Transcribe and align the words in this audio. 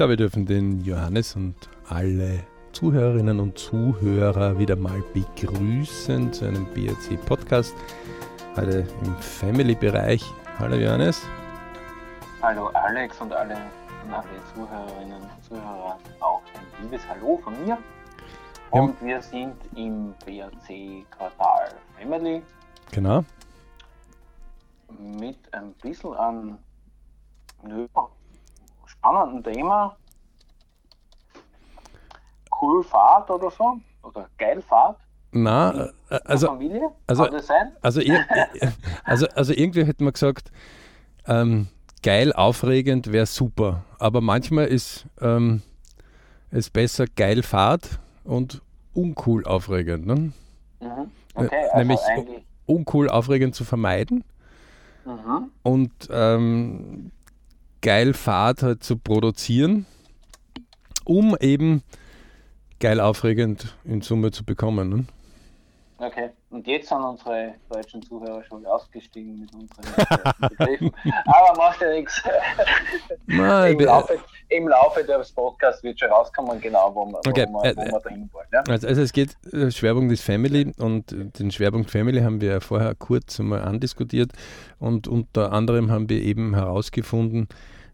glaube, 0.00 0.12
wir 0.12 0.16
dürfen 0.16 0.46
den 0.46 0.80
Johannes 0.80 1.36
und 1.36 1.68
alle 1.90 2.42
Zuhörerinnen 2.72 3.38
und 3.38 3.58
Zuhörer 3.58 4.58
wieder 4.58 4.74
mal 4.74 5.02
begrüßen 5.12 6.32
zu 6.32 6.46
einem 6.46 6.64
BRC 6.72 7.22
Podcast. 7.26 7.74
Heute 8.56 8.86
im 9.04 9.14
Family-Bereich. 9.16 10.24
Hallo 10.58 10.76
Johannes. 10.76 11.20
Hallo 12.40 12.68
Alex 12.68 13.20
und 13.20 13.30
alle, 13.34 13.58
alle 14.10 14.24
Zuhörerinnen 14.54 15.20
und 15.20 15.44
Zuhörer. 15.44 15.98
Auch 16.20 16.40
ein 16.54 16.82
liebes 16.82 17.06
Hallo 17.06 17.38
von 17.44 17.52
mir. 17.62 17.76
Und 18.70 18.98
ja. 19.02 19.06
wir 19.06 19.20
sind 19.20 19.56
im 19.76 20.14
BRC 20.24 21.04
Quartal 21.10 21.74
Family. 21.98 22.42
Genau. 22.90 23.22
Mit 24.98 25.36
ein 25.52 25.74
bisschen 25.82 26.14
an 26.14 26.58
nö, 27.62 27.86
spannenden 29.00 29.42
Thema. 29.42 29.96
Cool 32.60 32.84
Fahrt 32.84 33.30
oder 33.30 33.50
so? 33.50 33.78
Oder 34.02 34.28
geil 34.38 34.60
Fahrt? 34.62 34.98
Na, 35.32 35.86
äh, 36.10 36.18
also, 36.24 36.58
also, 37.06 37.24
also, 37.80 38.00
also, 39.04 39.26
also 39.28 39.52
irgendwie 39.52 39.84
hätte 39.84 40.04
man 40.04 40.12
gesagt, 40.12 40.50
ähm, 41.26 41.68
geil, 42.02 42.32
aufregend 42.32 43.12
wäre 43.12 43.26
super. 43.26 43.84
Aber 43.98 44.20
manchmal 44.20 44.66
ist 44.66 45.06
ähm, 45.20 45.62
es 46.50 46.68
besser 46.68 47.06
geil 47.06 47.42
Fahrt 47.42 48.00
und 48.24 48.60
uncool 48.92 49.46
aufregend. 49.46 50.06
Ne? 50.06 50.14
Mhm. 50.80 51.10
Okay, 51.34 51.48
äh, 51.54 51.64
also 51.68 51.78
Nämlich 51.78 52.00
uncool 52.66 53.08
aufregend 53.08 53.54
zu 53.54 53.64
vermeiden 53.64 54.24
mhm. 55.04 55.50
und 55.62 55.92
ähm, 56.10 57.12
geil 57.82 58.14
Fahrt 58.14 58.62
halt 58.62 58.84
zu 58.84 58.96
produzieren, 58.96 59.86
um 61.04 61.36
eben 61.40 61.82
geil 62.78 63.00
aufregend 63.00 63.76
in 63.84 64.00
Summe 64.00 64.30
zu 64.30 64.44
bekommen. 64.44 64.88
Ne? 64.88 65.04
Okay, 66.02 66.30
und 66.48 66.66
jetzt 66.66 66.88
sind 66.88 67.02
unsere 67.02 67.56
deutschen 67.68 68.00
Zuhörer 68.00 68.42
schon 68.44 68.64
ausgestiegen 68.64 69.38
mit 69.38 69.52
unseren 69.52 69.84
Begriffen. 70.48 70.90
Aber 71.26 71.54
macht 71.58 71.82
ja 71.82 71.90
nichts. 71.90 72.22
Im, 73.26 73.80
Laufe, 73.80 74.18
Im 74.48 74.68
Laufe 74.68 75.04
des 75.04 75.30
Podcasts 75.30 75.82
wird 75.82 76.00
schon 76.00 76.08
rauskommen, 76.08 76.58
genau, 76.58 76.94
wo 76.94 77.04
wir, 77.04 77.18
okay. 77.18 77.46
wo 77.50 77.62
wir, 77.62 77.76
wo 77.76 77.82
wir 77.82 78.00
dahin 78.00 78.30
wollen. 78.32 78.46
Ja? 78.50 78.62
Also, 78.66 78.88
also, 78.88 79.02
es 79.02 79.12
geht 79.12 79.36
äh, 79.52 79.70
Schwerpunkt 79.70 80.10
ist 80.10 80.22
Family 80.22 80.72
und 80.78 81.14
den 81.38 81.50
Schwerpunkt 81.50 81.90
Family 81.90 82.22
haben 82.22 82.40
wir 82.40 82.62
vorher 82.62 82.94
kurz 82.94 83.38
einmal 83.38 83.60
andiskutiert 83.60 84.32
und 84.78 85.06
unter 85.06 85.52
anderem 85.52 85.90
haben 85.90 86.08
wir 86.08 86.22
eben 86.22 86.54
herausgefunden, 86.54 87.46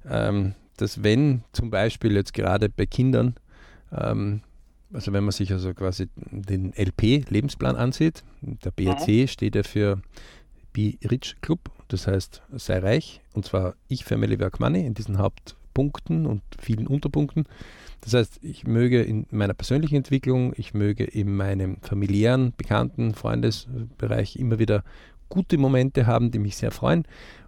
ähm, 0.08 0.54
dass 0.76 1.02
wenn 1.02 1.42
zum 1.50 1.70
Beispiel 1.70 2.14
jetzt 2.14 2.34
gerade 2.34 2.68
bei 2.68 2.86
Kindern 2.86 3.34
ähm, 3.92 4.42
also 4.92 5.12
wenn 5.12 5.24
man 5.24 5.32
sich 5.32 5.52
also 5.52 5.74
quasi 5.74 6.08
den 6.30 6.72
LP-Lebensplan 6.74 7.76
ansieht, 7.76 8.22
der 8.40 8.70
BRC 8.70 9.08
mhm. 9.08 9.28
steht 9.28 9.54
ja 9.54 9.62
für 9.62 10.00
Be 10.72 10.94
Rich 11.10 11.36
Club, 11.40 11.70
das 11.88 12.06
heißt 12.06 12.42
sei 12.52 12.78
reich, 12.78 13.20
und 13.32 13.44
zwar 13.44 13.74
ich, 13.88 14.04
Family, 14.04 14.38
Work, 14.38 14.60
Money 14.60 14.86
in 14.86 14.94
diesen 14.94 15.18
Hauptpunkten 15.18 16.26
und 16.26 16.42
vielen 16.60 16.86
Unterpunkten. 16.86 17.44
Das 18.02 18.14
heißt, 18.14 18.38
ich 18.42 18.66
möge 18.66 19.02
in 19.02 19.26
meiner 19.30 19.54
persönlichen 19.54 19.96
Entwicklung, 19.96 20.52
ich 20.56 20.74
möge 20.74 21.04
in 21.04 21.34
meinem 21.34 21.78
familiären, 21.80 22.52
bekannten 22.56 23.14
Freundesbereich 23.14 24.36
immer 24.36 24.58
wieder 24.58 24.84
gute 25.28 25.58
Momente 25.58 26.06
haben, 26.06 26.30
die 26.30 26.38
mich 26.38 26.56
sehr 26.56 26.70
freuen 26.70 27.04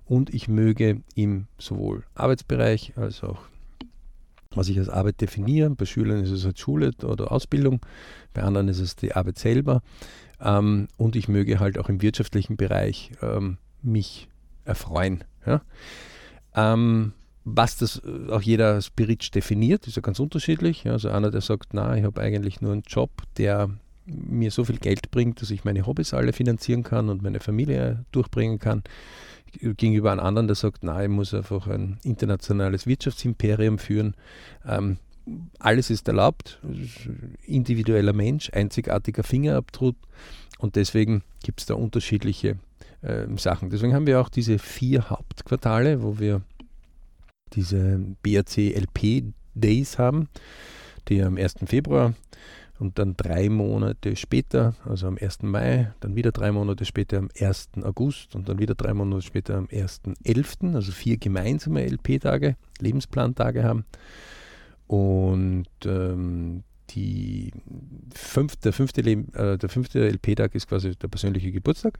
und 0.07 0.33
ich 0.35 0.49
möge 0.49 1.03
im 1.15 1.47
sowohl 1.59 2.05
Arbeitsbereich 2.15 2.95
als 2.97 3.23
auch 3.23 3.43
was 4.59 4.69
ich 4.69 4.79
als 4.79 4.89
Arbeit 4.89 5.21
definiere. 5.21 5.71
Bei 5.71 5.87
Schülern 5.87 6.23
ist 6.23 6.31
es 6.31 6.45
halt 6.45 6.59
Schule 6.59 6.93
oder 7.03 7.33
Ausbildung, 7.33 7.81
bei 8.35 8.43
anderen 8.43 8.69
ist 8.69 8.81
es 8.81 8.97
die 8.97 9.15
Arbeit 9.15 9.39
selber. 9.39 9.83
Ähm, 10.41 10.89
und 10.97 11.17
ich 11.17 11.29
möge 11.29 11.61
halt 11.61 11.79
auch 11.79 11.89
im 11.89 12.03
wirtschaftlichen 12.03 12.57
Bereich 12.57 13.13
ähm, 13.23 13.59
mich 13.83 14.29
erfreuen. 14.65 15.25
Ja? 15.47 15.63
Ähm, 16.55 17.13
was 17.45 17.79
das 17.79 18.03
äh, 18.05 18.31
auch 18.31 18.43
jeder 18.43 18.83
Spirit 18.83 19.35
definiert, 19.35 19.87
ist 19.87 19.97
ja 19.97 20.03
ganz 20.03 20.21
unterschiedlich. 20.21 20.85
Ja? 20.85 20.93
Also 20.93 21.09
einer, 21.09 21.31
der 21.31 21.41
sagt, 21.41 21.73
na, 21.73 21.97
ich 21.97 22.05
habe 22.05 22.21
eigentlich 22.21 22.61
nur 22.61 22.73
einen 22.73 22.83
Job, 22.87 23.11
der 23.37 23.71
mir 24.07 24.51
so 24.51 24.65
viel 24.65 24.79
Geld 24.79 25.11
bringt, 25.11 25.43
dass 25.43 25.51
ich 25.51 25.65
meine 25.65 25.87
Hobbys 25.87 26.15
alle 26.15 26.33
finanzieren 26.33 26.83
kann 26.83 27.09
und 27.09 27.23
meine 27.23 27.41
Familie 27.41 28.05
durchbringen 28.11 28.59
kann 28.59 28.83
gegenüber 29.53 30.13
einem 30.13 30.21
anderen, 30.21 30.47
der 30.47 30.57
sagt, 30.57 30.85
nein, 30.85 31.11
ich 31.11 31.17
muss 31.17 31.35
einfach 31.35 31.67
ein 31.67 31.99
internationales 32.03 32.87
Wirtschaftsimperium 32.87 33.79
führen. 33.79 34.15
Ähm, 34.67 34.99
alles 35.59 35.91
ist 35.91 36.09
erlaubt, 36.09 36.61
individueller 37.47 38.13
Mensch, 38.13 38.51
einzigartiger 38.53 39.23
Fingerabdruck 39.23 39.97
und 40.59 40.77
deswegen 40.77 41.23
gibt 41.43 41.61
es 41.61 41.67
da 41.67 41.75
unterschiedliche 41.75 42.57
äh, 43.03 43.27
Sachen. 43.37 43.71
Deswegen 43.71 43.95
haben 43.95 44.07
wir 44.07 44.21
auch 44.21 44.29
diese 44.29 44.59
vier 44.59 45.11
Hauptquartale, 45.11 46.03
wo 46.03 46.19
wir 46.19 46.43
diese 47.53 48.01
BRC 48.23 48.75
LP 48.77 49.33
Days 49.55 49.99
haben, 49.99 50.29
die 51.09 51.23
am 51.23 51.37
1. 51.37 51.57
Februar 51.67 52.15
und 52.79 52.99
dann 52.99 53.17
drei 53.17 53.49
Monate 53.49 54.17
später, 54.17 54.75
also 54.85 55.09
am 55.09 55.19
1. 55.21 55.43
Mai, 55.43 55.93
dann 56.01 56.17
wieder 56.17 56.33
drei 56.33 56.53
Monate 56.53 56.85
später 56.85 57.19
am 57.19 57.29
1. 57.39 57.71
August 57.83 58.35
und 58.35 58.49
dann 58.49 58.59
wieder 58.59 58.75
drei 58.75 58.95
Monate 58.95 59.23
später 59.23 59.57
am 59.57 59.67
1.11., 59.67 60.75
also 60.75 60.93
vier 60.93 61.17
gemeinsame 61.17 61.85
LP-Tage, 61.85 62.57
Lebensplantage 62.81 63.65
haben. 63.65 63.85
Und 64.87 65.67
ähm, 65.85 66.63
die 66.91 67.53
fünf, 68.15 68.57
der, 68.57 68.73
fünfte, 68.73 69.03
äh, 69.03 69.69
fünfte 69.69 70.09
LP-Tag 70.09 70.55
ist 70.55 70.69
quasi 70.69 70.97
der 70.97 71.09
persönliche 71.09 71.53
Geburtstag, 71.53 71.99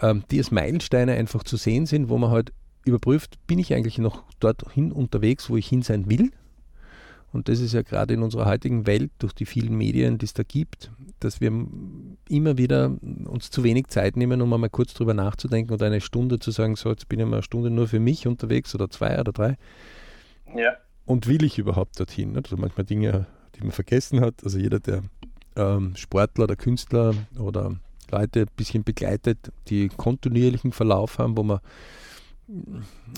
ähm, 0.00 0.24
die 0.30 0.38
als 0.38 0.50
Meilensteine 0.50 1.12
einfach 1.12 1.44
zu 1.44 1.56
sehen 1.56 1.86
sind, 1.86 2.08
wo 2.08 2.18
man 2.18 2.30
halt 2.30 2.52
überprüft, 2.84 3.38
bin 3.46 3.58
ich 3.58 3.74
eigentlich 3.74 3.98
noch 3.98 4.24
dorthin 4.40 4.90
unterwegs, 4.90 5.50
wo 5.50 5.56
ich 5.56 5.68
hin 5.68 5.82
sein 5.82 6.08
will, 6.08 6.30
und 7.32 7.48
das 7.48 7.60
ist 7.60 7.74
ja 7.74 7.82
gerade 7.82 8.14
in 8.14 8.22
unserer 8.22 8.46
heutigen 8.46 8.86
Welt 8.86 9.10
durch 9.18 9.32
die 9.34 9.44
vielen 9.44 9.76
Medien, 9.76 10.18
die 10.18 10.24
es 10.24 10.32
da 10.32 10.42
gibt, 10.42 10.90
dass 11.20 11.40
wir 11.40 11.52
immer 12.28 12.56
wieder 12.56 12.96
uns 13.26 13.50
zu 13.50 13.64
wenig 13.64 13.88
Zeit 13.88 14.16
nehmen, 14.16 14.40
um 14.40 14.52
einmal 14.52 14.70
kurz 14.70 14.94
drüber 14.94 15.14
nachzudenken 15.14 15.72
und 15.72 15.82
eine 15.82 16.00
Stunde 16.00 16.38
zu 16.38 16.50
sagen, 16.50 16.76
so 16.76 16.88
jetzt 16.90 17.08
bin 17.08 17.20
ich 17.20 17.26
mal 17.26 17.36
eine 17.36 17.42
Stunde 17.42 17.70
nur 17.70 17.88
für 17.88 18.00
mich 18.00 18.26
unterwegs 18.26 18.74
oder 18.74 18.88
zwei 18.88 19.20
oder 19.20 19.32
drei. 19.32 19.56
Ja. 20.56 20.76
Und 21.04 21.26
will 21.26 21.44
ich 21.44 21.58
überhaupt 21.58 21.98
dorthin? 22.00 22.36
Also 22.36 22.56
manchmal 22.56 22.86
Dinge, 22.86 23.26
die 23.54 23.60
man 23.62 23.72
vergessen 23.72 24.20
hat. 24.20 24.34
Also 24.44 24.58
jeder, 24.58 24.80
der 24.80 25.02
ähm, 25.56 25.96
Sportler 25.96 26.44
oder 26.44 26.56
Künstler 26.56 27.14
oder 27.38 27.76
Leute 28.10 28.42
ein 28.42 28.46
bisschen 28.56 28.84
begleitet, 28.84 29.52
die 29.68 29.88
kontinuierlichen 29.88 30.72
Verlauf 30.72 31.18
haben, 31.18 31.36
wo 31.36 31.42
man 31.42 31.60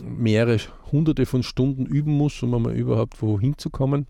mehrere 0.05 0.59
hunderte 0.91 1.27
von 1.27 1.43
Stunden 1.43 1.87
üben 1.87 2.13
muss, 2.13 2.43
um 2.43 2.55
einmal 2.55 2.75
überhaupt 2.75 3.23
wohin 3.23 3.57
zu 3.59 3.71
kommen. 3.71 4.07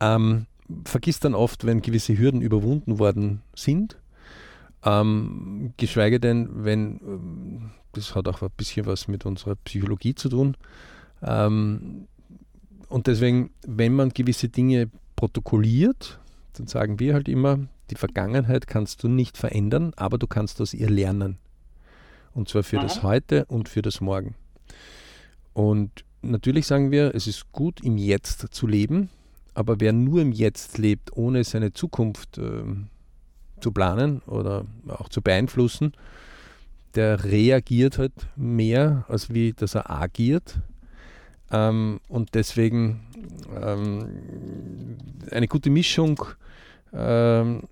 Ähm, 0.00 0.46
vergisst 0.84 1.24
dann 1.24 1.34
oft, 1.34 1.66
wenn 1.66 1.82
gewisse 1.82 2.16
Hürden 2.16 2.40
überwunden 2.40 2.98
worden 2.98 3.42
sind. 3.54 3.98
Ähm, 4.84 5.72
geschweige 5.76 6.20
denn, 6.20 6.64
wenn, 6.64 7.00
ähm, 7.04 7.70
das 7.92 8.14
hat 8.14 8.28
auch 8.28 8.42
ein 8.42 8.50
bisschen 8.56 8.86
was 8.86 9.08
mit 9.08 9.26
unserer 9.26 9.56
Psychologie 9.56 10.14
zu 10.14 10.28
tun. 10.28 10.56
Ähm, 11.22 12.06
und 12.88 13.06
deswegen, 13.06 13.50
wenn 13.66 13.94
man 13.94 14.10
gewisse 14.10 14.48
Dinge 14.48 14.88
protokolliert, 15.16 16.20
dann 16.54 16.68
sagen 16.68 17.00
wir 17.00 17.14
halt 17.14 17.28
immer, 17.28 17.58
die 17.90 17.96
Vergangenheit 17.96 18.66
kannst 18.66 19.02
du 19.02 19.08
nicht 19.08 19.36
verändern, 19.36 19.92
aber 19.96 20.18
du 20.18 20.26
kannst 20.26 20.60
aus 20.60 20.74
ihr 20.74 20.88
lernen. 20.88 21.38
Und 22.38 22.48
zwar 22.48 22.62
für 22.62 22.78
Aha. 22.78 22.84
das 22.84 23.02
Heute 23.02 23.46
und 23.46 23.68
für 23.68 23.82
das 23.82 24.00
Morgen. 24.00 24.36
Und 25.54 26.04
natürlich 26.22 26.68
sagen 26.68 26.92
wir, 26.92 27.12
es 27.16 27.26
ist 27.26 27.50
gut, 27.50 27.80
im 27.80 27.98
Jetzt 27.98 28.54
zu 28.54 28.68
leben, 28.68 29.10
aber 29.54 29.80
wer 29.80 29.92
nur 29.92 30.22
im 30.22 30.30
Jetzt 30.30 30.78
lebt, 30.78 31.16
ohne 31.16 31.42
seine 31.42 31.72
Zukunft 31.72 32.38
äh, 32.38 32.62
zu 33.60 33.72
planen 33.72 34.20
oder 34.20 34.66
auch 34.86 35.08
zu 35.08 35.20
beeinflussen, 35.20 35.94
der 36.94 37.24
reagiert 37.24 37.98
halt 37.98 38.12
mehr, 38.36 39.04
als 39.08 39.34
wie 39.34 39.52
dass 39.52 39.74
er 39.74 39.90
agiert. 39.90 40.60
Ähm, 41.50 41.98
und 42.06 42.36
deswegen 42.36 43.00
ähm, 43.60 44.96
eine 45.32 45.48
gute 45.48 45.70
Mischung 45.70 46.24
ähm, 46.92 47.64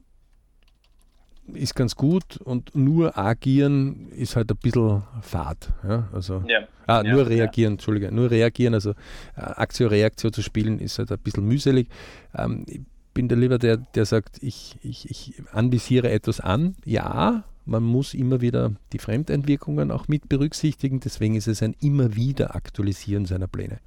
ist 1.53 1.75
ganz 1.75 1.95
gut 1.95 2.37
und 2.39 2.75
nur 2.75 3.17
agieren 3.19 4.09
ist 4.11 4.37
halt 4.37 4.51
ein 4.51 4.57
bisschen 4.57 5.03
fad. 5.23 5.73
Ja? 5.87 6.09
Also, 6.13 6.43
ja. 6.47 6.61
Ah, 6.87 7.03
ja, 7.05 7.13
nur 7.13 7.27
reagieren, 7.27 7.73
ja. 7.73 7.75
Entschuldige, 7.75 8.13
nur 8.13 8.31
reagieren, 8.31 8.75
also 8.75 8.91
äh, 8.91 8.95
Aktio-Reaktion 9.41 10.33
zu 10.33 10.43
spielen 10.43 10.79
ist 10.79 10.99
halt 10.99 11.11
ein 11.13 11.19
bisschen 11.19 11.47
mühselig. 11.47 11.89
Ähm, 12.37 12.65
ich 12.69 12.81
bin 13.15 13.29
der 13.29 13.39
lieber 13.39 13.59
der, 13.59 13.79
der 13.79 14.05
sagt, 14.05 14.43
ich, 14.43 14.77
ich, 14.83 15.11
ich 15.11 15.43
anvisiere 15.53 16.11
etwas 16.11 16.41
an. 16.41 16.77
Ja, 16.85 17.45
man 17.65 17.83
muss 17.83 18.15
immer 18.15 18.41
wieder 18.41 18.73
die 18.93 18.99
Fremdeinwirkungen 18.99 19.91
auch 19.91 20.07
mit 20.07 20.29
berücksichtigen, 20.29 21.01
deswegen 21.01 21.35
ist 21.35 21.49
es 21.49 21.63
ein 21.63 21.75
immer 21.81 22.15
wieder 22.15 22.55
Aktualisieren 22.55 23.27
seiner 23.27 23.49
Pläne. 23.49 23.81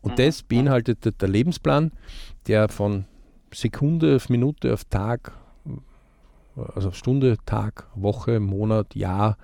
Und 0.00 0.12
mhm. 0.12 0.16
das 0.16 0.42
beinhaltet 0.42 1.20
der 1.20 1.28
Lebensplan, 1.28 1.92
der 2.46 2.68
von 2.68 3.04
Sekunde 3.52 4.16
auf 4.16 4.28
Minute 4.28 4.72
auf 4.72 4.84
Tag, 4.84 5.32
also 6.74 6.90
Stunde, 6.92 7.36
Tag, 7.46 7.86
Woche, 7.94 8.40
Monat, 8.40 8.94
Jahr, 8.94 9.36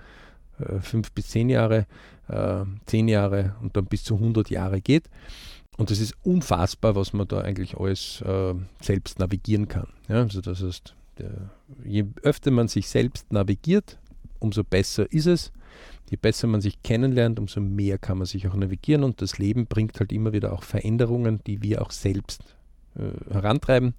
äh, 0.59 0.79
fünf 0.79 1.11
bis 1.11 1.29
zehn 1.29 1.49
Jahre, 1.49 1.85
äh, 2.27 2.63
zehn 2.85 3.07
Jahre 3.07 3.55
und 3.61 3.75
dann 3.75 3.85
bis 3.85 4.03
zu 4.03 4.15
100 4.15 4.49
Jahre 4.49 4.81
geht. 4.81 5.09
Und 5.77 5.89
es 5.89 5.99
ist 5.99 6.15
unfassbar, 6.23 6.95
was 6.95 7.13
man 7.13 7.27
da 7.27 7.41
eigentlich 7.41 7.77
alles 7.77 8.21
äh, 8.21 8.53
selbst 8.81 9.19
navigieren 9.19 9.67
kann. 9.67 9.87
Ja, 10.07 10.17
also 10.17 10.41
das 10.41 10.61
heißt, 10.61 10.95
je 11.83 12.05
öfter 12.23 12.51
man 12.51 12.67
sich 12.67 12.89
selbst 12.89 13.31
navigiert, 13.31 13.97
umso 14.39 14.63
besser 14.63 15.11
ist 15.11 15.27
es. 15.27 15.51
Je 16.09 16.17
besser 16.17 16.47
man 16.47 16.61
sich 16.61 16.83
kennenlernt, 16.83 17.39
umso 17.39 17.59
mehr 17.59 17.97
kann 17.97 18.17
man 18.17 18.27
sich 18.27 18.47
auch 18.47 18.55
navigieren 18.55 19.03
und 19.03 19.21
das 19.21 19.39
Leben 19.39 19.65
bringt 19.65 19.99
halt 19.99 20.11
immer 20.11 20.33
wieder 20.33 20.53
auch 20.53 20.63
Veränderungen, 20.63 21.39
die 21.47 21.63
wir 21.63 21.81
auch 21.81 21.91
selbst 21.91 22.43
äh, 22.95 23.33
herantreiben. 23.33 23.95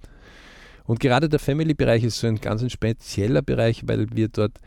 Und 0.86 1.00
gerade 1.00 1.28
der 1.28 1.38
Family-Bereich 1.38 2.04
ist 2.04 2.18
so 2.18 2.26
ein 2.26 2.40
ganz 2.40 2.62
ein 2.62 2.70
spezieller 2.70 3.42
Bereich, 3.42 3.86
weil 3.86 4.06
wir 4.14 4.28
dort 4.28 4.60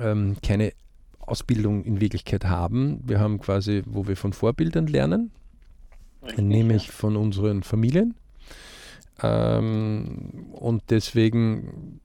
ähm, 0.00 0.36
keine 0.42 0.72
Ausbildung 1.20 1.84
in 1.84 2.00
Wirklichkeit 2.00 2.44
haben. 2.44 3.00
Wir 3.04 3.20
haben 3.20 3.40
quasi, 3.40 3.82
wo 3.86 4.06
wir 4.06 4.16
von 4.16 4.32
Vorbildern 4.32 4.86
lernen, 4.86 5.32
Richtig, 6.22 6.44
nämlich 6.44 6.86
ja. 6.86 6.92
von 6.92 7.16
unseren 7.16 7.62
Familien. 7.62 8.14
Ähm, 9.22 10.50
und 10.52 10.82
deswegen, 10.90 12.00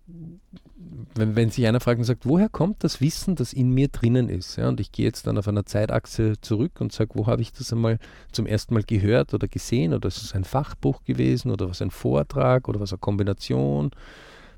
wenn, 1.15 1.36
wenn 1.36 1.50
sich 1.50 1.65
einer 1.68 1.80
fragt 1.80 2.00
und 2.00 2.06
sagt, 2.06 2.25
woher 2.25 2.50
kommt 2.50 2.83
das 2.83 3.01
Wissen, 3.01 3.36
das 3.36 3.53
in 3.53 3.69
mir 3.69 3.88
drinnen 3.88 4.30
ist? 4.30 4.57
Ja, 4.57 4.69
und 4.69 4.80
ich 4.80 4.92
gehe 4.92 5.06
jetzt 5.06 5.27
dann 5.27 5.38
auf 5.38 5.48
einer 5.48 5.65
Zeitachse 5.65 6.39
zurück 6.42 6.80
und 6.80 6.92
sage, 6.92 7.12
wo 7.13 7.27
habe 7.27 7.42
ich 7.42 7.53
das 7.53 7.71
einmal 7.71 8.00
zum 8.31 8.45
ersten 8.45 8.74
Mal 8.74 8.83
gehört 8.83 9.33
oder 9.33 9.48
gesehen? 9.48 9.94
Oder 9.94 10.07
ist 10.07 10.21
es 10.21 10.33
ein 10.33 10.44
Fachbuch 10.44 11.03
gewesen 11.03 11.51
oder 11.51 11.69
was 11.69 11.81
ein 11.81 11.92
Vortrag 11.92 12.68
oder 12.68 12.80
was 12.80 12.92
eine 12.92 13.00
Kombination? 13.00 13.92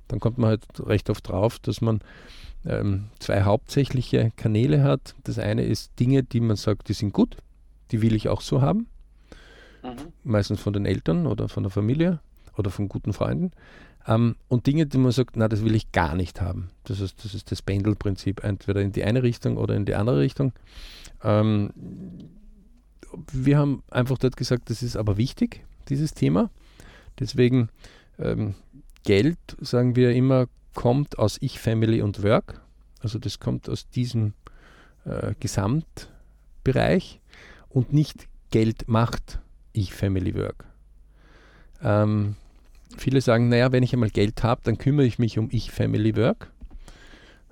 Dann 0.08 0.20
kommt 0.20 0.38
man 0.38 0.52
halt 0.52 0.66
recht 0.80 1.10
oft 1.10 1.28
drauf, 1.28 1.60
dass 1.60 1.82
man 1.82 2.02
ähm, 2.66 3.06
zwei 3.20 3.44
hauptsächliche 3.44 4.32
Kanäle 4.36 4.84
hat. 4.84 5.16
Das 5.24 5.40
eine 5.40 5.64
ist 5.64 6.00
Dinge, 6.00 6.24
die 6.24 6.40
man 6.40 6.56
sagt, 6.56 6.90
die 6.90 6.94
sind 6.94 7.14
gut, 7.14 7.38
die 7.92 8.02
will 8.02 8.16
ich 8.16 8.30
auch 8.30 8.42
so 8.42 8.62
haben. 8.62 8.88
Mhm. 9.84 10.14
Meistens 10.24 10.60
von 10.60 10.74
den 10.74 10.86
Eltern 10.86 11.28
oder 11.28 11.50
von 11.50 11.64
der 11.64 11.72
Familie 11.72 12.20
oder 12.58 12.70
von 12.70 12.88
guten 12.88 13.14
Freunden. 13.14 13.52
Ähm, 14.08 14.36
und 14.48 14.68
Dinge, 14.68 14.86
die 14.86 14.98
man 14.98 15.12
sagt, 15.12 15.38
na, 15.38 15.48
das 15.48 15.64
will 15.64 15.76
ich 15.76 15.92
gar 15.92 16.16
nicht 16.16 16.42
haben. 16.42 16.70
Das 16.84 17.00
ist 17.00 17.24
das, 17.24 17.34
ist 17.34 17.52
das 17.52 17.62
Pendelprinzip, 17.62 18.44
entweder 18.44 18.82
in 18.82 18.92
die 18.92 19.04
eine 19.04 19.24
Richtung 19.24 19.58
oder 19.58 19.76
in 19.76 19.86
die 19.86 19.96
andere 19.96 20.20
Richtung. 20.20 20.54
Ähm, 21.24 21.72
wir 23.32 23.58
haben 23.58 23.84
einfach 23.90 24.18
dort 24.18 24.38
gesagt, 24.38 24.70
das 24.70 24.84
ist 24.84 24.98
aber 24.98 25.18
wichtig, 25.18 25.64
dieses 25.90 26.14
Thema. 26.14 26.50
Deswegen 27.20 27.70
ähm, 28.20 28.56
Geld, 29.04 29.38
sagen 29.60 29.96
wir 29.96 30.12
immer, 30.12 30.48
kommt 30.74 31.20
aus 31.20 31.38
Ich, 31.42 31.60
Family 31.60 32.02
und 32.02 32.24
Work. 32.24 32.62
Also 33.02 33.20
das 33.20 33.40
kommt 33.40 33.70
aus 33.70 33.90
diesem 33.90 34.34
äh, 35.06 35.34
Gesamtbereich 35.40 37.20
und 37.70 37.94
nicht 37.94 38.28
Geld 38.50 38.88
macht 38.88 39.40
Ich, 39.74 39.94
Family, 39.94 40.36
Work. 40.36 40.66
Ähm, 41.82 42.36
viele 42.98 43.22
sagen, 43.22 43.50
naja, 43.50 43.72
wenn 43.72 43.84
ich 43.84 43.94
einmal 43.94 44.10
Geld 44.10 44.44
habe, 44.44 44.62
dann 44.64 44.78
kümmere 44.78 45.06
ich 45.06 45.20
mich 45.20 45.38
um 45.38 45.50
Ich, 45.52 45.72
Family, 45.72 46.16
Work. 46.16 46.52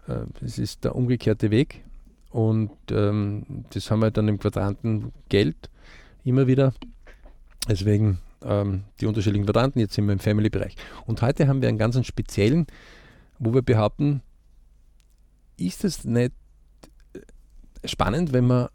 Äh, 0.07 0.25
das 0.39 0.57
ist 0.57 0.83
der 0.83 0.95
umgekehrte 0.95 1.51
Weg. 1.51 1.83
Und 2.29 2.71
ähm, 2.91 3.65
das 3.73 3.91
haben 3.91 3.99
wir 3.99 4.11
dann 4.11 4.27
im 4.27 4.39
Quadranten 4.39 5.11
Geld 5.29 5.69
immer 6.23 6.47
wieder. 6.47 6.73
Deswegen 7.67 8.19
ähm, 8.43 8.83
die 8.99 9.05
unterschiedlichen 9.05 9.45
Quadranten. 9.45 9.79
Jetzt 9.79 9.93
sind 9.93 10.05
wir 10.05 10.13
im 10.13 10.19
Family-Bereich. 10.19 10.75
Und 11.05 11.21
heute 11.21 11.47
haben 11.47 11.61
wir 11.61 11.69
einen 11.69 11.77
ganz 11.77 12.03
speziellen, 12.05 12.67
wo 13.39 13.53
wir 13.53 13.61
behaupten, 13.61 14.21
ist 15.57 15.83
es 15.83 16.05
nicht 16.05 16.31
spannend, 17.85 18.33
wenn 18.33 18.47
man 18.47 18.69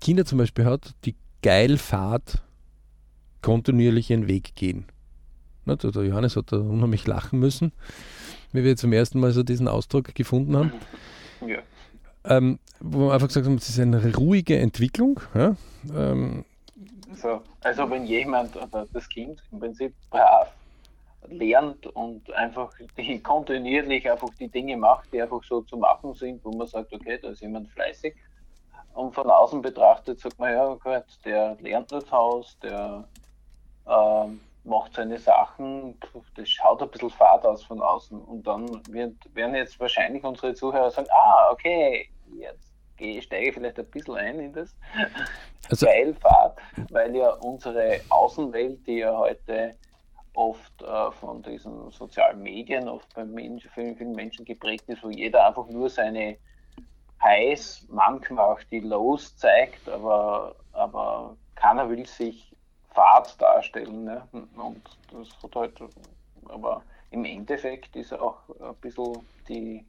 Kinder 0.00 0.24
zum 0.24 0.38
Beispiel 0.38 0.64
hat, 0.64 0.94
die 1.04 1.16
geil 1.42 1.78
Fahrt 1.78 2.42
kontinuierlich 3.42 4.10
ihren 4.10 4.28
Weg 4.28 4.54
gehen. 4.54 4.84
Der 5.76 6.04
Johannes 6.04 6.36
hat 6.36 6.52
da 6.52 6.56
unheimlich 6.56 7.06
lachen 7.06 7.38
müssen, 7.38 7.72
wie 8.52 8.64
wir 8.64 8.76
zum 8.76 8.92
ersten 8.92 9.20
Mal 9.20 9.32
so 9.32 9.42
diesen 9.42 9.68
Ausdruck 9.68 10.14
gefunden 10.14 10.56
haben. 10.56 10.72
Ja. 11.46 11.58
Ähm, 12.24 12.58
wo 12.80 13.08
wir 13.08 13.14
einfach 13.14 13.28
gesagt 13.28 13.46
haben, 13.46 13.56
es 13.56 13.68
ist 13.68 13.80
eine 13.80 14.14
ruhige 14.14 14.58
Entwicklung. 14.58 15.20
Ja? 15.34 15.56
Ähm, 15.94 16.44
so, 17.14 17.42
also 17.62 17.90
wenn 17.90 18.04
jemand, 18.04 18.56
oder 18.56 18.86
das 18.92 19.08
Kind 19.08 19.42
im 19.52 19.60
Prinzip 19.60 19.94
brav 20.10 20.48
lernt 21.28 21.86
und 21.86 22.32
einfach 22.32 22.72
die 22.96 23.18
kontinuierlich 23.22 24.10
einfach 24.10 24.30
die 24.38 24.48
Dinge 24.48 24.76
macht, 24.76 25.12
die 25.12 25.20
einfach 25.20 25.42
so 25.44 25.60
zu 25.62 25.76
machen 25.76 26.14
sind, 26.14 26.44
wo 26.44 26.50
man 26.52 26.66
sagt, 26.66 26.92
okay, 26.92 27.18
da 27.20 27.30
ist 27.30 27.42
jemand 27.42 27.68
fleißig. 27.70 28.14
Und 28.94 29.14
von 29.14 29.30
außen 29.30 29.62
betrachtet 29.62 30.20
sagt 30.20 30.38
man, 30.38 30.52
ja, 30.52 30.74
Gott, 30.74 31.06
der 31.24 31.56
lernt 31.60 31.92
das 31.92 32.10
Haus, 32.10 32.58
der 32.62 33.04
ähm, 33.86 34.40
macht 34.64 34.94
seine 34.94 35.18
Sachen, 35.18 35.98
das 36.34 36.48
schaut 36.48 36.82
ein 36.82 36.90
bisschen 36.90 37.10
fad 37.10 37.44
aus 37.44 37.64
von 37.64 37.80
außen. 37.80 38.20
Und 38.20 38.46
dann 38.46 38.68
wird, 38.90 39.14
werden 39.34 39.54
jetzt 39.54 39.80
wahrscheinlich 39.80 40.22
unsere 40.24 40.54
Zuhörer 40.54 40.90
sagen, 40.90 41.08
ah, 41.10 41.50
okay, 41.52 42.08
jetzt 42.34 42.70
gehe, 42.96 43.22
steige 43.22 43.48
ich 43.48 43.54
vielleicht 43.54 43.78
ein 43.78 43.86
bisschen 43.86 44.16
ein 44.16 44.40
in 44.40 44.52
das 44.52 44.76
also, 45.68 45.86
Geilfahrt, 45.86 46.58
weil 46.90 47.16
ja 47.16 47.30
unsere 47.42 48.00
Außenwelt, 48.10 48.86
die 48.86 48.98
ja 48.98 49.16
heute 49.16 49.74
oft 50.34 50.82
äh, 50.82 51.10
von 51.12 51.42
diesen 51.42 51.90
sozialen 51.90 52.42
Medien, 52.42 52.88
oft 52.88 53.12
bei 53.14 53.24
Menschen, 53.24 53.70
vielen, 53.70 53.96
vielen 53.96 54.12
Menschen 54.12 54.44
geprägt 54.44 54.84
ist, 54.88 55.02
wo 55.02 55.10
jeder 55.10 55.46
einfach 55.46 55.66
nur 55.68 55.88
seine 55.88 56.36
Highs, 57.22 57.86
manchmal 57.90 58.54
auch 58.54 58.62
die 58.70 58.80
Lows 58.80 59.36
zeigt, 59.36 59.88
aber, 59.88 60.54
aber 60.72 61.36
keiner 61.54 61.88
will 61.90 62.06
sich 62.06 62.49
Fahrt 62.94 63.40
darstellen. 63.40 64.04
Ne? 64.04 64.22
Und 64.32 64.82
das 65.12 65.28
hat 65.42 65.56
halt, 65.56 65.80
aber 66.48 66.82
im 67.10 67.24
Endeffekt 67.24 67.94
ist 67.96 68.12
auch 68.12 68.38
ein 68.60 68.74
bisschen 68.80 69.18
die, 69.48 69.84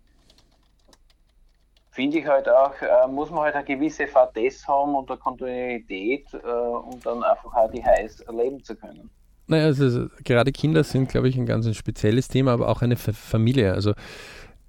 finde 1.92 2.20
ich 2.20 2.26
halt 2.26 2.50
auch, 2.50 2.74
äh, 2.82 3.08
muss 3.08 3.30
man 3.30 3.42
halt 3.42 3.56
eine 3.56 3.66
gewisse 3.66 4.08
Fadess 4.08 4.68
haben 4.68 4.96
und 4.96 5.10
eine 5.10 5.20
Kontinuität, 5.20 6.34
äh, 6.34 6.48
um 6.48 7.00
dann 7.04 7.24
einfach 7.24 7.54
auch 7.54 7.72
die 7.72 7.84
Highs 7.84 8.22
erleben 8.22 8.64
zu 8.64 8.76
können. 8.76 9.10
Naja, 9.48 9.66
also, 9.66 10.08
gerade 10.24 10.52
Kinder 10.52 10.84
sind, 10.84 11.10
glaube 11.10 11.28
ich, 11.28 11.36
ein 11.36 11.46
ganz 11.46 11.66
ein 11.66 11.74
spezielles 11.74 12.30
Thema, 12.30 12.54
aber 12.54 12.70
auch 12.70 12.82
eine 12.82 12.94
F 12.94 13.16
Familie. 13.18 13.74
Also 13.74 13.94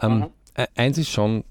ähm, 0.00 0.18
mhm. 0.18 0.30
E-, 0.56 0.66
eins 0.76 0.98
ist 0.98 1.10
schon, 1.10 1.44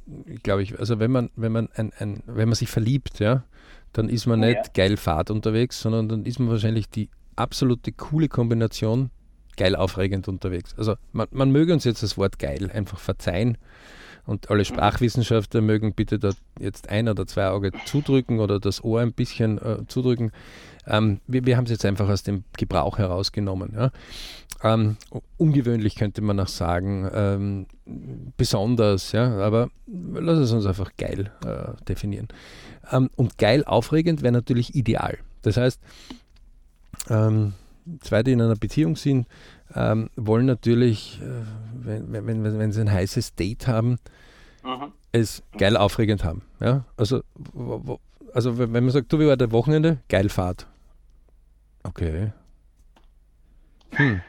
glaube 0.44 0.64
ich, 0.64 0.78
also 0.80 1.00
wenn 1.00 1.12
man, 1.12 1.30
wenn 1.36 1.52
man 1.52 1.70
ein, 1.76 1.92
ein, 1.98 2.24
wenn 2.26 2.50
man 2.50 2.56
sich 2.56 2.70
verliebt, 2.70 3.20
ja, 3.20 3.44
dann 3.94 4.10
ist 4.10 4.26
man 4.26 4.40
nicht 4.40 4.56
ja. 4.56 4.72
geil 4.74 4.98
Fahrt 4.98 5.32
unterwegs, 5.32 5.82
sondern 5.82 6.10
dann 6.10 6.26
ist 6.26 6.40
man 6.40 6.50
wahrscheinlich 6.50 6.90
die 6.90 7.10
absolute 7.36 7.92
coole 7.92 8.28
Kombination 8.28 9.10
geil 9.58 9.76
aufregend 9.76 10.28
unterwegs. 10.28 10.74
Also 10.78 10.96
man, 11.12 11.28
man 11.32 11.52
möge 11.52 11.74
uns 11.74 11.84
jetzt 11.84 12.04
das 12.04 12.18
Wort 12.18 12.40
geil 12.40 12.72
einfach 12.72 13.00
verzeihen 13.00 13.58
und 14.26 14.50
alle 14.50 14.60
mhm. 14.60 14.66
Sprachwissenschaftler 14.66 15.62
mögen 15.62 15.94
bitte 15.94 16.20
da 16.20 16.32
jetzt 16.60 16.90
ein 16.90 17.10
oder 17.10 17.26
zwei 17.26 17.48
Augen 17.48 17.72
zudrücken 17.86 18.40
oder 18.40 18.60
das 18.60 18.84
Ohr 18.84 19.02
ein 19.02 19.14
bisschen 19.14 19.58
äh, 19.58 19.86
zudrücken. 19.88 20.32
Ähm, 20.88 21.20
wir, 21.28 21.46
wir 21.46 21.58
haben 21.58 21.66
es 21.66 21.72
jetzt 21.72 21.86
einfach 21.86 22.10
aus 22.10 22.24
dem 22.24 22.44
Gebrauch 22.58 22.98
herausgenommen. 22.98 23.74
Ja. 23.76 23.92
Ähm, 24.64 24.98
ungewöhnlich 25.38 25.96
könnte 25.96 26.22
man 26.22 26.40
auch 26.40 26.48
sagen, 26.48 27.10
ähm, 27.14 27.66
besonders, 28.38 29.12
ja, 29.12 29.38
aber 29.40 29.70
lass 29.88 30.38
es 30.38 30.52
uns 30.52 30.66
einfach 30.66 30.92
geil 30.98 31.32
äh, 31.46 31.84
definieren. 31.86 32.28
Ähm, 32.92 33.10
und 33.16 33.38
geil 33.38 33.64
aufregend 33.66 34.22
wäre 34.22 34.34
natürlich 34.34 34.76
ideal. 34.76 35.18
Das 35.42 35.58
heißt, 35.58 35.82
ähm, 37.10 37.54
zwei, 38.02 38.22
die 38.22 38.34
in 38.34 38.42
einer 38.42 38.56
Beziehung 38.56 38.96
sind, 38.96 39.28
ähm, 39.74 40.10
wollen 40.16 40.46
natürlich, 40.46 41.20
äh, 41.22 41.44
wenn, 41.74 42.12
wenn, 42.12 42.28
wenn, 42.28 42.60
wenn 42.60 42.72
sie 42.72 42.82
ein 42.82 42.92
heißes 42.92 43.36
Date 43.36 43.68
haben, 43.68 43.98
mhm. 44.64 44.92
es 45.12 45.42
geil 45.58 45.76
aufregend 45.76 46.24
haben. 46.24 46.44
Ja? 46.60 46.86
Also, 46.98 47.22
wo, 47.54 47.82
wo, 47.84 48.00
also 48.34 48.58
wenn 48.58 48.72
man 48.72 48.92
sagt, 48.92 49.12
du, 49.12 49.20
wie 49.20 49.28
war 49.28 49.38
der 49.38 49.52
Wochenende? 49.52 49.98
Geil 50.08 50.30
Fahrt. 50.30 50.68
Okay. 51.84 52.32
Hm. 53.92 54.22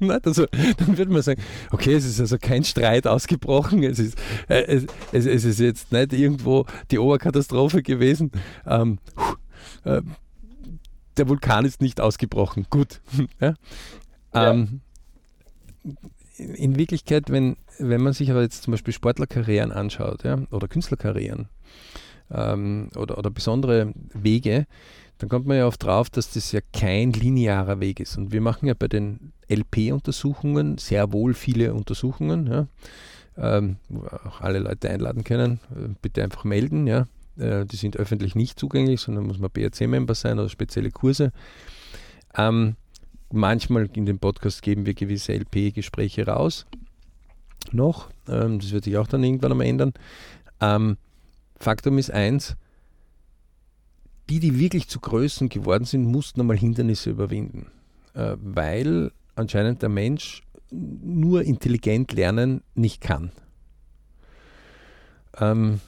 also, 0.24 0.46
dann 0.78 0.98
würde 0.98 1.12
man 1.12 1.22
sagen, 1.22 1.42
okay, 1.70 1.94
es 1.94 2.04
ist 2.04 2.20
also 2.20 2.38
kein 2.38 2.64
Streit 2.64 3.06
ausgebrochen, 3.06 3.82
es 3.82 3.98
ist, 3.98 4.18
äh, 4.48 4.62
es, 4.62 4.86
es, 5.12 5.26
es, 5.26 5.44
ist 5.44 5.60
jetzt 5.60 5.92
nicht 5.92 6.12
irgendwo 6.12 6.66
die 6.90 6.98
Oberkatastrophe 6.98 7.82
gewesen. 7.82 8.30
Ähm, 8.66 8.98
äh, 9.84 10.02
der 11.16 11.28
Vulkan 11.28 11.64
ist 11.64 11.80
nicht 11.80 12.00
ausgebrochen. 12.00 12.66
Gut. 12.70 13.00
ja? 13.40 13.54
Ja. 14.34 14.52
Ähm, 14.52 14.80
in 16.36 16.76
Wirklichkeit, 16.76 17.30
wenn, 17.30 17.56
wenn 17.78 18.02
man 18.02 18.12
sich 18.12 18.30
aber 18.30 18.42
jetzt 18.42 18.62
zum 18.62 18.72
Beispiel 18.72 18.92
Sportlerkarrieren 18.92 19.72
anschaut 19.72 20.24
ja, 20.24 20.38
oder 20.50 20.68
Künstlerkarrieren, 20.68 21.48
ähm, 22.30 22.90
oder, 22.96 23.18
oder 23.18 23.30
besondere 23.30 23.92
Wege, 24.12 24.66
dann 25.18 25.28
kommt 25.28 25.46
man 25.46 25.56
ja 25.56 25.66
oft 25.66 25.82
drauf, 25.82 26.10
dass 26.10 26.32
das 26.32 26.52
ja 26.52 26.60
kein 26.72 27.12
linearer 27.12 27.80
Weg 27.80 28.00
ist. 28.00 28.18
Und 28.18 28.32
wir 28.32 28.40
machen 28.40 28.66
ja 28.66 28.74
bei 28.74 28.88
den 28.88 29.32
LP-Untersuchungen 29.48 30.78
sehr 30.78 31.12
wohl 31.12 31.34
viele 31.34 31.72
Untersuchungen, 31.72 32.46
ja, 32.46 32.66
ähm, 33.38 33.76
wo 33.88 34.06
auch 34.06 34.40
alle 34.40 34.58
Leute 34.58 34.90
einladen 34.90 35.24
können. 35.24 35.60
Äh, 35.74 35.88
bitte 36.02 36.22
einfach 36.22 36.44
melden, 36.44 36.86
ja. 36.86 37.06
Äh, 37.38 37.64
die 37.64 37.76
sind 37.76 37.96
öffentlich 37.96 38.34
nicht 38.34 38.58
zugänglich, 38.58 39.00
sondern 39.00 39.26
muss 39.26 39.38
man 39.38 39.50
BRC-Member 39.50 40.14
sein 40.14 40.38
oder 40.38 40.48
spezielle 40.48 40.90
Kurse. 40.90 41.32
Ähm, 42.36 42.76
manchmal 43.30 43.88
in 43.94 44.06
dem 44.06 44.18
Podcast 44.18 44.62
geben 44.62 44.86
wir 44.86 44.94
gewisse 44.94 45.32
LP-Gespräche 45.32 46.26
raus. 46.26 46.66
Noch. 47.72 48.10
Ähm, 48.28 48.58
das 48.58 48.72
wird 48.72 48.84
sich 48.84 48.96
auch 48.96 49.06
dann 49.06 49.24
irgendwann 49.24 49.52
einmal 49.52 49.66
ändern. 49.66 49.92
Ähm, 50.60 50.96
Faktum 51.58 51.98
ist 51.98 52.10
eins, 52.10 52.56
die, 54.28 54.40
die 54.40 54.58
wirklich 54.58 54.88
zu 54.88 55.00
Größen 55.00 55.48
geworden 55.48 55.84
sind, 55.84 56.04
mussten 56.04 56.40
einmal 56.40 56.56
Hindernisse 56.56 57.10
überwinden, 57.10 57.70
äh, 58.14 58.36
weil 58.40 59.12
anscheinend 59.34 59.82
der 59.82 59.88
Mensch 59.88 60.42
nur 60.70 61.42
intelligent 61.42 62.12
lernen 62.12 62.62
nicht 62.74 63.00
kann, 63.00 63.30
ähm, 65.38 65.80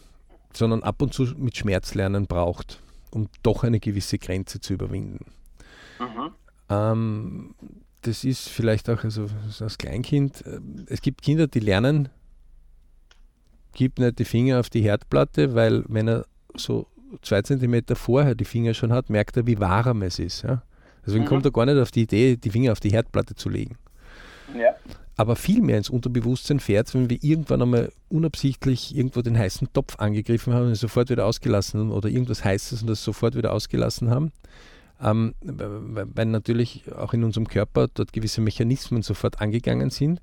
sondern 0.52 0.82
ab 0.82 1.02
und 1.02 1.12
zu 1.12 1.24
mit 1.36 1.56
Schmerz 1.56 1.94
lernen 1.94 2.26
braucht, 2.26 2.80
um 3.10 3.28
doch 3.42 3.64
eine 3.64 3.80
gewisse 3.80 4.18
Grenze 4.18 4.60
zu 4.60 4.74
überwinden. 4.74 5.26
Mhm. 5.98 6.30
Ähm, 6.68 7.54
das 8.02 8.24
ist 8.24 8.48
vielleicht 8.48 8.88
auch 8.88 9.02
also 9.02 9.26
als 9.60 9.78
Kleinkind, 9.78 10.46
äh, 10.46 10.60
es 10.86 11.02
gibt 11.02 11.22
Kinder, 11.22 11.48
die 11.48 11.60
lernen, 11.60 12.08
gibt 13.72 13.98
nicht 13.98 14.18
die 14.18 14.24
Finger 14.24 14.60
auf 14.60 14.70
die 14.70 14.82
Herdplatte, 14.82 15.54
weil 15.54 15.84
wenn 15.88 16.08
er 16.08 16.26
so 16.54 16.86
zwei 17.22 17.42
Zentimeter 17.42 17.96
vorher 17.96 18.34
die 18.34 18.44
Finger 18.44 18.74
schon 18.74 18.92
hat, 18.92 19.10
merkt 19.10 19.36
er, 19.36 19.46
wie 19.46 19.58
warm 19.58 20.02
es 20.02 20.18
ist. 20.18 20.42
Ja? 20.42 20.62
Deswegen 21.06 21.24
mhm. 21.24 21.28
kommt 21.28 21.44
er 21.44 21.52
gar 21.52 21.66
nicht 21.66 21.78
auf 21.78 21.90
die 21.90 22.02
Idee, 22.02 22.36
die 22.36 22.50
Finger 22.50 22.72
auf 22.72 22.80
die 22.80 22.90
Herdplatte 22.90 23.34
zu 23.34 23.48
legen. 23.48 23.76
Ja. 24.56 24.74
Aber 25.16 25.34
viel 25.34 25.62
mehr 25.62 25.78
ins 25.78 25.90
Unterbewusstsein 25.90 26.60
fährt, 26.60 26.94
wenn 26.94 27.10
wir 27.10 27.18
irgendwann 27.22 27.60
einmal 27.60 27.92
unabsichtlich 28.08 28.96
irgendwo 28.96 29.20
den 29.20 29.36
heißen 29.36 29.72
Topf 29.72 29.98
angegriffen 29.98 30.54
haben 30.54 30.68
und 30.68 30.74
sofort 30.76 31.10
wieder 31.10 31.26
ausgelassen 31.26 31.80
haben 31.80 31.90
oder 31.90 32.08
irgendwas 32.08 32.44
Heißes 32.44 32.82
und 32.82 32.88
das 32.88 33.02
sofort 33.02 33.34
wieder 33.34 33.52
ausgelassen 33.52 34.10
haben. 34.10 34.32
Ähm, 35.02 35.34
weil 35.40 36.26
natürlich 36.26 36.84
auch 36.96 37.14
in 37.14 37.24
unserem 37.24 37.48
Körper 37.48 37.88
dort 37.92 38.12
gewisse 38.12 38.40
Mechanismen 38.40 39.02
sofort 39.02 39.40
angegangen 39.40 39.90
sind 39.90 40.20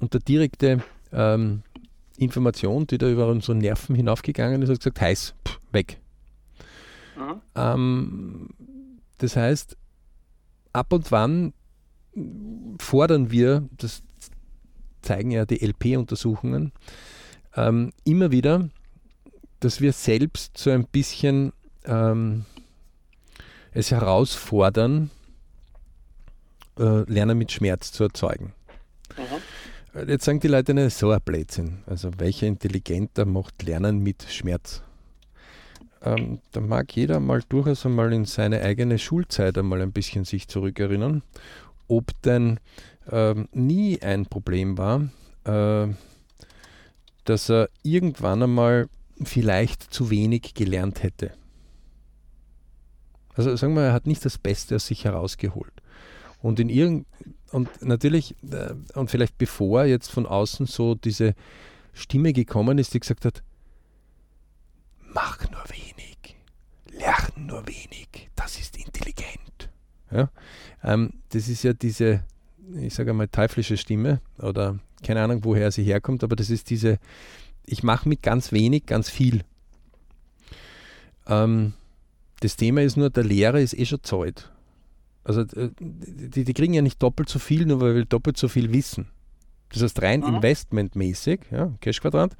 und 0.00 0.14
der 0.14 0.20
direkte 0.20 0.82
ähm, 1.12 1.62
Information, 2.16 2.86
die 2.86 2.98
da 2.98 3.08
über 3.08 3.28
unsere 3.28 3.56
Nerven 3.56 3.94
hinaufgegangen 3.94 4.62
ist, 4.62 4.70
hat 4.70 4.78
gesagt, 4.78 5.00
heiß, 5.00 5.34
pff, 5.46 5.60
weg. 5.72 5.98
Mhm. 7.18 7.40
Ähm, 7.54 8.48
das 9.18 9.36
heißt, 9.36 9.76
ab 10.72 10.92
und 10.92 11.10
wann 11.10 11.52
fordern 12.78 13.30
wir, 13.30 13.68
das 13.76 14.02
zeigen 15.02 15.30
ja 15.30 15.44
die 15.44 15.64
LP-Untersuchungen, 15.64 16.72
ähm, 17.54 17.92
immer 18.04 18.30
wieder, 18.30 18.68
dass 19.60 19.80
wir 19.80 19.92
selbst 19.92 20.56
so 20.56 20.70
ein 20.70 20.86
bisschen 20.86 21.52
ähm, 21.84 22.44
es 23.72 23.90
herausfordern, 23.90 25.10
äh, 26.78 27.10
Lernen 27.10 27.38
mit 27.38 27.52
Schmerz 27.52 27.92
zu 27.92 28.04
erzeugen. 28.04 28.52
Mhm. 29.16 30.08
Jetzt 30.08 30.24
sagen 30.24 30.40
die 30.40 30.48
Leute, 30.48 30.74
ne, 30.74 30.90
so 30.90 31.10
ein 31.10 31.20
Blödsinn. 31.24 31.78
Also 31.86 32.10
welcher 32.18 32.46
Intelligenter 32.46 33.24
macht 33.24 33.62
Lernen 33.62 34.00
mit 34.00 34.24
Schmerz? 34.28 34.82
Ähm, 36.02 36.40
da 36.52 36.60
mag 36.60 36.94
jeder 36.94 37.20
mal 37.20 37.42
durchaus 37.48 37.86
einmal 37.86 38.12
in 38.12 38.24
seine 38.24 38.62
eigene 38.62 38.98
Schulzeit 38.98 39.56
einmal 39.58 39.82
ein 39.82 39.92
bisschen 39.92 40.24
sich 40.24 40.48
zurückerinnern, 40.48 41.22
ob 41.88 42.10
denn 42.22 42.60
ähm, 43.10 43.48
nie 43.52 44.00
ein 44.02 44.26
Problem 44.26 44.78
war, 44.78 45.08
äh, 45.44 45.92
dass 47.24 47.50
er 47.50 47.68
irgendwann 47.82 48.42
einmal 48.42 48.88
vielleicht 49.22 49.82
zu 49.82 50.10
wenig 50.10 50.54
gelernt 50.54 51.02
hätte. 51.02 51.32
Also 53.34 53.54
sagen 53.56 53.74
wir, 53.74 53.82
er 53.82 53.92
hat 53.92 54.06
nicht 54.06 54.24
das 54.24 54.38
Beste 54.38 54.76
aus 54.76 54.86
sich 54.86 55.04
herausgeholt. 55.04 55.72
Und 56.40 56.60
in 56.60 56.68
irgend 56.68 57.06
und 57.50 57.82
natürlich, 57.82 58.34
äh, 58.50 58.74
und 58.94 59.10
vielleicht 59.10 59.38
bevor 59.38 59.84
jetzt 59.84 60.10
von 60.10 60.26
außen 60.26 60.66
so 60.66 60.94
diese 60.94 61.34
Stimme 61.92 62.32
gekommen 62.32 62.78
ist, 62.78 62.94
die 62.94 63.00
gesagt 63.00 63.24
hat, 63.24 63.42
mach 65.12 65.50
nur 65.50 65.62
wenig, 65.68 66.36
lern 66.90 67.46
nur 67.46 67.66
wenig, 67.66 68.30
das 68.36 68.58
ist 68.58 68.76
intelligent. 68.76 69.70
Ja? 70.10 70.30
Ähm, 70.82 71.12
das 71.30 71.48
ist 71.48 71.62
ja 71.62 71.72
diese, 71.72 72.24
ich 72.80 72.94
sage 72.94 73.10
einmal, 73.10 73.28
teuflische 73.28 73.76
Stimme 73.76 74.20
oder 74.38 74.78
keine 75.02 75.22
Ahnung, 75.22 75.44
woher 75.44 75.70
sie 75.70 75.84
herkommt, 75.84 76.24
aber 76.24 76.36
das 76.36 76.50
ist 76.50 76.70
diese, 76.70 76.98
ich 77.64 77.82
mache 77.82 78.08
mit 78.08 78.22
ganz 78.22 78.52
wenig 78.52 78.86
ganz 78.86 79.10
viel. 79.10 79.44
Ähm, 81.26 81.74
das 82.40 82.56
Thema 82.56 82.82
ist 82.82 82.96
nur, 82.96 83.10
der 83.10 83.24
Lehrer 83.24 83.60
ist 83.60 83.78
eh 83.78 83.84
schon 83.84 84.02
zahlt. 84.02 84.50
Also 85.24 85.42
äh, 85.42 85.70
die, 85.78 86.44
die, 86.44 86.54
kriegen 86.54 86.74
ja 86.74 86.82
nicht 86.82 87.02
doppelt 87.02 87.28
so 87.28 87.38
viel, 87.38 87.66
nur 87.66 87.80
weil 87.80 87.94
wir 87.94 88.04
doppelt 88.04 88.36
so 88.36 88.48
viel 88.48 88.72
wissen. 88.72 89.08
Das 89.70 89.82
heißt, 89.82 90.00
rein 90.00 90.20
mhm. 90.20 90.36
investmentmäßig, 90.36 91.40
ja, 91.50 91.72
Cash-Quadrant, 91.80 92.36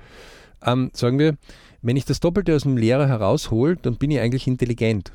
ähm, 0.62 0.90
sagen 0.94 1.18
wir, 1.18 1.36
wenn 1.82 1.96
ich 1.96 2.04
das 2.04 2.20
Doppelte 2.20 2.54
aus 2.54 2.62
dem 2.62 2.76
Lehrer 2.76 3.06
heraushole, 3.06 3.76
dann 3.76 3.96
bin 3.96 4.10
ich 4.10 4.20
eigentlich 4.20 4.46
intelligent. 4.46 5.12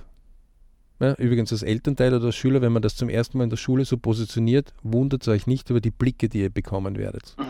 Ja, 1.00 1.13
übrigens 1.15 1.51
als 1.51 1.63
Elternteil 1.63 2.13
oder 2.13 2.27
als 2.27 2.36
Schüler, 2.36 2.62
wenn 2.62 2.72
man 2.72 2.82
das 2.82 2.96
zum 2.96 3.10
ersten 3.10 3.38
Mal 3.38 3.46
in 3.46 3.50
der 3.50 3.58
Schule 3.58 3.84
so 3.84 3.98
positioniert, 3.98 4.74
wundert 4.84 5.24
es 5.24 5.27
euch 5.27 5.48
nicht 5.48 5.70
über 5.70 5.82
die 5.82 5.91
Blicke, 5.91 6.29
die 6.29 6.41
ihr 6.41 6.50
bekommen 6.50 6.98
werdet. 6.98 7.36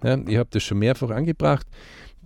Ja, 0.00 0.16
ich 0.28 0.36
habe 0.36 0.48
das 0.52 0.62
schon 0.62 0.78
mehrfach 0.78 1.10
angebracht, 1.10 1.66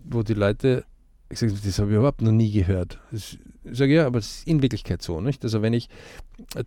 wo 0.05 0.23
die 0.23 0.35
Leute 0.35 0.85
ich 1.33 1.39
sage, 1.39 1.53
das 1.53 1.79
habe 1.79 1.91
ich 1.91 1.97
überhaupt 1.97 2.21
noch 2.21 2.31
nie 2.31 2.53
gehört. 2.53 2.99
ich 3.11 3.39
sage, 3.65 3.95
ja, 3.95 4.07
aber 4.07 4.19
es 4.19 4.39
ist 4.39 4.47
in 4.47 4.61
Wirklichkeit 4.61 5.01
so. 5.01 5.21
Nicht? 5.21 5.43
Also 5.45 5.63
wenn 5.63 5.73
ich 5.73 5.89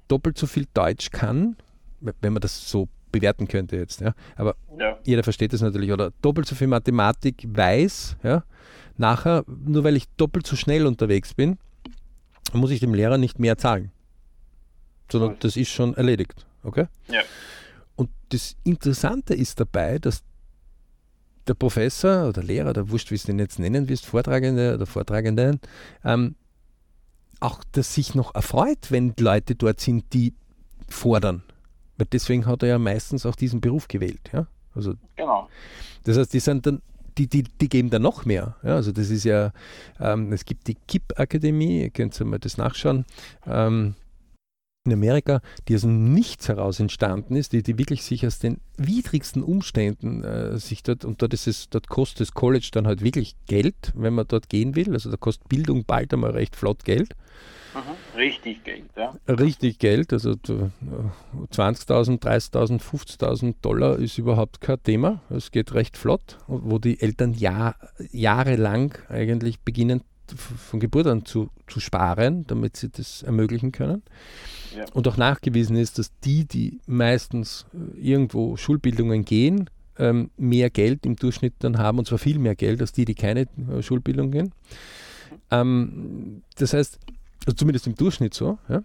doppelt 0.08 0.38
so 0.38 0.48
viel 0.48 0.65
Deutsch 0.74 1.12
kann, 1.12 1.55
wenn 2.00 2.34
man 2.34 2.41
das 2.41 2.70
so 2.70 2.89
bewerten 3.12 3.48
könnte 3.48 3.77
jetzt, 3.77 4.01
ja, 4.01 4.13
aber 4.36 4.55
ja. 4.77 4.98
jeder 5.03 5.24
versteht 5.24 5.53
das 5.53 5.62
natürlich, 5.62 5.91
oder 5.91 6.12
doppelt 6.22 6.48
so 6.48 6.55
viel 6.55 6.67
Mathematik 6.67 7.46
weiß, 7.48 8.17
ja, 8.24 8.44
nachher, 8.98 9.44
nur 9.48 9.84
weil 9.84 9.96
ich 9.96 10.08
doppelt 10.18 10.48
so 10.48 10.56
schnell 10.56 10.86
unterwegs 10.86 11.34
bin, 11.34 11.58
muss 12.54 12.72
ich 12.72 12.80
dem 12.80 12.94
Lehrer 12.94 13.18
nicht 13.18 13.40
mehr 13.40 13.58
zahlen. 13.58 13.92
Sondern 15.12 15.32
cool. 15.32 15.38
das 15.40 15.58
ist 15.58 15.70
schon 15.70 15.96
erledigt. 15.96 16.46
Okay? 16.64 16.88
Ja. 17.08 17.22
Und 17.96 18.10
das 18.30 18.56
Interessante 18.64 19.34
ist 19.34 19.60
dabei, 19.60 20.00
dass 20.00 20.24
der 21.48 21.54
Professor 21.54 22.28
oder 22.30 22.42
Lehrer, 22.42 22.72
oder 22.72 22.90
wurscht, 22.90 23.12
wie 23.12 23.18
du 23.18 23.32
ihn 23.32 23.40
jetzt 23.40 23.60
nennen 23.60 23.88
wirst, 23.88 24.06
Vortragende 24.06 24.75
oder 24.75 24.86
Vortragenden, 24.86 25.60
ähm, 26.04 26.36
auch 27.40 27.64
das 27.74 27.94
sich 27.94 28.16
noch 28.16 28.34
erfreut, 28.34 28.90
wenn 28.90 29.14
Leute 29.20 29.56
dort 29.56 29.80
sind, 29.80 30.12
die 30.14 30.34
fordern. 30.88 31.44
Weil 31.98 32.08
deswegen 32.12 32.46
hat 32.46 32.64
er 32.64 32.70
ja 32.70 32.80
meistens 32.80 33.25
auch 33.25 33.36
diesen 33.36 33.62
Beruf 33.62 33.88
gewählt. 33.88 34.32
Ja? 34.34 34.48
Also, 34.74 34.96
genau. 35.16 35.50
Das 36.04 36.18
heißt, 36.18 36.34
die 36.34 36.40
sind 36.40 36.66
dann 36.66 36.82
die, 37.18 37.28
die, 37.28 37.44
die 37.44 37.70
geben 37.70 37.90
da 37.90 38.00
noch 38.00 38.26
mehr. 38.26 38.56
Ja, 38.64 38.76
also 38.76 38.92
das 38.92 39.10
ist 39.10 39.24
ja, 39.24 39.52
ähm, 40.00 40.34
es 40.34 40.46
gibt 40.46 40.68
die 40.68 40.76
KIP-Akademie, 40.88 41.84
ihr 41.84 41.90
könnt 41.90 42.20
mal 42.22 42.40
das 42.40 42.58
nachschauen, 42.58 43.06
ähm, 43.48 43.96
in 44.86 44.94
Amerika, 44.94 45.42
die 45.68 45.75
aus 45.75 45.82
dem 45.82 46.13
Nichts 46.13 46.48
heraus 46.48 46.80
entstanden 46.80 47.36
ist, 47.36 47.54
die, 47.54 47.63
die 47.63 47.77
wirklich 47.77 48.04
sich 48.04 48.25
aus 48.25 48.39
den 48.39 48.60
widrigsten 48.77 49.44
Umständen 49.44 50.24
äh, 50.24 50.58
sich 50.58 50.84
dort, 50.84 51.06
und 51.06 51.22
dort 51.22 51.34
ist 51.34 51.48
es, 51.48 51.70
dort 51.70 51.89
kostet 51.89 52.22
das 52.22 52.34
College 52.34 52.70
dann 52.72 52.88
halt 52.88 53.04
wirklich 53.04 53.36
Geld, 53.48 53.92
wenn 53.96 54.13
man 54.13 54.27
dort 54.27 54.50
gehen 54.50 54.75
will. 54.75 54.94
Also 54.94 55.10
da 55.10 55.18
kostet 55.18 55.50
Bildung 55.50 55.86
bald 55.86 56.13
einmal 56.13 56.32
recht 56.32 56.56
flott 56.56 56.86
Geld. 56.86 57.15
Mhm. 57.74 58.18
Richtig 58.18 58.63
Geld, 58.63 58.86
ja. 58.96 59.13
Richtig 59.27 59.80
Geld, 59.80 60.13
also 60.13 60.32
20.000, 60.32 62.22
30.000, 62.22 62.82
50.000 62.82 63.56
Dollar 63.62 63.98
ist 64.00 64.18
überhaupt 64.18 64.62
kein 64.62 64.82
Thema. 64.82 65.22
Es 65.30 65.51
geht 65.51 65.74
recht 65.74 65.98
flott, 65.98 66.38
wo 66.48 66.80
die 66.80 67.01
Eltern 67.01 67.34
Jahr, 67.34 67.75
jahrelang 68.12 68.94
eigentlich 69.10 69.60
beginnen 69.60 70.01
von 70.34 70.79
Geburt 70.79 71.08
an 71.08 71.25
zu, 71.25 71.50
zu 71.67 71.79
sparen, 71.79 72.46
damit 72.48 72.77
sie 72.77 72.89
das 72.89 73.24
ermöglichen 73.24 73.72
können. 73.72 74.03
Ja. 74.75 74.86
Und 74.94 75.08
auch 75.08 75.17
nachgewiesen 75.17 75.75
ist, 75.75 76.00
dass 76.00 76.12
die, 76.24 76.46
die 76.46 76.79
meistens 76.86 77.65
äh, 77.74 78.00
irgendwo 78.00 78.58
Schulbildungen 78.58 79.25
gehen, 79.25 79.70
ähm, 79.98 80.29
mehr 80.38 80.70
Geld 80.70 81.05
im 81.05 81.15
Durchschnitt 81.15 81.53
dann 81.60 81.77
haben, 81.77 82.00
und 82.00 82.08
zwar 82.08 82.17
viel 82.17 82.39
mehr 82.39 82.55
Geld 82.55 82.82
als 82.82 82.91
die, 82.91 83.05
die 83.05 83.15
keine 83.15 83.41
äh, 83.41 83.82
Schulbildung 83.82 84.32
gehen. 84.32 84.51
Ähm, 85.51 86.41
das 86.55 86.74
heißt, 86.74 87.00
also 87.46 87.55
zumindest 87.55 87.88
im 87.88 87.96
Durchschnitt 87.96 88.34
so, 88.34 88.58
ja, 88.67 88.84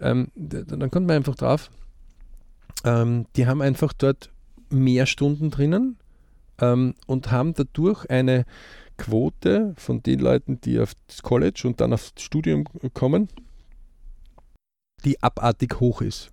ähm, 0.00 0.28
dann 0.34 0.90
kommt 0.90 1.06
man 1.06 1.16
einfach 1.16 1.36
drauf, 1.36 1.70
die 2.82 3.46
haben 3.46 3.60
einfach 3.60 3.92
dort 3.92 4.30
mehr 4.70 5.04
Stunden 5.04 5.50
drinnen 5.50 5.96
und 6.58 7.30
haben 7.30 7.52
dadurch 7.52 8.08
eine 8.08 8.46
Quote 9.00 9.74
von 9.78 10.02
den 10.02 10.20
Leuten, 10.20 10.60
die 10.60 10.78
auf 10.78 10.92
das 11.06 11.22
College 11.22 11.62
und 11.64 11.80
dann 11.80 11.94
aufs 11.94 12.12
Studium 12.18 12.64
kommen, 12.92 13.28
die 15.06 15.22
abartig 15.22 15.80
hoch 15.80 16.02
ist. 16.02 16.30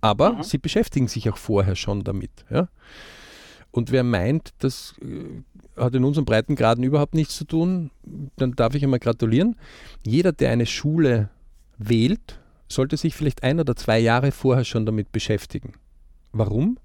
Aber 0.00 0.32
mhm. 0.34 0.42
sie 0.42 0.58
beschäftigen 0.58 1.06
sich 1.06 1.30
auch 1.30 1.36
vorher 1.36 1.76
schon 1.76 2.02
damit. 2.02 2.30
Ja? 2.50 2.68
Und 3.70 3.92
wer 3.92 4.02
meint, 4.02 4.50
das 4.58 4.96
äh, 5.00 5.42
hat 5.80 5.94
in 5.94 6.04
unseren 6.04 6.24
Breitengraden 6.24 6.82
überhaupt 6.82 7.14
nichts 7.14 7.36
zu 7.36 7.44
tun, 7.44 7.92
dann 8.36 8.52
darf 8.52 8.74
ich 8.74 8.82
einmal 8.82 8.98
gratulieren. 8.98 9.54
Jeder, 10.04 10.32
der 10.32 10.50
eine 10.50 10.66
Schule 10.66 11.30
wählt, 11.78 12.40
sollte 12.68 12.96
sich 12.96 13.14
vielleicht 13.14 13.44
ein 13.44 13.60
oder 13.60 13.76
zwei 13.76 14.00
Jahre 14.00 14.32
vorher 14.32 14.64
schon 14.64 14.86
damit 14.86 15.12
beschäftigen. 15.12 15.74
Warum? 16.32 16.78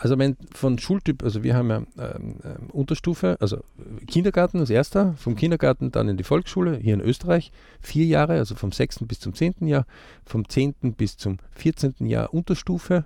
Also 0.00 0.18
wenn 0.18 0.38
von 0.54 0.78
Schultyp, 0.78 1.22
also 1.22 1.42
wir 1.42 1.54
haben 1.54 1.68
ja 1.68 1.76
ähm, 1.98 2.36
ähm, 2.42 2.70
Unterstufe, 2.72 3.36
also 3.38 3.58
Kindergarten 4.06 4.58
als 4.58 4.70
erster, 4.70 5.12
vom 5.18 5.36
Kindergarten 5.36 5.92
dann 5.92 6.08
in 6.08 6.16
die 6.16 6.24
Volksschule, 6.24 6.78
hier 6.78 6.94
in 6.94 7.02
Österreich, 7.02 7.52
vier 7.82 8.06
Jahre, 8.06 8.38
also 8.38 8.54
vom 8.54 8.72
6. 8.72 9.00
bis 9.00 9.20
zum 9.20 9.34
10. 9.34 9.66
Jahr, 9.66 9.84
vom 10.24 10.48
10. 10.48 10.94
bis 10.96 11.18
zum 11.18 11.36
14. 11.52 12.06
Jahr 12.06 12.32
Unterstufe 12.32 13.04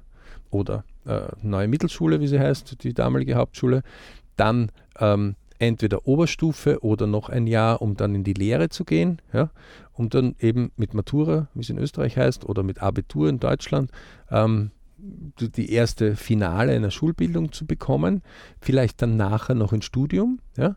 oder 0.51 0.85
äh, 1.05 1.23
neue 1.43 1.67
Mittelschule, 1.67 2.21
wie 2.21 2.29
sie 2.29 2.39
heißt, 2.39 2.85
die 2.85 2.95
damalige 2.95 3.35
Hauptschule, 3.35 3.83
dann 4.37 4.71
ähm, 5.01 5.35
entweder 5.59 6.07
Oberstufe 6.07 6.85
oder 6.85 7.09
noch 7.09 7.29
ein 7.29 7.49
Jahr, 7.49 7.83
um 7.83 7.97
dann 7.97 8.15
in 8.15 8.23
die 8.23 8.35
Lehre 8.35 8.69
zu 8.69 8.85
gehen, 8.85 9.21
ja, 9.33 9.51
um 9.95 10.11
dann 10.11 10.37
eben 10.39 10.71
mit 10.77 10.95
Matura, 10.95 11.49
wie 11.55 11.63
es 11.63 11.71
in 11.71 11.79
Österreich 11.79 12.17
heißt, 12.17 12.45
oder 12.49 12.63
mit 12.63 12.83
Abitur 12.83 13.29
in 13.29 13.41
Deutschland, 13.41 13.91
ähm, 14.31 14.71
die 14.97 15.73
erste 15.73 16.17
Finale 16.17 16.73
einer 16.73 16.91
Schulbildung 16.91 17.53
zu 17.53 17.67
bekommen, 17.67 18.23
vielleicht 18.61 19.03
dann 19.03 19.17
nachher 19.17 19.55
noch 19.55 19.73
ein 19.73 19.83
Studium, 19.83 20.41
ja, 20.57 20.77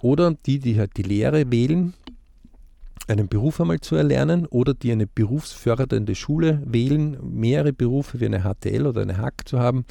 oder 0.00 0.34
die, 0.46 0.58
die 0.58 0.78
halt 0.78 0.96
die 0.96 1.02
Lehre 1.02 1.50
wählen, 1.50 1.94
einen 3.10 3.28
Beruf 3.28 3.60
einmal 3.60 3.80
zu 3.80 3.96
erlernen 3.96 4.46
oder 4.46 4.72
die 4.72 4.92
eine 4.92 5.06
berufsfördernde 5.06 6.14
Schule 6.14 6.62
wählen, 6.64 7.18
mehrere 7.22 7.72
Berufe 7.72 8.20
wie 8.20 8.26
eine 8.26 8.42
HTL 8.42 8.86
oder 8.86 9.02
eine 9.02 9.18
HAC 9.18 9.48
zu 9.48 9.58
haben, 9.58 9.84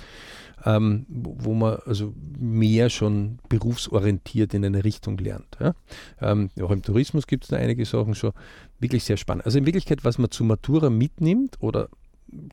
ähm, 0.65 1.05
wo 1.09 1.53
man 1.53 1.79
also 1.85 2.13
mehr 2.37 2.89
schon 2.89 3.39
berufsorientiert 3.49 4.53
in 4.53 4.63
eine 4.63 4.83
Richtung 4.83 5.17
lernt. 5.17 5.57
Ja. 5.59 5.73
Ähm, 6.21 6.49
auch 6.61 6.71
im 6.71 6.81
Tourismus 6.81 7.27
gibt 7.27 7.43
es 7.43 7.49
da 7.49 7.57
einige 7.57 7.85
Sachen 7.85 8.15
schon 8.15 8.31
wirklich 8.79 9.03
sehr 9.03 9.17
spannend. 9.17 9.45
Also 9.45 9.57
in 9.57 9.65
Wirklichkeit, 9.65 10.05
was 10.05 10.17
man 10.17 10.31
zu 10.31 10.43
Matura 10.43 10.89
mitnimmt 10.89 11.57
oder 11.59 11.89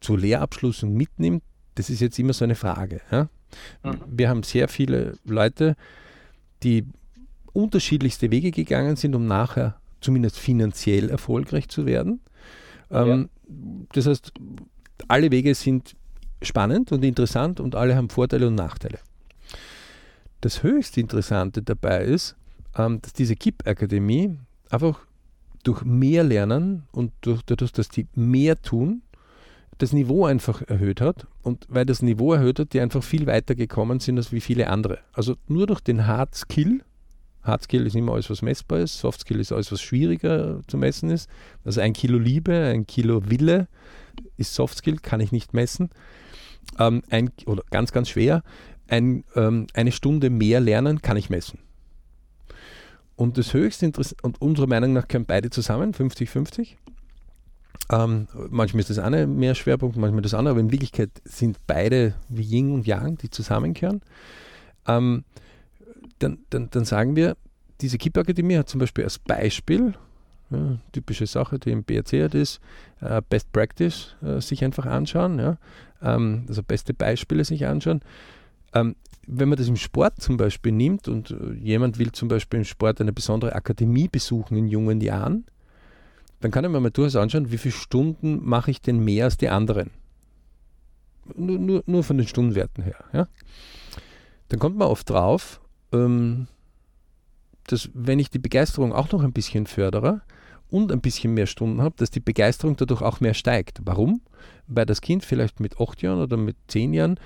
zu 0.01 0.17
Lehrabschlüssen 0.17 0.93
mitnimmt, 0.95 1.43
das 1.75 1.91
ist 1.91 2.01
jetzt 2.01 2.19
immer 2.19 2.33
so 2.33 2.45
eine 2.45 2.55
Frage. 2.55 3.01
Ja? 3.11 3.29
Mhm. 3.83 4.01
Wir 4.09 4.29
haben 4.29 4.43
sehr 4.43 4.69
viele 4.69 5.19
Leute, 5.25 5.77
die 6.63 6.87
unterschiedlichste 7.53 8.31
Wege 8.31 8.51
gegangen 8.51 8.97
sind, 8.97 9.15
um 9.15 9.27
nachher 9.27 9.81
zumindest 10.01 10.39
finanziell 10.39 11.11
erfolgreich 11.11 11.69
zu 11.69 11.87
werden. 11.87 12.21
Ähm, 12.91 13.29
ja. 13.49 13.87
Das 13.93 14.07
heißt, 14.07 14.33
alle 15.09 15.31
Wege 15.31 15.55
sind 15.55 15.97
spannend 16.43 16.93
und 16.93 17.05
interessant 17.05 17.61
und 17.61 17.75
alle 17.75 17.97
haben 17.97 18.11
Vorteile 18.11 18.49
und 18.49 18.55
Nachteile. 18.55 18.99
Das 20.41 20.63
höchst 20.63 20.99
Interessante 20.99 21.63
dabei 21.63 22.05
ist, 22.05 22.37
ähm, 22.77 23.01
dass 23.01 23.13
diese 23.13 23.37
KIP-Akademie 23.37 24.39
einfach 24.71 25.01
durch 25.63 25.83
mehr 25.83 26.23
Lernen 26.23 26.85
und 26.93 27.13
durch, 27.23 27.43
dadurch, 27.43 27.73
dass 27.73 27.89
die 27.89 28.07
mehr 28.15 28.61
tun, 28.61 29.03
das 29.79 29.93
Niveau 29.93 30.25
einfach 30.25 30.63
erhöht 30.63 31.01
hat 31.01 31.27
und 31.43 31.67
weil 31.69 31.85
das 31.85 32.03
Niveau 32.03 32.33
erhöht 32.33 32.59
hat, 32.59 32.73
die 32.73 32.81
einfach 32.81 33.03
viel 33.03 33.27
weiter 33.27 33.55
gekommen 33.55 34.01
sind 34.01 34.17
als 34.17 34.33
wie 34.33 34.41
viele 34.41 34.69
andere. 34.69 34.99
Also 35.13 35.37
nur 35.49 35.67
durch 35.67 35.81
den 35.81 36.07
Hard 36.07 36.35
Skill, 36.35 36.83
Hard 37.43 37.63
Skill 37.63 37.87
ist 37.87 37.95
immer 37.95 38.13
alles, 38.13 38.29
was 38.31 38.43
messbar 38.43 38.81
ist, 38.81 38.99
Soft 38.99 39.21
Skill 39.21 39.41
ist 39.41 39.53
alles, 39.53 39.71
was 39.71 39.81
schwieriger 39.81 40.61
zu 40.67 40.77
messen 40.79 41.11
ist. 41.11 41.29
Also 41.65 41.81
ein 41.81 41.93
Kilo 41.93 42.19
Liebe, 42.19 42.55
ein 42.55 42.87
Kilo 42.87 43.29
Wille 43.31 43.69
ist 44.37 44.55
Soft 44.55 44.79
Skill, 44.79 44.97
kann 44.97 45.21
ich 45.21 45.33
nicht 45.33 45.55
messen. 45.55 45.91
Ähm, 46.79 47.03
ein, 47.11 47.31
oder 47.47 47.63
ganz, 47.71 47.93
ganz 47.93 48.09
schwer. 48.09 48.43
Ein, 48.89 49.25
ähm, 49.35 49.67
eine 49.75 49.93
Stunde 49.93 50.31
mehr 50.31 50.61
lernen 50.61 51.03
kann 51.03 51.17
ich 51.17 51.31
messen. 51.31 51.59
Und 53.15 53.39
das 53.39 53.55
höchste 53.55 53.87
Interesse, 53.87 54.17
und 54.23 54.41
unserer 54.43 54.67
Meinung 54.67 54.93
nach 54.93 55.09
können 55.09 55.25
beide 55.25 55.51
zusammen, 55.51 55.93
50-50. 55.93 56.77
Ähm, 57.91 58.27
manchmal 58.51 58.81
ist 58.81 58.91
das 58.91 58.99
eine 58.99 59.27
mehr 59.27 59.55
Schwerpunkt, 59.55 59.97
manchmal 59.97 60.23
das 60.23 60.35
andere, 60.35 60.53
aber 60.53 60.61
in 60.61 60.73
Wirklichkeit 60.73 61.11
sind 61.25 61.59
beide 61.67 62.15
wie 62.29 62.43
Yin 62.43 62.73
und 62.73 62.87
Yang, 62.87 63.19
die 63.19 63.31
zusammenkehren. 63.31 64.03
Ähm, 64.87 65.25
dann, 66.19 66.39
dann, 66.51 66.69
dann 66.71 66.85
sagen 66.85 67.15
wir, 67.15 67.37
diese 67.81 67.99
KIP-Akademie 67.99 68.57
hat 68.57 68.69
zum 68.69 68.81
Beispiel 68.81 69.05
als 69.05 69.19
Beispiel, 69.19 69.95
ja, 70.51 70.79
typische 70.93 71.27
Sache, 71.27 71.59
die 71.59 71.71
im 71.71 71.85
BRC 71.85 72.25
hat, 72.25 72.35
ist 72.35 72.61
äh, 73.01 73.21
Best 73.29 73.53
Practice 73.53 74.17
äh, 74.23 74.41
sich 74.41 74.65
einfach 74.65 74.87
anschauen, 74.87 75.39
ja, 75.39 75.59
ähm, 76.03 76.45
also 76.49 76.63
beste 76.63 76.95
Beispiele 76.95 77.45
sich 77.45 77.67
anschauen. 77.67 78.01
Ähm, 78.73 78.97
wenn 79.27 79.49
man 79.49 79.59
das 79.59 79.69
im 79.69 79.77
Sport 79.77 80.21
zum 80.21 80.37
Beispiel 80.37 80.73
nimmt 80.73 81.09
und 81.09 81.33
äh, 81.33 81.53
jemand 81.55 81.99
will 81.99 82.13
zum 82.13 82.29
Beispiel 82.29 82.59
im 82.59 82.65
Sport 82.65 83.01
eine 83.01 83.13
besondere 83.13 83.55
Akademie 83.55 84.09
besuchen 84.09 84.57
in 84.57 84.69
jungen 84.69 85.01
Jahren, 85.01 85.45
dann 86.41 86.51
kann 86.51 86.65
ich 86.65 86.71
mir 86.71 86.81
mal 86.81 86.91
durchaus 86.91 87.17
anschauen, 87.17 87.51
wie 87.51 87.59
viele 87.59 87.75
Stunden 87.75 88.45
mache 88.45 88.71
ich 88.71 88.81
denn 88.81 88.99
mehr 88.99 89.25
als 89.25 89.37
die 89.37 89.49
anderen. 89.49 89.91
Nur, 91.35 91.59
nur, 91.59 91.83
nur 91.87 92.05
von 92.05 92.19
den 92.19 92.27
Stundenwerten 92.27 92.85
her. 92.85 93.05
Ja? 93.13 93.29
Dann 94.49 94.61
kommt 94.61 94.77
man 94.77 94.89
oft 94.89 95.11
drauf, 95.11 95.61
ähm, 95.93 96.47
dass 97.65 97.91
wenn 97.95 98.19
ich 98.19 98.31
die 98.31 98.39
Begeisterung 98.39 98.93
auch 98.93 99.11
noch 99.11 99.23
ein 99.23 99.33
bisschen 99.33 99.67
fördere 99.67 100.21
und 100.71 100.93
ein 100.93 101.01
bisschen 101.01 101.35
mehr 101.35 101.47
Stunden 101.47 101.83
habe, 101.83 101.95
dass 101.99 102.11
die 102.11 102.21
Begeisterung 102.21 102.77
dadurch 102.77 103.03
auch 103.03 103.21
mehr 103.21 103.35
steigt. 103.35 103.81
Warum? 103.85 104.21
Weil 104.67 104.87
das 104.87 105.01
Kind 105.01 105.25
vielleicht 105.25 105.59
mit 105.59 105.81
acht 105.81 106.03
Jahren 106.03 106.21
oder 106.21 106.37
mit 106.37 106.57
zehn 106.69 106.93
Jahren 106.93 107.19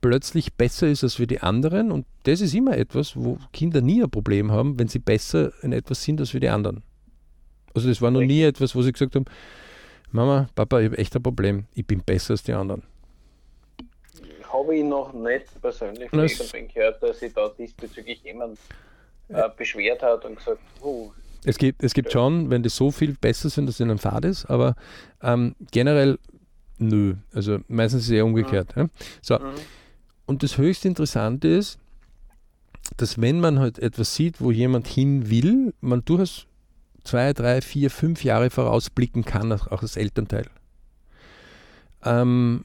plötzlich 0.00 0.54
besser 0.54 0.88
ist 0.88 1.02
als 1.02 1.18
wir 1.18 1.26
die 1.26 1.40
anderen 1.40 1.90
und 1.90 2.06
das 2.24 2.40
ist 2.40 2.54
immer 2.54 2.76
etwas, 2.76 3.16
wo 3.16 3.38
Kinder 3.52 3.80
nie 3.80 4.02
ein 4.02 4.10
Problem 4.10 4.52
haben, 4.52 4.78
wenn 4.78 4.88
sie 4.88 4.98
besser 4.98 5.52
in 5.62 5.72
etwas 5.72 6.02
sind 6.02 6.20
als 6.20 6.32
wir 6.32 6.40
die 6.40 6.48
anderen. 6.48 6.82
Also 7.76 7.88
das 7.88 8.00
war 8.02 8.10
noch 8.10 8.22
nie 8.22 8.42
etwas, 8.42 8.74
wo 8.74 8.82
sie 8.82 8.92
gesagt 8.92 9.14
haben, 9.14 9.26
Mama, 10.10 10.48
Papa, 10.54 10.80
ich 10.80 10.86
habe 10.86 10.98
echt 10.98 11.14
ein 11.14 11.22
Problem, 11.22 11.64
ich 11.74 11.86
bin 11.86 12.00
besser 12.00 12.32
als 12.32 12.42
die 12.42 12.52
anderen. 12.52 12.82
Habe 14.50 14.76
ich 14.76 14.84
noch 14.84 15.12
nicht 15.12 15.60
persönlich 15.60 16.08
von 16.10 16.26
jemandem 16.26 16.68
gehört, 16.68 17.02
dass 17.02 17.20
sich 17.20 17.32
da 17.34 17.48
diesbezüglich 17.50 18.22
jemand 18.22 18.58
äh, 19.28 19.48
beschwert 19.56 20.02
hat 20.02 20.24
und 20.24 20.36
gesagt, 20.36 20.60
oh, 20.80 21.12
es 21.44 21.58
gibt, 21.58 21.84
es 21.84 21.94
gibt 21.94 22.10
schon, 22.10 22.50
wenn 22.50 22.62
die 22.62 22.68
so 22.68 22.90
viel 22.90 23.12
besser 23.12 23.50
sind, 23.50 23.66
dass 23.66 23.76
es 23.76 23.80
in 23.80 23.90
einem 23.90 23.98
Fahrt 23.98 24.24
ist, 24.24 24.46
aber 24.46 24.74
ähm, 25.22 25.54
generell 25.70 26.18
nö. 26.78 27.14
Also 27.32 27.58
meistens 27.68 28.02
ist 28.02 28.08
es 28.08 28.14
eher 28.14 28.24
umgekehrt. 28.24 28.74
Mhm. 28.74 28.82
Ja? 28.82 28.88
So. 29.22 29.38
Mhm. 29.38 29.54
Und 30.26 30.42
das 30.42 30.58
höchst 30.58 30.84
Interessante 30.84 31.46
ist, 31.46 31.78
dass 32.96 33.20
wenn 33.20 33.38
man 33.38 33.60
halt 33.60 33.78
etwas 33.78 34.14
sieht, 34.14 34.40
wo 34.40 34.50
jemand 34.50 34.88
hin 34.88 35.30
will, 35.30 35.72
man 35.80 36.04
durchaus 36.04 36.46
zwei, 37.06 37.32
drei, 37.32 37.60
vier, 37.60 37.90
fünf 37.90 38.24
Jahre 38.24 38.50
vorausblicken 38.50 39.24
kann, 39.24 39.52
auch 39.52 39.82
als 39.82 39.96
Elternteil. 39.96 40.46
Ähm, 42.04 42.64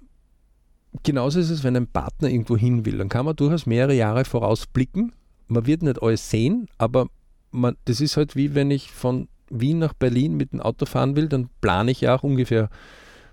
genauso 1.03 1.39
ist 1.39 1.49
es, 1.49 1.63
wenn 1.63 1.75
ein 1.75 1.87
Partner 1.87 2.29
irgendwo 2.29 2.57
hin 2.57 2.85
will. 2.85 2.97
Dann 2.97 3.09
kann 3.09 3.25
man 3.25 3.35
durchaus 3.35 3.65
mehrere 3.65 3.93
Jahre 3.93 4.25
vorausblicken. 4.25 5.13
Man 5.47 5.65
wird 5.65 5.83
nicht 5.83 6.01
alles 6.01 6.29
sehen, 6.29 6.67
aber 6.77 7.07
man, 7.51 7.75
das 7.85 8.01
ist 8.01 8.17
halt 8.17 8.35
wie 8.35 8.55
wenn 8.55 8.71
ich 8.71 8.91
von 8.91 9.27
Wien 9.49 9.79
nach 9.79 9.93
Berlin 9.93 10.35
mit 10.35 10.53
dem 10.53 10.61
Auto 10.61 10.85
fahren 10.85 11.15
will, 11.15 11.27
dann 11.27 11.49
plane 11.59 11.91
ich 11.91 12.01
ja 12.01 12.15
auch 12.15 12.23
ungefähr 12.23 12.69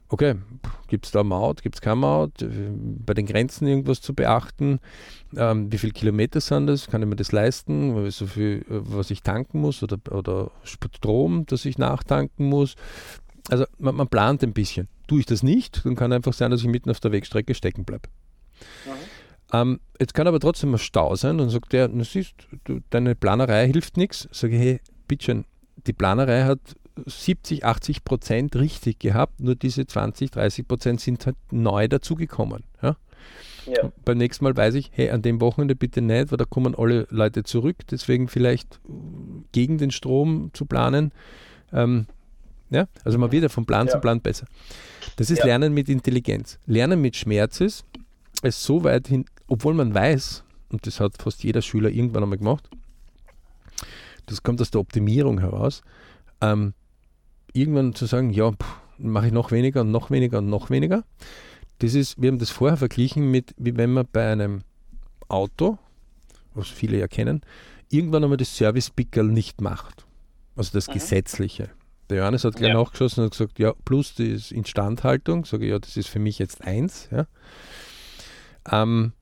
okay, 0.08 0.36
gibt 0.88 1.06
es 1.06 1.12
da 1.12 1.22
Maut, 1.22 1.62
gibt 1.62 1.76
es 1.76 1.80
keine 1.80 1.96
Maut, 1.96 2.32
bei 3.04 3.14
den 3.14 3.26
Grenzen 3.26 3.66
irgendwas 3.66 4.00
zu 4.00 4.14
beachten, 4.14 4.80
ähm, 5.36 5.70
wie 5.70 5.78
viele 5.78 5.92
Kilometer 5.92 6.40
sind 6.40 6.66
das, 6.66 6.88
kann 6.88 7.02
ich 7.02 7.08
mir 7.08 7.16
das 7.16 7.32
leisten, 7.32 8.10
so 8.10 8.26
viel, 8.26 8.64
was 8.68 9.10
ich 9.10 9.22
tanken 9.22 9.60
muss 9.60 9.82
oder, 9.82 9.98
oder 10.10 10.50
Strom, 10.62 11.44
das 11.46 11.64
ich 11.64 11.78
nachtanken 11.78 12.48
muss. 12.48 12.74
Also 13.50 13.64
man, 13.78 13.94
man, 13.96 14.08
plant 14.08 14.42
ein 14.42 14.52
bisschen. 14.52 14.88
Tue 15.06 15.20
ich 15.20 15.26
das 15.26 15.42
nicht, 15.42 15.84
dann 15.84 15.96
kann 15.96 16.12
einfach 16.12 16.34
sein, 16.34 16.50
dass 16.50 16.60
ich 16.60 16.68
mitten 16.68 16.90
auf 16.90 17.00
der 17.00 17.12
Wegstrecke 17.12 17.54
stecken 17.54 17.84
bleibe. 17.84 18.08
Mhm. 18.84 18.90
Ähm, 19.50 19.80
jetzt 19.98 20.12
kann 20.14 20.26
aber 20.26 20.40
trotzdem 20.40 20.74
ein 20.74 20.78
Stau 20.78 21.16
sein 21.16 21.40
und 21.40 21.48
sagt 21.48 21.72
der, 21.72 21.88
du 21.88 22.04
siehst, 22.04 22.34
du, 22.64 22.80
deine 22.90 23.14
Planerei 23.14 23.66
hilft 23.66 23.96
nichts. 23.96 24.28
Sage 24.30 24.56
ich, 24.56 24.60
hey, 24.60 24.80
bitteschön, 25.06 25.44
die 25.86 25.92
Planerei 25.94 26.44
hat 26.44 26.60
70, 27.06 27.64
80 27.64 28.04
Prozent 28.04 28.56
richtig 28.56 28.98
gehabt, 28.98 29.40
nur 29.40 29.54
diese 29.54 29.86
20, 29.86 30.30
30 30.30 30.68
Prozent 30.68 31.00
sind 31.00 31.26
halt 31.26 31.36
neu 31.50 31.88
dazugekommen. 31.88 32.64
Ja? 32.82 32.96
Ja. 33.66 33.92
Beim 34.04 34.18
nächsten 34.18 34.44
Mal 34.44 34.56
weiß 34.56 34.74
ich, 34.74 34.90
hey, 34.92 35.10
an 35.10 35.22
dem 35.22 35.40
Wochenende 35.40 35.74
bitte 35.74 36.00
nicht, 36.00 36.30
weil 36.30 36.38
da 36.38 36.44
kommen 36.44 36.74
alle 36.74 37.06
Leute 37.10 37.44
zurück, 37.44 37.76
deswegen 37.90 38.28
vielleicht 38.28 38.80
gegen 39.52 39.78
den 39.78 39.90
Strom 39.90 40.50
zu 40.54 40.64
planen. 40.64 41.12
Ähm, 41.72 42.06
ja? 42.70 42.86
Also 43.04 43.18
man 43.18 43.32
wird 43.32 43.42
ja 43.42 43.48
von 43.48 43.66
Plan 43.66 43.86
ja. 43.86 43.92
zu 43.92 44.00
Plan 44.00 44.20
besser. 44.20 44.46
Das 45.16 45.30
ist 45.30 45.44
Lernen 45.44 45.74
mit 45.74 45.88
Intelligenz. 45.88 46.58
Lernen 46.66 47.00
mit 47.00 47.16
Schmerz 47.16 47.60
ist, 47.60 47.84
es 48.42 48.62
so 48.62 48.84
weit 48.84 49.08
hin, 49.08 49.24
obwohl 49.46 49.74
man 49.74 49.94
weiß, 49.94 50.44
und 50.70 50.86
das 50.86 51.00
hat 51.00 51.20
fast 51.20 51.42
jeder 51.44 51.62
Schüler 51.62 51.90
irgendwann 51.90 52.22
einmal 52.22 52.38
gemacht, 52.38 52.68
das 54.26 54.42
kommt 54.42 54.60
aus 54.60 54.70
der 54.70 54.80
Optimierung 54.80 55.40
heraus, 55.40 55.82
ähm, 56.40 56.74
irgendwann 57.58 57.94
zu 57.94 58.06
sagen, 58.06 58.30
ja, 58.30 58.52
mache 58.98 59.28
ich 59.28 59.32
noch 59.32 59.50
weniger 59.52 59.82
und 59.82 59.90
noch 59.90 60.10
weniger 60.10 60.38
und 60.38 60.48
noch 60.48 60.70
weniger. 60.70 61.04
Das 61.78 61.94
ist, 61.94 62.20
wir 62.20 62.28
haben 62.28 62.38
das 62.38 62.50
vorher 62.50 62.76
verglichen 62.76 63.30
mit, 63.30 63.54
wie 63.56 63.76
wenn 63.76 63.92
man 63.92 64.06
bei 64.10 64.30
einem 64.30 64.62
Auto, 65.28 65.78
was 66.54 66.68
viele 66.68 66.98
ja 66.98 67.06
kennen, 67.06 67.42
irgendwann 67.90 68.24
einmal 68.24 68.36
das 68.36 68.56
Service-Pickerl 68.56 69.26
nicht 69.26 69.60
macht. 69.60 70.06
Also 70.56 70.70
das 70.72 70.88
mhm. 70.88 70.94
Gesetzliche. 70.94 71.70
Der 72.10 72.18
Johannes 72.18 72.44
hat 72.44 72.56
gleich 72.56 72.70
ja. 72.70 72.74
nachgeschossen 72.74 73.24
und 73.24 73.30
gesagt, 73.30 73.58
ja, 73.58 73.74
plus 73.84 74.14
die 74.14 74.40
Instandhaltung. 74.50 75.44
Sage 75.44 75.66
ich, 75.66 75.70
ja, 75.70 75.78
das 75.78 75.96
ist 75.96 76.08
für 76.08 76.18
mich 76.18 76.38
jetzt 76.38 76.64
eins. 76.64 77.08
Ja. 77.12 77.26
Ähm, 78.70 79.12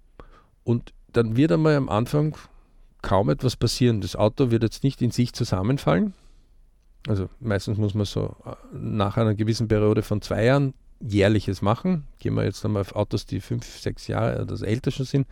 und 0.64 0.92
dann 1.12 1.37
wird 1.37 1.53
einmal 1.53 1.77
am 1.77 1.88
Anfang 1.88 2.37
kaum 3.03 3.29
etwas 3.29 3.57
passieren. 3.57 4.01
Das 4.01 4.16
Auto 4.16 4.51
wird 4.51 4.62
jetzt 4.62 4.85
nicht 4.85 5.03
in 5.03 5.11
sich 5.11 5.33
zusammenfallen. 5.33 6.14
Also 7.09 7.29
meistens 7.40 7.79
muss 7.79 7.95
man 7.95 8.05
so 8.05 8.37
äh, 8.45 8.55
nach 8.77 9.16
einer 9.16 9.35
gewissen 9.35 9.69
Periode 9.69 10.03
von 10.03 10.21
zwei 10.23 10.45
Jahren 10.45 10.75
jährliches 11.01 11.62
machen. 11.62 12.07
Gehen 12.19 12.35
wir 12.35 12.45
jetzt 12.45 12.64
einmal 12.64 12.83
auf 12.83 12.97
Autos, 12.97 13.27
die 13.27 13.40
fünf, 13.40 13.66
sechs 13.66 14.07
Jahre 14.07 14.42
oder 14.42 14.61
älter 14.66 14.90
schon 14.90 15.07
sind, 15.07 15.27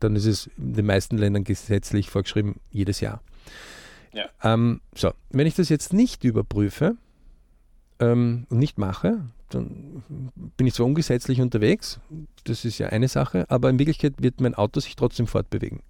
dann 0.00 0.16
ist 0.16 0.26
es 0.26 0.50
in 0.56 0.74
den 0.74 0.86
meisten 0.86 1.18
Ländern 1.18 1.44
gesetzlich 1.44 2.10
vorgeschrieben, 2.10 2.56
jedes 2.70 3.00
Jahr. 3.00 3.22
Ja. 4.12 4.26
Ähm, 4.42 4.80
so, 4.94 5.12
wenn 5.30 5.46
ich 5.46 5.54
das 5.54 5.68
jetzt 5.68 5.92
nicht 5.92 6.24
überprüfe 6.24 6.96
ähm, 7.98 8.46
und 8.48 8.58
nicht 8.58 8.78
mache, 8.78 9.20
dann 9.50 10.02
bin 10.56 10.66
ich 10.66 10.74
zwar 10.74 10.86
ungesetzlich 10.86 11.40
unterwegs, 11.40 12.00
das 12.44 12.64
ist 12.64 12.78
ja 12.78 12.88
eine 12.88 13.08
Sache, 13.08 13.44
aber 13.48 13.70
in 13.70 13.78
Wirklichkeit 13.78 14.14
wird 14.18 14.40
mein 14.40 14.54
Auto 14.54 14.80
sich 14.80 14.96
trotzdem 14.96 15.26
fortbewegen. 15.26 15.80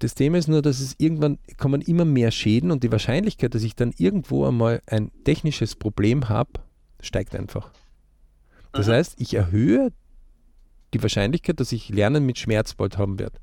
Das 0.00 0.14
Thema 0.14 0.38
ist 0.38 0.48
nur, 0.48 0.62
dass 0.62 0.80
es 0.80 0.94
irgendwann 0.98 1.38
kommen 1.58 1.82
immer 1.82 2.06
mehr 2.06 2.30
Schäden 2.30 2.70
und 2.70 2.82
die 2.82 2.90
Wahrscheinlichkeit, 2.90 3.54
dass 3.54 3.62
ich 3.62 3.76
dann 3.76 3.92
irgendwo 3.98 4.46
einmal 4.46 4.82
ein 4.86 5.10
technisches 5.24 5.76
Problem 5.76 6.30
habe, 6.30 6.52
steigt 7.00 7.36
einfach. 7.36 7.70
Das 8.72 8.88
mhm. 8.88 8.92
heißt, 8.92 9.20
ich 9.20 9.34
erhöhe 9.34 9.92
die 10.94 11.02
Wahrscheinlichkeit, 11.02 11.60
dass 11.60 11.72
ich 11.72 11.90
Lernen 11.90 12.24
mit 12.24 12.38
Schmerz 12.38 12.74
bald 12.74 12.96
haben 12.96 13.18
werde. 13.18 13.38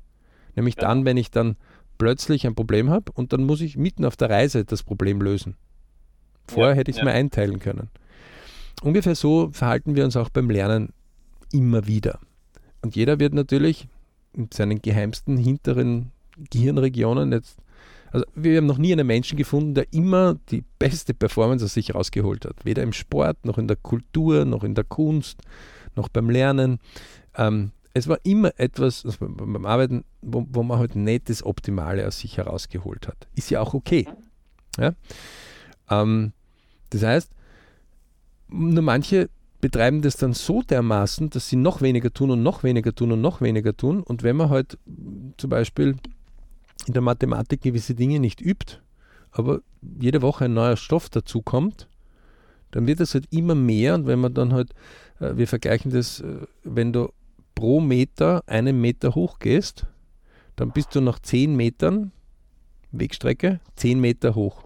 Nämlich 0.56 0.74
ja. 0.76 0.82
dann, 0.82 1.04
wenn 1.04 1.16
ich 1.16 1.30
dann 1.30 1.56
plötzlich 1.96 2.44
ein 2.44 2.56
Problem 2.56 2.90
habe 2.90 3.12
und 3.12 3.32
dann 3.32 3.44
muss 3.44 3.60
ich 3.60 3.76
mitten 3.76 4.04
auf 4.04 4.16
der 4.16 4.28
Reise 4.28 4.64
das 4.64 4.82
Problem 4.82 5.20
lösen. 5.20 5.56
Vorher 6.48 6.74
ja, 6.74 6.78
hätte 6.78 6.90
ich 6.90 6.96
es 6.96 7.00
ja. 7.00 7.04
mir 7.04 7.12
einteilen 7.12 7.60
können. 7.60 7.88
Ungefähr 8.82 9.14
so 9.14 9.50
verhalten 9.52 9.94
wir 9.94 10.04
uns 10.04 10.16
auch 10.16 10.28
beim 10.28 10.50
Lernen 10.50 10.92
immer 11.52 11.86
wieder. 11.86 12.18
Und 12.82 12.96
jeder 12.96 13.20
wird 13.20 13.32
natürlich 13.32 13.86
in 14.32 14.48
seinen 14.52 14.82
geheimsten 14.82 15.36
hinteren 15.36 16.10
Gehirnregionen 16.50 17.32
jetzt. 17.32 17.58
Also 18.10 18.24
wir 18.34 18.56
haben 18.56 18.66
noch 18.66 18.78
nie 18.78 18.92
einen 18.92 19.06
Menschen 19.06 19.36
gefunden, 19.36 19.74
der 19.74 19.92
immer 19.92 20.36
die 20.50 20.64
beste 20.78 21.12
Performance 21.12 21.64
aus 21.64 21.74
sich 21.74 21.94
rausgeholt 21.94 22.46
hat. 22.46 22.64
Weder 22.64 22.82
im 22.82 22.92
Sport, 22.92 23.44
noch 23.44 23.58
in 23.58 23.68
der 23.68 23.76
Kultur, 23.76 24.44
noch 24.44 24.64
in 24.64 24.74
der 24.74 24.84
Kunst, 24.84 25.42
noch 25.94 26.08
beim 26.08 26.30
Lernen. 26.30 26.78
Ähm, 27.36 27.72
es 27.92 28.08
war 28.08 28.18
immer 28.22 28.52
etwas 28.56 29.04
also 29.04 29.18
beim 29.20 29.66
Arbeiten, 29.66 30.04
wo, 30.22 30.46
wo, 30.50 30.62
man 30.62 30.78
halt 30.78 30.96
nicht 30.96 31.28
das 31.28 31.42
Optimale 31.44 32.06
aus 32.06 32.20
sich 32.20 32.38
herausgeholt 32.38 33.08
hat. 33.08 33.28
Ist 33.34 33.50
ja 33.50 33.60
auch 33.60 33.74
okay. 33.74 34.06
Ja? 34.78 34.94
Ähm, 35.90 36.32
das 36.90 37.02
heißt, 37.02 37.30
nur 38.48 38.82
manche 38.82 39.28
betreiben 39.60 40.02
das 40.02 40.16
dann 40.16 40.32
so 40.32 40.62
dermaßen, 40.62 41.30
dass 41.30 41.48
sie 41.48 41.56
noch 41.56 41.82
weniger 41.82 42.12
tun 42.12 42.30
und 42.30 42.42
noch 42.42 42.62
weniger 42.62 42.94
tun 42.94 43.12
und 43.12 43.20
noch 43.20 43.40
weniger 43.40 43.76
tun. 43.76 44.02
Und 44.02 44.22
wenn 44.22 44.36
man 44.36 44.50
halt 44.50 44.78
zum 45.36 45.50
Beispiel 45.50 45.96
in 46.88 46.94
der 46.94 47.02
Mathematik 47.02 47.60
gewisse 47.60 47.94
Dinge 47.94 48.18
nicht 48.18 48.40
übt, 48.40 48.80
aber 49.30 49.60
jede 50.00 50.22
Woche 50.22 50.46
ein 50.46 50.54
neuer 50.54 50.76
Stoff 50.76 51.08
dazu 51.08 51.42
kommt, 51.42 51.86
dann 52.70 52.86
wird 52.86 53.00
es 53.00 53.14
halt 53.14 53.26
immer 53.30 53.54
mehr. 53.54 53.94
Und 53.94 54.06
wenn 54.06 54.18
man 54.18 54.34
dann 54.34 54.52
halt, 54.52 54.72
äh, 55.20 55.36
wir 55.36 55.46
vergleichen 55.46 55.92
das, 55.92 56.20
äh, 56.20 56.46
wenn 56.64 56.92
du 56.92 57.12
pro 57.54 57.80
Meter 57.80 58.42
einen 58.46 58.80
Meter 58.80 59.14
hoch 59.14 59.38
gehst, 59.38 59.86
dann 60.56 60.72
bist 60.72 60.94
du 60.94 61.00
nach 61.00 61.18
10 61.18 61.54
Metern 61.54 62.10
Wegstrecke 62.90 63.60
10 63.76 64.00
Meter 64.00 64.34
hoch. 64.34 64.64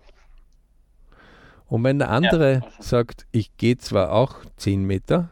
Und 1.67 1.85
wenn 1.85 1.99
der 1.99 2.11
andere 2.11 2.55
ja. 2.55 2.63
sagt, 2.79 3.27
ich 3.33 3.57
gehe 3.57 3.79
zwar 3.79 4.13
auch 4.13 4.37
10 4.59 4.85
Meter, 4.85 5.31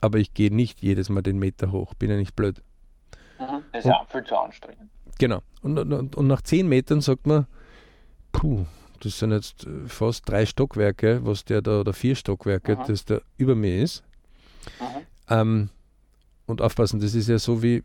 aber 0.00 0.18
ich 0.18 0.34
gehe 0.34 0.52
nicht 0.52 0.80
jedes 0.82 1.08
Mal 1.08 1.22
den 1.22 1.38
Meter 1.38 1.70
hoch, 1.70 1.94
bin 1.94 2.10
ja 2.10 2.16
nicht 2.16 2.34
blöd. 2.34 2.62
Mhm, 3.38 3.62
das 3.72 3.84
ist 3.84 3.90
ja 3.90 4.04
viel 4.10 4.24
zu 4.24 4.36
anstrengend. 4.36 4.90
Genau. 5.18 5.42
Und, 5.62 5.78
und, 5.78 6.16
und 6.16 6.26
nach 6.26 6.42
10 6.42 6.68
Metern 6.68 7.00
sagt 7.00 7.26
man, 7.26 7.46
puh, 8.32 8.66
das 9.00 9.18
sind 9.18 9.32
jetzt 9.32 9.66
fast 9.86 10.28
drei 10.28 10.46
Stockwerke, 10.46 11.20
was 11.24 11.44
der 11.44 11.62
da, 11.62 11.80
oder 11.80 11.92
vier 11.92 12.14
Stockwerke, 12.14 12.76
mhm. 12.76 12.80
das 12.86 13.04
da 13.04 13.20
über 13.36 13.54
mir 13.54 13.82
ist. 13.82 14.04
Ähm, 15.28 15.70
und 16.46 16.60
aufpassen, 16.60 17.00
das 17.00 17.14
ist 17.14 17.28
ja 17.28 17.38
so 17.38 17.62
wie, 17.62 17.82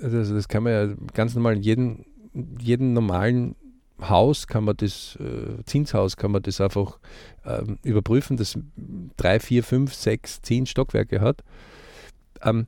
also 0.00 0.34
das 0.34 0.48
kann 0.48 0.62
man 0.62 0.72
ja 0.72 0.94
ganz 1.14 1.34
normal 1.34 1.56
in 1.56 1.62
jedem, 1.62 2.04
jedem 2.60 2.92
normalen 2.92 3.56
Haus 4.00 4.46
kann 4.46 4.64
man 4.64 4.76
das, 4.76 5.16
äh, 5.20 5.62
Zinshaus 5.64 6.16
kann 6.16 6.30
man 6.30 6.42
das 6.42 6.60
einfach 6.60 6.98
ähm, 7.44 7.78
überprüfen, 7.82 8.36
das 8.36 8.58
drei, 9.16 9.40
vier, 9.40 9.64
fünf, 9.64 9.94
sechs, 9.94 10.42
zehn 10.42 10.66
Stockwerke 10.66 11.20
hat. 11.20 11.42
Ähm, 12.42 12.66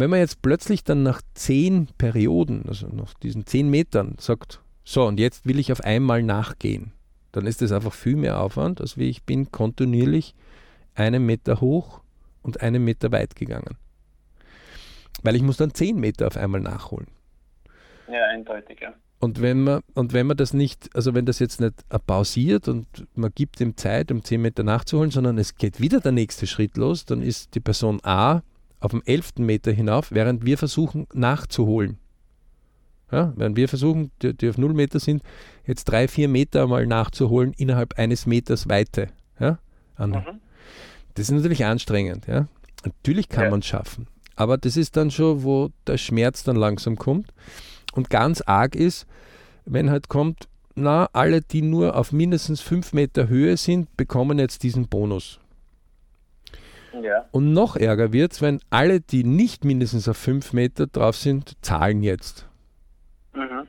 wenn 0.00 0.10
man 0.10 0.18
jetzt 0.18 0.42
plötzlich 0.42 0.84
dann 0.84 1.02
nach 1.02 1.22
zehn 1.34 1.88
Perioden, 1.98 2.64
also 2.66 2.88
nach 2.88 3.14
diesen 3.14 3.46
zehn 3.46 3.68
Metern, 3.68 4.16
sagt, 4.18 4.60
so 4.84 5.06
und 5.06 5.18
jetzt 5.18 5.46
will 5.46 5.58
ich 5.58 5.72
auf 5.72 5.82
einmal 5.82 6.22
nachgehen, 6.22 6.92
dann 7.32 7.46
ist 7.46 7.62
das 7.62 7.72
einfach 7.72 7.92
viel 7.92 8.16
mehr 8.16 8.40
Aufwand, 8.40 8.80
als 8.80 8.96
wie 8.96 9.08
ich 9.08 9.24
bin 9.24 9.50
kontinuierlich 9.50 10.34
einen 10.94 11.26
Meter 11.26 11.60
hoch 11.60 12.00
und 12.42 12.60
einen 12.60 12.84
Meter 12.84 13.10
weit 13.12 13.34
gegangen. 13.34 13.76
Weil 15.22 15.36
ich 15.36 15.42
muss 15.42 15.56
dann 15.56 15.74
10 15.74 15.98
Meter 15.98 16.26
auf 16.26 16.36
einmal 16.36 16.60
nachholen. 16.60 17.08
Ja, 18.08 18.26
eindeutig, 18.26 18.80
ja. 18.80 18.94
Und 19.20 19.40
wenn 19.40 19.64
man, 19.64 19.80
und 19.94 20.12
wenn 20.12 20.26
man 20.26 20.36
das 20.36 20.52
nicht, 20.52 20.90
also 20.94 21.14
wenn 21.14 21.24
das 21.24 21.38
jetzt 21.38 21.60
nicht 21.60 21.74
pausiert 22.06 22.68
und 22.68 22.86
man 23.14 23.32
gibt 23.34 23.60
ihm 23.60 23.76
Zeit, 23.76 24.12
um 24.12 24.22
10 24.22 24.42
Meter 24.42 24.62
nachzuholen, 24.62 25.10
sondern 25.10 25.38
es 25.38 25.54
geht 25.54 25.80
wieder 25.80 26.00
der 26.00 26.12
nächste 26.12 26.46
Schritt 26.46 26.76
los, 26.76 27.06
dann 27.06 27.22
ist 27.22 27.54
die 27.54 27.60
Person 27.60 28.00
A 28.02 28.42
auf 28.84 28.90
dem 28.90 29.02
11. 29.04 29.38
Meter 29.38 29.72
hinauf, 29.72 30.12
während 30.12 30.44
wir 30.44 30.58
versuchen 30.58 31.06
nachzuholen. 31.14 31.98
Ja, 33.10 33.32
während 33.36 33.56
wir 33.56 33.68
versuchen, 33.68 34.10
die, 34.20 34.34
die 34.34 34.48
auf 34.50 34.58
0 34.58 34.74
Meter 34.74 35.00
sind, 35.00 35.22
jetzt 35.66 35.84
drei, 35.84 36.06
vier 36.08 36.28
Meter 36.28 36.66
mal 36.66 36.86
nachzuholen 36.86 37.54
innerhalb 37.56 37.98
eines 37.98 38.26
Meters 38.26 38.68
Weite. 38.68 39.08
Ja? 39.38 39.58
Mhm. 39.98 40.40
Das 41.14 41.28
ist 41.28 41.30
natürlich 41.30 41.64
anstrengend. 41.64 42.26
Ja? 42.26 42.48
Natürlich 42.84 43.28
kann 43.28 43.44
ja. 43.44 43.50
man 43.50 43.60
es 43.60 43.66
schaffen. 43.66 44.06
Aber 44.36 44.58
das 44.58 44.76
ist 44.76 44.96
dann 44.96 45.10
schon, 45.10 45.44
wo 45.44 45.70
der 45.86 45.96
Schmerz 45.96 46.42
dann 46.42 46.56
langsam 46.56 46.96
kommt. 46.96 47.32
Und 47.94 48.10
ganz 48.10 48.42
arg 48.42 48.74
ist, 48.74 49.06
wenn 49.64 49.90
halt 49.90 50.08
kommt, 50.08 50.48
na, 50.74 51.08
alle, 51.12 51.40
die 51.40 51.62
nur 51.62 51.96
auf 51.96 52.12
mindestens 52.12 52.60
5 52.60 52.92
Meter 52.92 53.28
Höhe 53.28 53.56
sind, 53.56 53.96
bekommen 53.96 54.40
jetzt 54.40 54.62
diesen 54.64 54.88
Bonus. 54.88 55.38
Ja. 57.02 57.26
Und 57.32 57.52
noch 57.52 57.76
ärger 57.76 58.12
wird 58.12 58.32
es, 58.32 58.42
wenn 58.42 58.60
alle, 58.70 59.00
die 59.00 59.24
nicht 59.24 59.64
mindestens 59.64 60.08
auf 60.08 60.16
5 60.16 60.52
Meter 60.52 60.86
drauf 60.86 61.16
sind, 61.16 61.52
zahlen 61.62 62.02
jetzt. 62.02 62.46
Mhm. 63.34 63.68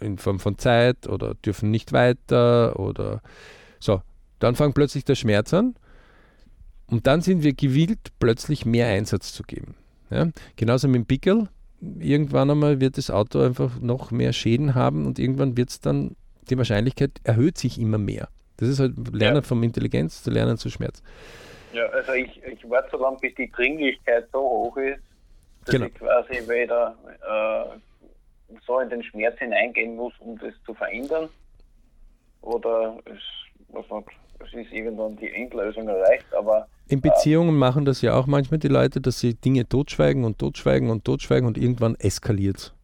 In 0.00 0.18
Form 0.18 0.40
von 0.40 0.58
Zeit 0.58 1.06
oder 1.06 1.34
dürfen 1.34 1.70
nicht 1.70 1.92
weiter 1.92 2.78
oder 2.78 3.20
so. 3.78 4.02
Dann 4.38 4.56
fängt 4.56 4.74
plötzlich 4.74 5.04
der 5.04 5.14
Schmerz 5.14 5.52
an 5.52 5.74
und 6.86 7.06
dann 7.06 7.20
sind 7.20 7.42
wir 7.42 7.52
gewillt, 7.52 8.10
plötzlich 8.18 8.64
mehr 8.64 8.88
Einsatz 8.88 9.32
zu 9.32 9.42
geben. 9.42 9.74
Ja? 10.10 10.28
Genauso 10.56 10.88
mit 10.88 10.96
dem 10.96 11.06
Pickel. 11.06 11.48
Irgendwann 11.98 12.50
einmal 12.50 12.80
wird 12.80 12.98
das 12.98 13.10
Auto 13.10 13.40
einfach 13.40 13.80
noch 13.80 14.10
mehr 14.10 14.32
Schäden 14.32 14.74
haben 14.74 15.06
und 15.06 15.18
irgendwann 15.18 15.56
wird 15.56 15.70
es 15.70 15.80
dann, 15.80 16.16
die 16.50 16.58
Wahrscheinlichkeit 16.58 17.12
erhöht 17.24 17.56
sich 17.56 17.78
immer 17.78 17.98
mehr. 17.98 18.28
Das 18.58 18.68
ist 18.68 18.80
halt 18.80 19.14
Lernen 19.14 19.36
ja. 19.36 19.42
vom 19.42 19.62
Intelligenz 19.62 20.22
zu 20.22 20.30
Lernen 20.30 20.58
zu 20.58 20.68
Schmerz. 20.68 21.02
Ja, 21.72 21.86
also 21.86 22.12
ich, 22.12 22.42
ich 22.44 22.68
warte 22.68 22.90
so 22.90 22.98
lange, 22.98 23.16
bis 23.18 23.34
die 23.34 23.50
Dringlichkeit 23.50 24.28
so 24.32 24.40
hoch 24.40 24.76
ist, 24.76 25.00
dass 25.64 25.74
genau. 25.74 25.86
ich 25.86 25.94
quasi 25.94 26.34
wieder 26.48 26.96
äh, 27.04 28.54
so 28.66 28.80
in 28.80 28.90
den 28.90 29.02
Schmerz 29.02 29.38
hineingehen 29.38 29.96
muss, 29.96 30.12
um 30.18 30.38
das 30.38 30.54
zu 30.64 30.74
verändern. 30.74 31.28
Oder 32.42 32.98
es, 33.04 33.20
was 33.68 33.88
man, 33.88 34.04
es 34.40 34.52
ist 34.52 34.72
irgendwann 34.72 35.16
die 35.16 35.32
Endlösung 35.32 35.88
erreicht, 35.88 36.26
aber 36.34 36.66
in 36.88 37.00
Beziehungen 37.00 37.56
machen 37.56 37.84
das 37.84 38.02
ja 38.02 38.14
auch 38.16 38.26
manchmal 38.26 38.58
die 38.58 38.66
Leute, 38.66 39.00
dass 39.00 39.20
sie 39.20 39.34
Dinge 39.34 39.68
totschweigen 39.68 40.24
und 40.24 40.38
totschweigen 40.40 40.90
und 40.90 41.04
totschweigen 41.04 41.46
und 41.46 41.56
irgendwann 41.56 41.94
eskaliert 41.94 42.74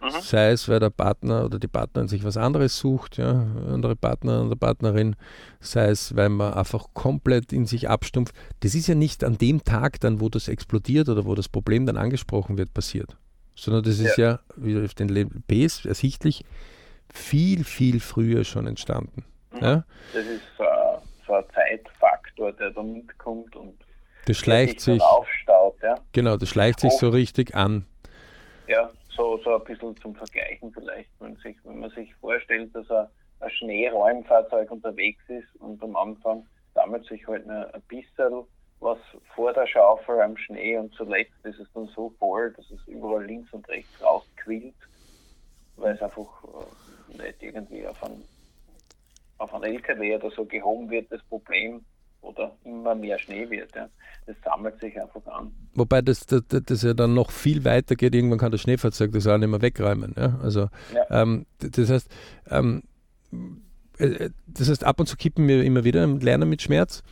mhm. 0.00 0.20
Sei 0.20 0.50
es, 0.50 0.68
weil 0.68 0.80
der 0.80 0.90
Partner 0.90 1.44
oder 1.44 1.58
die 1.58 1.68
Partnerin 1.68 2.08
sich 2.08 2.24
was 2.24 2.36
anderes 2.36 2.78
sucht, 2.78 3.16
ja, 3.16 3.46
andere 3.66 3.96
Partner 3.96 4.44
oder 4.44 4.56
Partnerin, 4.56 5.16
sei 5.60 5.88
es, 5.88 6.14
weil 6.16 6.28
man 6.28 6.54
einfach 6.54 6.88
komplett 6.94 7.52
in 7.52 7.66
sich 7.66 7.88
abstumpft. 7.88 8.34
Das 8.60 8.74
ist 8.74 8.86
ja 8.86 8.94
nicht 8.94 9.24
an 9.24 9.38
dem 9.38 9.64
Tag 9.64 10.00
dann, 10.00 10.20
wo 10.20 10.28
das 10.28 10.48
explodiert 10.48 11.08
oder 11.08 11.24
wo 11.24 11.34
das 11.34 11.48
Problem 11.48 11.86
dann 11.86 11.96
angesprochen 11.96 12.58
wird, 12.58 12.74
passiert. 12.74 13.16
Sondern 13.54 13.82
das 13.82 13.98
ist 13.98 14.16
ja, 14.16 14.30
ja 14.30 14.40
wie 14.56 14.82
auf 14.84 14.94
den 14.94 15.08
LPs 15.08 15.84
ersichtlich, 15.84 16.44
viel, 17.12 17.64
viel 17.64 18.00
früher 18.00 18.44
schon 18.44 18.66
entstanden. 18.66 19.24
Mhm. 19.52 19.62
Ja? 19.62 19.84
Das 20.12 20.24
ist 20.24 20.42
so 20.56 20.64
ein, 20.64 20.98
so 21.26 21.34
ein 21.34 21.44
Zeitfaktor, 21.54 22.52
der 22.52 22.70
da 22.70 22.82
mitkommt 22.82 23.56
und 23.56 23.74
das 24.26 24.36
schleicht 24.36 24.80
sich, 24.80 24.94
sich 24.94 25.02
aufstaut. 25.02 25.76
Ja? 25.82 25.94
Genau, 26.12 26.36
das 26.36 26.50
schleicht 26.50 26.80
sich 26.80 26.92
so 26.92 27.08
richtig 27.08 27.54
an. 27.54 27.86
Ja, 28.66 28.90
so, 29.18 29.36
so 29.38 29.56
ein 29.56 29.64
bisschen 29.64 29.96
zum 29.96 30.14
Vergleichen 30.14 30.72
vielleicht, 30.72 31.10
wenn, 31.18 31.36
sich, 31.36 31.56
wenn 31.64 31.80
man 31.80 31.90
sich 31.90 32.14
vorstellt, 32.14 32.74
dass 32.74 32.90
ein, 32.90 33.08
ein 33.40 33.50
Schneeräumfahrzeug 33.50 34.70
unterwegs 34.70 35.22
ist 35.28 35.54
und 35.60 35.82
am 35.82 35.96
Anfang 35.96 36.46
sammelt 36.74 37.04
sich 37.06 37.26
halt 37.26 37.46
ein 37.48 37.82
bisschen 37.88 38.44
was 38.80 38.98
vor 39.34 39.52
der 39.52 39.66
Schaufel 39.66 40.20
am 40.20 40.36
Schnee 40.36 40.76
und 40.76 40.94
zuletzt 40.94 41.44
ist 41.44 41.58
es 41.58 41.66
dann 41.74 41.88
so 41.88 42.10
voll, 42.20 42.52
dass 42.52 42.70
es 42.70 42.86
überall 42.86 43.24
links 43.24 43.52
und 43.52 43.68
rechts 43.68 44.00
rausquillt, 44.00 44.76
weil 45.76 45.96
es 45.96 46.02
einfach 46.02 46.44
äh, 46.44 47.22
nicht 47.22 47.42
irgendwie 47.42 47.84
auf 47.88 48.00
einen, 48.04 48.22
auf 49.38 49.52
einen 49.52 49.64
LKW 49.64 50.14
oder 50.14 50.30
so 50.30 50.44
gehoben 50.44 50.88
wird, 50.90 51.10
das 51.10 51.22
Problem, 51.24 51.84
oder 52.20 52.54
immer 52.64 52.94
mehr 52.94 53.18
Schnee 53.18 53.48
wird. 53.48 53.74
Ja. 53.74 53.88
Das 54.26 54.36
sammelt 54.44 54.78
sich 54.80 55.00
einfach 55.00 55.26
an. 55.26 55.52
Wobei 55.74 56.02
das, 56.02 56.26
das, 56.26 56.42
das 56.48 56.82
ja 56.82 56.94
dann 56.94 57.14
noch 57.14 57.30
viel 57.30 57.64
weiter 57.64 57.94
geht. 57.94 58.14
Irgendwann 58.14 58.38
kann 58.38 58.52
das 58.52 58.60
Schneefahrzeug 58.60 59.12
das 59.12 59.26
auch 59.26 59.38
nicht 59.38 59.48
mehr 59.48 59.62
wegräumen. 59.62 60.14
Ja. 60.16 60.38
Also, 60.42 60.68
ja. 60.94 61.22
Ähm, 61.22 61.46
das 61.58 61.88
heißt, 61.90 62.10
ähm, 62.50 62.82
äh, 63.98 64.06
äh, 64.06 64.30
das 64.46 64.68
heißt, 64.68 64.84
ab 64.84 65.00
und 65.00 65.06
zu 65.06 65.16
kippen 65.16 65.46
wir 65.48 65.62
immer 65.64 65.84
wieder 65.84 66.04
im 66.04 66.18
Lernen 66.18 66.48
mit 66.48 66.62
Schmerz. 66.62 67.02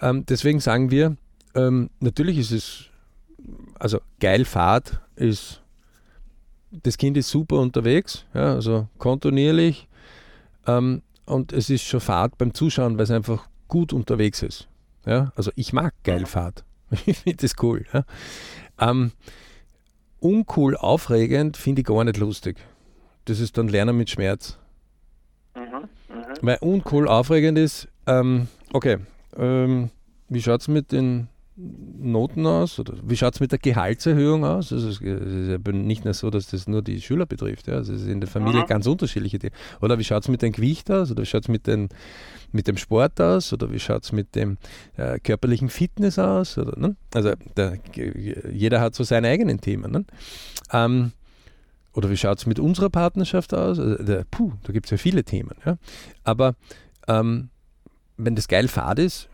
Ähm, 0.00 0.24
deswegen 0.26 0.60
sagen 0.60 0.90
wir, 0.90 1.16
ähm, 1.54 1.90
natürlich 2.00 2.38
ist 2.38 2.52
es, 2.52 2.84
also 3.78 4.00
geil 4.20 4.44
Fahrt 4.44 5.00
ist, 5.16 5.62
das 6.70 6.96
Kind 6.96 7.16
ist 7.16 7.28
super 7.28 7.56
unterwegs, 7.58 8.24
ja, 8.32 8.54
also 8.54 8.88
kontinuierlich. 8.98 9.88
Ähm, 10.66 11.02
und 11.26 11.52
es 11.52 11.70
ist 11.70 11.84
schon 11.84 12.00
Fahrt 12.00 12.38
beim 12.38 12.54
Zuschauen, 12.54 12.96
weil 12.96 13.04
es 13.04 13.10
einfach 13.10 13.48
gut 13.70 13.94
unterwegs 13.94 14.42
ist. 14.42 14.68
Ja? 15.06 15.32
Also 15.36 15.50
ich 15.54 15.72
mag 15.72 15.94
Geilfahrt. 16.04 16.64
Ich 17.06 17.18
finde 17.18 17.36
das 17.46 17.54
cool. 17.62 17.86
Ja? 17.92 18.04
Ähm, 18.80 19.12
uncool, 20.18 20.76
aufregend 20.76 21.56
finde 21.56 21.80
ich 21.80 21.86
gar 21.86 22.02
nicht 22.04 22.18
lustig. 22.18 22.56
Das 23.26 23.38
ist 23.38 23.56
dann 23.56 23.68
Lernen 23.68 23.96
mit 23.96 24.10
Schmerz. 24.10 24.58
Mhm, 25.54 25.62
mh. 25.62 26.34
Weil 26.42 26.58
uncool, 26.60 27.06
aufregend 27.08 27.58
ist, 27.58 27.86
ähm, 28.06 28.48
okay, 28.72 28.98
ähm, 29.36 29.90
wie 30.28 30.42
schaut 30.42 30.62
es 30.62 30.68
mit 30.68 30.90
den 30.90 31.28
Noten 31.98 32.46
aus? 32.46 32.78
Oder 32.78 32.94
wie 33.02 33.16
schaut 33.16 33.34
es 33.34 33.40
mit 33.40 33.52
der 33.52 33.58
Gehaltserhöhung 33.58 34.44
aus? 34.44 34.72
Also 34.72 34.88
es 34.88 35.00
ist 35.00 35.64
ja 35.66 35.72
nicht 35.72 36.04
nur 36.04 36.14
so, 36.14 36.30
dass 36.30 36.48
das 36.48 36.66
nur 36.66 36.82
die 36.82 37.00
Schüler 37.00 37.26
betrifft. 37.26 37.66
Ja? 37.66 37.74
Also 37.74 37.92
es 37.92 38.02
ist 38.02 38.08
in 38.08 38.20
der 38.20 38.28
Familie 38.28 38.62
mhm. 38.62 38.66
ganz 38.66 38.86
unterschiedliche 38.86 39.38
Dinge. 39.38 39.52
Oder 39.80 39.98
wie 39.98 40.04
schaut 40.04 40.22
es 40.22 40.28
mit 40.28 40.42
dem 40.42 40.52
Gewicht 40.52 40.90
aus? 40.90 41.10
Oder 41.10 41.22
wie 41.22 41.26
schaut 41.26 41.42
es 41.42 41.48
mit, 41.48 41.68
mit 42.52 42.66
dem 42.66 42.76
Sport 42.76 43.20
aus? 43.20 43.52
Oder 43.52 43.70
wie 43.70 43.78
schaut 43.78 44.04
es 44.04 44.12
mit 44.12 44.34
dem 44.34 44.56
äh, 44.96 45.18
körperlichen 45.20 45.68
Fitness 45.68 46.18
aus? 46.18 46.56
Oder, 46.56 46.78
ne? 46.78 46.96
Also 47.12 47.32
der, 47.56 47.78
jeder 48.52 48.80
hat 48.80 48.94
so 48.94 49.04
seine 49.04 49.28
eigenen 49.28 49.60
Themen. 49.60 49.92
Ne? 49.92 50.04
Ähm, 50.72 51.12
oder 51.92 52.10
wie 52.10 52.16
schaut 52.16 52.38
es 52.38 52.46
mit 52.46 52.58
unserer 52.58 52.88
Partnerschaft 52.88 53.52
aus? 53.52 53.78
Also 53.78 54.02
der, 54.02 54.24
puh, 54.30 54.52
da 54.62 54.72
gibt 54.72 54.86
es 54.86 54.90
ja 54.90 54.96
viele 54.96 55.24
Themen. 55.24 55.56
Ja? 55.66 55.76
Aber 56.24 56.54
ähm, 57.08 57.50
wenn 58.16 58.36
das 58.36 58.48
geil 58.48 58.68
fad 58.68 58.98
ist, 58.98 59.28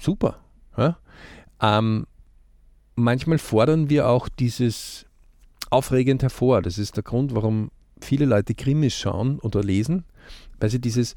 super. 0.00 0.38
Ja? 0.76 0.96
Ähm, 1.60 2.06
manchmal 2.96 3.38
fordern 3.38 3.90
wir 3.90 4.08
auch 4.08 4.28
dieses 4.28 5.06
aufregend 5.70 6.22
hervor. 6.22 6.62
Das 6.62 6.78
ist 6.78 6.96
der 6.96 7.02
Grund, 7.02 7.34
warum 7.34 7.70
viele 8.00 8.26
Leute 8.26 8.54
Krimis 8.54 8.94
schauen 8.94 9.38
oder 9.40 9.62
lesen, 9.62 10.04
weil 10.60 10.70
sie 10.70 10.80
dieses 10.80 11.16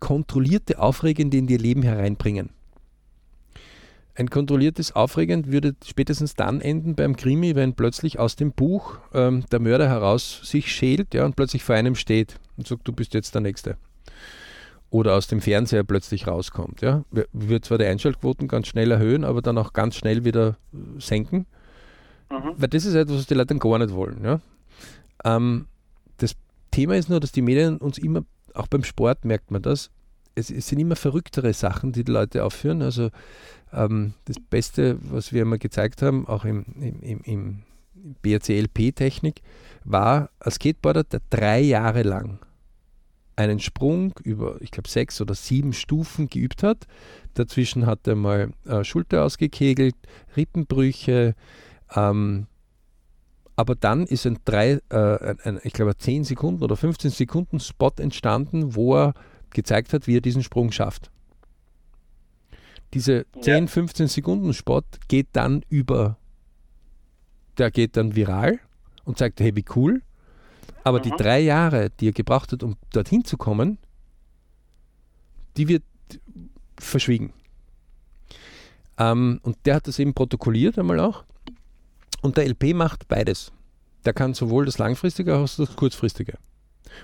kontrollierte 0.00 0.78
Aufregende 0.78 1.36
in 1.36 1.48
ihr 1.48 1.58
Leben 1.58 1.82
hereinbringen. 1.82 2.50
Ein 4.14 4.28
kontrolliertes 4.28 4.92
Aufregend 4.92 5.50
würde 5.50 5.76
spätestens 5.84 6.34
dann 6.34 6.60
enden 6.60 6.94
beim 6.94 7.16
Krimi, 7.16 7.54
wenn 7.54 7.74
plötzlich 7.74 8.18
aus 8.18 8.36
dem 8.36 8.52
Buch 8.52 8.98
ähm, 9.14 9.44
der 9.50 9.60
Mörder 9.60 9.88
heraus 9.88 10.40
sich 10.44 10.72
schält 10.72 11.14
ja, 11.14 11.24
und 11.24 11.36
plötzlich 11.36 11.64
vor 11.64 11.76
einem 11.76 11.94
steht 11.94 12.38
und 12.56 12.66
sagt, 12.66 12.86
du 12.86 12.92
bist 12.92 13.14
jetzt 13.14 13.34
der 13.34 13.40
Nächste 13.40 13.76
oder 14.90 15.14
aus 15.14 15.28
dem 15.28 15.40
Fernseher 15.40 15.84
plötzlich 15.84 16.26
rauskommt. 16.26 16.82
Ja? 16.82 17.04
Wird 17.32 17.64
zwar 17.64 17.78
die 17.78 17.86
Einschaltquoten 17.86 18.48
ganz 18.48 18.66
schnell 18.66 18.90
erhöhen, 18.90 19.24
aber 19.24 19.40
dann 19.40 19.56
auch 19.56 19.72
ganz 19.72 19.96
schnell 19.96 20.24
wieder 20.24 20.56
äh, 20.72 21.00
senken. 21.00 21.46
Mhm. 22.30 22.54
Weil 22.56 22.68
das 22.68 22.84
ist 22.84 22.94
etwas, 22.94 23.18
was 23.18 23.26
die 23.26 23.34
Leute 23.34 23.56
gar 23.56 23.78
nicht 23.78 23.94
wollen. 23.94 24.24
Ja? 24.24 24.40
Ähm, 25.24 25.66
das 26.18 26.34
Thema 26.72 26.96
ist 26.96 27.08
nur, 27.08 27.20
dass 27.20 27.32
die 27.32 27.42
Medien 27.42 27.78
uns 27.78 27.98
immer, 27.98 28.24
auch 28.54 28.66
beim 28.66 28.84
Sport 28.84 29.24
merkt 29.24 29.50
man 29.50 29.62
das, 29.62 29.90
es, 30.34 30.50
es 30.50 30.68
sind 30.68 30.78
immer 30.80 30.96
verrücktere 30.96 31.52
Sachen, 31.52 31.92
die 31.92 32.04
die 32.04 32.12
Leute 32.12 32.44
aufführen. 32.44 32.82
Also 32.82 33.10
ähm, 33.72 34.14
das 34.24 34.36
Beste, 34.40 34.98
was 35.02 35.32
wir 35.32 35.42
immer 35.42 35.58
gezeigt 35.58 36.02
haben, 36.02 36.26
auch 36.26 36.44
im, 36.44 36.64
im, 36.80 37.00
im, 37.00 37.20
im 37.24 37.62
BRCLP-Technik, 38.22 39.42
war 39.84 40.30
ein 40.40 40.50
Skateboarder, 40.50 41.04
der 41.04 41.20
drei 41.30 41.60
Jahre 41.60 42.02
lang 42.02 42.38
einen 43.40 43.58
Sprung 43.58 44.12
über, 44.22 44.60
ich 44.60 44.70
glaube, 44.70 44.88
sechs 44.88 45.20
oder 45.20 45.34
sieben 45.34 45.72
Stufen 45.72 46.28
geübt 46.28 46.62
hat. 46.62 46.86
Dazwischen 47.34 47.86
hat 47.86 48.06
er 48.06 48.14
mal 48.14 48.50
äh, 48.66 48.84
Schulter 48.84 49.24
ausgekegelt, 49.24 49.94
Rippenbrüche. 50.36 51.34
Ähm, 51.94 52.46
aber 53.56 53.74
dann 53.74 54.06
ist 54.06 54.26
ein, 54.26 54.38
drei, 54.44 54.80
äh, 54.90 55.34
ein, 55.42 55.60
ich 55.64 55.72
glaube, 55.72 55.96
10 55.96 56.24
Sekunden 56.24 56.62
oder 56.62 56.76
15 56.76 57.10
Sekunden 57.10 57.60
Spot 57.60 57.92
entstanden, 57.98 58.74
wo 58.74 58.96
er 58.96 59.14
gezeigt 59.50 59.92
hat, 59.92 60.06
wie 60.06 60.16
er 60.16 60.20
diesen 60.20 60.42
Sprung 60.42 60.70
schafft. 60.70 61.10
Diese 62.92 63.24
10, 63.40 63.64
ja. 63.64 63.66
15 63.70 64.08
Sekunden 64.08 64.52
Spot 64.52 64.82
geht 65.08 65.28
dann 65.32 65.62
über, 65.68 66.18
der 67.56 67.70
geht 67.70 67.96
dann 67.96 68.16
viral 68.16 68.60
und 69.04 69.16
zeigt, 69.16 69.40
hey, 69.40 69.54
wie 69.56 69.64
cool. 69.74 70.02
Aber 70.84 70.98
mhm. 70.98 71.02
die 71.02 71.10
drei 71.10 71.40
Jahre, 71.40 71.90
die 71.90 72.08
er 72.08 72.12
gebraucht 72.12 72.52
hat, 72.52 72.62
um 72.62 72.76
dorthin 72.92 73.24
zu 73.24 73.36
kommen, 73.36 73.78
die 75.56 75.68
wird 75.68 75.82
verschwiegen. 76.78 77.32
Ähm, 78.98 79.40
und 79.42 79.56
der 79.64 79.76
hat 79.76 79.88
das 79.88 79.98
eben 79.98 80.14
protokolliert 80.14 80.78
einmal 80.78 81.00
auch. 81.00 81.24
Und 82.22 82.36
der 82.36 82.46
LP 82.46 82.74
macht 82.74 83.08
beides. 83.08 83.52
Der 84.04 84.12
kann 84.12 84.34
sowohl 84.34 84.66
das 84.66 84.78
Langfristige 84.78 85.34
als 85.34 85.58
auch 85.58 85.66
das 85.66 85.76
Kurzfristige. 85.76 86.38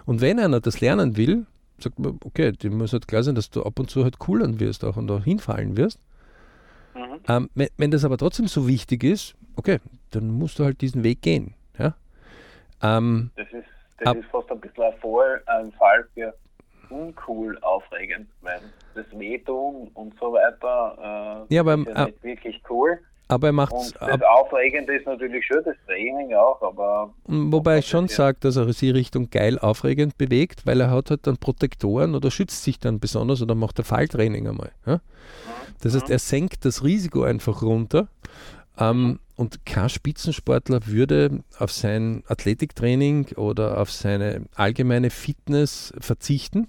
Und 0.05 0.21
wenn 0.21 0.39
einer 0.39 0.61
das 0.61 0.81
lernen 0.81 1.17
will, 1.17 1.47
sagt 1.79 1.99
man, 1.99 2.19
okay, 2.25 2.53
dem 2.53 2.79
muss 2.79 2.93
halt 2.93 3.09
klar 3.09 3.23
sein, 3.23 3.35
dass 3.35 3.51
du 3.51 3.63
ab 3.63 3.79
und 3.79 3.91
zu 3.91 4.05
halt 4.05 4.19
coolern 4.19 4.61
wirst 4.61 4.85
auch 4.85 4.97
und 4.97 5.11
auch 5.11 5.25
hinfallen 5.25 5.77
wirst. 5.77 6.01
Mhm. 6.95 7.21
Ähm, 7.29 7.51
wenn, 7.55 7.69
wenn, 7.77 7.91
das 7.91 8.05
aber 8.05 8.19
trotzdem 8.19 8.49
so 8.49 8.67
wichtig 8.67 9.05
ist, 9.05 9.35
okay, 9.57 9.79
dann 10.11 10.31
musst 10.31 10.59
du 10.59 10.65
halt 10.65 10.81
diesen 10.81 11.03
Weg 11.03 11.23
gehen. 11.23 11.55
Ja? 11.79 11.95
Ähm, 12.83 13.31
das 13.37 13.47
ist, 13.49 13.67
das 13.99 14.09
ab, 14.09 14.17
ist 14.17 14.27
fast 14.31 14.51
ein 14.51 14.61
bisschen 14.61 14.85
ein, 14.85 14.95
Fall, 15.01 15.43
ein 15.47 15.73
Fall 15.73 16.07
für 16.15 16.35
uncool 16.91 17.59
aufregend, 17.63 18.29
weil 18.43 18.61
das 18.95 19.07
Wehtun 19.19 19.91
und 19.95 20.15
so 20.21 20.33
weiter 20.33 21.47
äh, 21.49 21.55
ja, 21.55 21.61
aber, 21.63 21.79
ist 21.79 21.87
ja 21.87 22.05
nicht 22.07 22.23
wirklich 22.23 22.63
cool. 22.71 22.99
Aber 23.29 23.49
er 23.49 23.53
macht 23.53 23.73
Und 23.73 23.93
das 24.01 24.23
Aufregende 24.23 24.95
ist 24.95 25.05
natürlich 25.05 25.45
schon 25.45 25.63
das 25.65 25.75
Training 25.87 26.33
auch, 26.35 26.63
aber. 26.63 27.13
Wobei 27.25 27.79
ich 27.79 27.89
schon 27.89 28.07
sage, 28.07 28.39
dass 28.41 28.55
er 28.55 28.73
sie 28.73 28.91
Richtung 28.91 29.31
geil 29.31 29.59
aufregend 29.59 30.17
bewegt, 30.17 30.65
weil 30.65 30.81
er 30.81 30.93
hat 30.93 31.11
halt 31.11 31.27
dann 31.27 31.37
Protektoren 31.37 32.15
oder 32.15 32.31
schützt 32.31 32.63
sich 32.63 32.79
dann 32.79 33.01
besonders 33.01 33.43
oder 33.43 33.57
macht 33.57 33.79
er 33.81 33.85
Falltraining 33.85 34.47
einmal. 34.47 34.71
Ja? 34.87 34.95
Mhm. 34.97 35.01
Das 35.83 35.95
heißt, 35.97 36.09
er 36.09 36.21
senkt 36.21 36.65
das 36.65 36.85
Risiko 36.85 37.25
einfach 37.25 37.63
runter 37.63 38.07
ähm, 38.79 39.19
und 39.37 39.67
kein 39.67 39.89
Spitzensportler 39.89 40.87
würde 40.87 41.45
auf 41.59 41.71
sein 41.71 42.25
Athletiktraining 42.27 43.33
oder 43.37 43.81
auf 43.81 43.93
seine 43.93 44.47
allgemeine 44.55 45.11
Fitness 45.11 45.93
verzichten. 45.99 46.69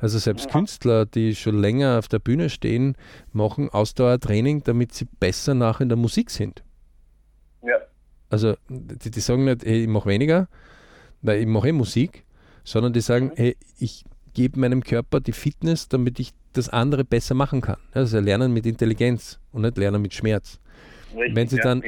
Also 0.00 0.18
selbst 0.18 0.46
ja. 0.46 0.52
Künstler, 0.52 1.06
die 1.06 1.36
schon 1.36 1.60
länger 1.60 1.98
auf 1.98 2.08
der 2.08 2.18
Bühne 2.18 2.50
stehen, 2.50 2.96
machen 3.32 3.68
Ausdauertraining, 3.68 4.64
damit 4.64 4.92
sie 4.92 5.06
besser 5.20 5.54
nach 5.54 5.80
in 5.80 5.88
der 5.88 5.98
Musik 5.98 6.30
sind. 6.30 6.64
Ja. 7.62 7.76
Also 8.28 8.54
die, 8.68 9.10
die 9.10 9.20
sagen 9.20 9.44
nicht, 9.44 9.64
hey, 9.64 9.82
ich 9.82 9.88
mache 9.88 10.08
weniger, 10.08 10.48
weil 11.22 11.40
ich 11.40 11.46
mache 11.46 11.68
eh 11.68 11.72
Musik, 11.72 12.24
sondern 12.64 12.92
die 12.92 13.02
sagen, 13.02 13.26
mhm. 13.26 13.36
hey, 13.36 13.56
ich 13.78 14.04
gebe 14.32 14.58
meinem 14.58 14.82
Körper 14.82 15.20
die 15.20 15.32
Fitness, 15.32 15.88
damit 15.88 16.18
ich 16.18 16.32
das 16.52 16.68
andere 16.68 17.04
besser 17.04 17.34
machen 17.34 17.60
kann. 17.60 17.76
Also 17.92 18.18
lernen 18.20 18.52
mit 18.52 18.66
Intelligenz 18.66 19.38
und 19.52 19.62
nicht 19.62 19.76
lernen 19.76 20.02
mit 20.02 20.14
Schmerz. 20.14 20.59
Richtig, 21.14 21.36
Wenn 21.36 21.48
sie 21.48 21.56
ja. 21.56 21.62
dann 21.62 21.82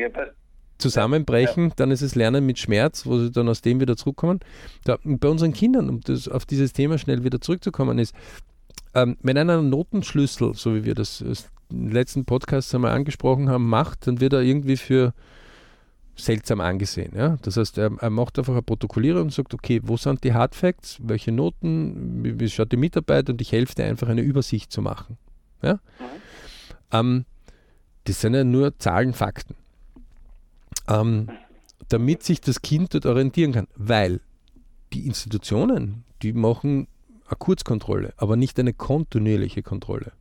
zusammenbrechen, 0.79 1.69
ja. 1.69 1.75
dann 1.77 1.91
ist 1.91 2.03
es 2.03 2.15
Lernen 2.15 2.45
mit 2.45 2.59
Schmerz, 2.59 3.07
wo 3.07 3.19
sie 3.19 3.31
dann 3.31 3.49
aus 3.49 3.63
dem 3.63 3.81
wieder 3.81 3.97
zurückkommen. 3.97 4.41
Da, 4.85 4.99
bei 5.05 5.29
unseren 5.29 5.53
Kindern, 5.53 5.89
um 5.89 6.01
das, 6.01 6.29
auf 6.29 6.45
dieses 6.45 6.73
Thema 6.73 6.99
schnell 6.99 7.25
wieder 7.25 7.41
zurückzukommen, 7.41 7.99
ist, 7.99 8.15
ähm, 8.95 9.17
wenn 9.23 9.39
einer 9.39 9.59
einen 9.59 9.71
Notenschlüssel, 9.71 10.55
so 10.55 10.75
wie 10.75 10.85
wir 10.85 10.95
das 10.95 11.25
im 11.71 11.91
letzten 11.91 12.25
Podcast 12.25 12.75
einmal 12.75 12.93
angesprochen 12.93 13.49
haben, 13.49 13.69
macht, 13.69 14.07
dann 14.07 14.21
wird 14.21 14.35
er 14.35 14.43
irgendwie 14.43 14.77
für 14.77 15.15
seltsam 16.15 16.61
angesehen. 16.61 17.13
Ja? 17.17 17.39
Das 17.43 17.57
heißt, 17.57 17.79
er, 17.79 17.91
er 17.99 18.11
macht 18.11 18.39
einfach 18.39 18.53
eine 18.53 18.63
Protokollierung 18.63 19.23
und 19.23 19.33
sagt, 19.33 19.55
okay, 19.55 19.81
wo 19.83 19.97
sind 19.97 20.23
die 20.25 20.35
Hard 20.35 20.55
Facts, 20.55 20.99
welche 21.03 21.33
Noten, 21.33 22.23
wie, 22.23 22.39
wie 22.39 22.51
schaut 22.51 22.73
die 22.73 22.77
Mitarbeit 22.77 23.31
und 23.31 23.41
ich 23.41 23.53
helfe 23.53 23.75
dir 23.75 23.85
einfach 23.85 24.09
eine 24.09 24.21
Übersicht 24.21 24.71
zu 24.71 24.83
machen. 24.83 25.17
Ja? 25.63 25.75
Mhm. 25.75 25.79
Ähm, 26.93 27.25
das 28.05 28.21
sind 28.21 28.35
ja 28.35 28.45
nur 28.45 28.79
Zahlen, 28.79 29.13
Fakten. 29.13 29.55
Ähm, 30.89 31.31
damit 31.89 32.23
sich 32.23 32.41
das 32.41 32.63
Kind 32.63 32.95
dort 32.95 33.07
orientieren 33.07 33.53
kann, 33.53 33.69
weil 33.77 34.21
die 34.93 35.07
Institutionen, 35.07 36.05
die 36.23 36.33
machen 36.33 36.89
eine 37.27 37.37
Kurzkontrolle, 37.37 38.15
aber 38.17 38.37
nicht 38.37 38.59
eine 38.59 38.73
kontinuierliche 38.73 39.63
Kontrolle. 39.63 40.13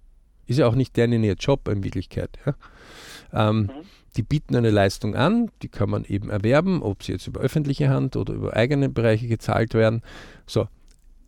Ist 0.48 0.60
ja 0.60 0.68
auch 0.68 0.76
nicht 0.76 0.98
deren 0.98 1.24
ihr 1.24 1.36
Job 1.36 1.68
in 1.68 1.84
Wirklichkeit. 1.84 2.38
Ja? 2.46 3.50
Ähm. 3.50 3.72
Die 4.18 4.24
bieten 4.24 4.58
eine 4.58 4.72
Leistung 4.72 5.16
an, 5.16 5.52
die 5.62 5.70
kann 5.70 5.90
man 5.90 6.04
eben 6.04 6.30
erwerben, 6.30 6.84
ob 6.84 7.04
sie 7.04 7.14
jetzt 7.14 7.28
über 7.28 7.40
öffentliche 7.40 7.90
Hand 7.90 8.18
oder 8.18 8.34
über 8.34 8.56
eigene 8.56 8.90
Bereiche 8.90 9.28
gezahlt 9.28 9.74
werden. 9.74 10.02
So, 10.46 10.68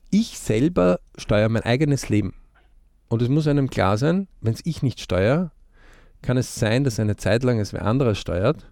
ich 0.09 0.37
selber 0.37 0.99
steuere 1.17 1.47
mein 1.47 1.63
eigenes 1.63 2.09
Leben. 2.09 2.33
Und 3.07 3.21
es 3.21 3.29
muss 3.29 3.47
einem 3.47 3.69
klar 3.69 3.97
sein, 3.97 4.27
wenn 4.41 4.53
es 4.53 4.65
ich 4.65 4.83
nicht 4.83 4.99
steuere, 4.99 5.51
kann 6.23 6.37
es 6.37 6.55
sein, 6.55 6.83
dass 6.83 6.99
eine 6.99 7.15
Zeit 7.17 7.43
lang 7.43 7.59
es 7.59 7.73
wer 7.73 7.85
anderes 7.85 8.17
steuert. 8.17 8.65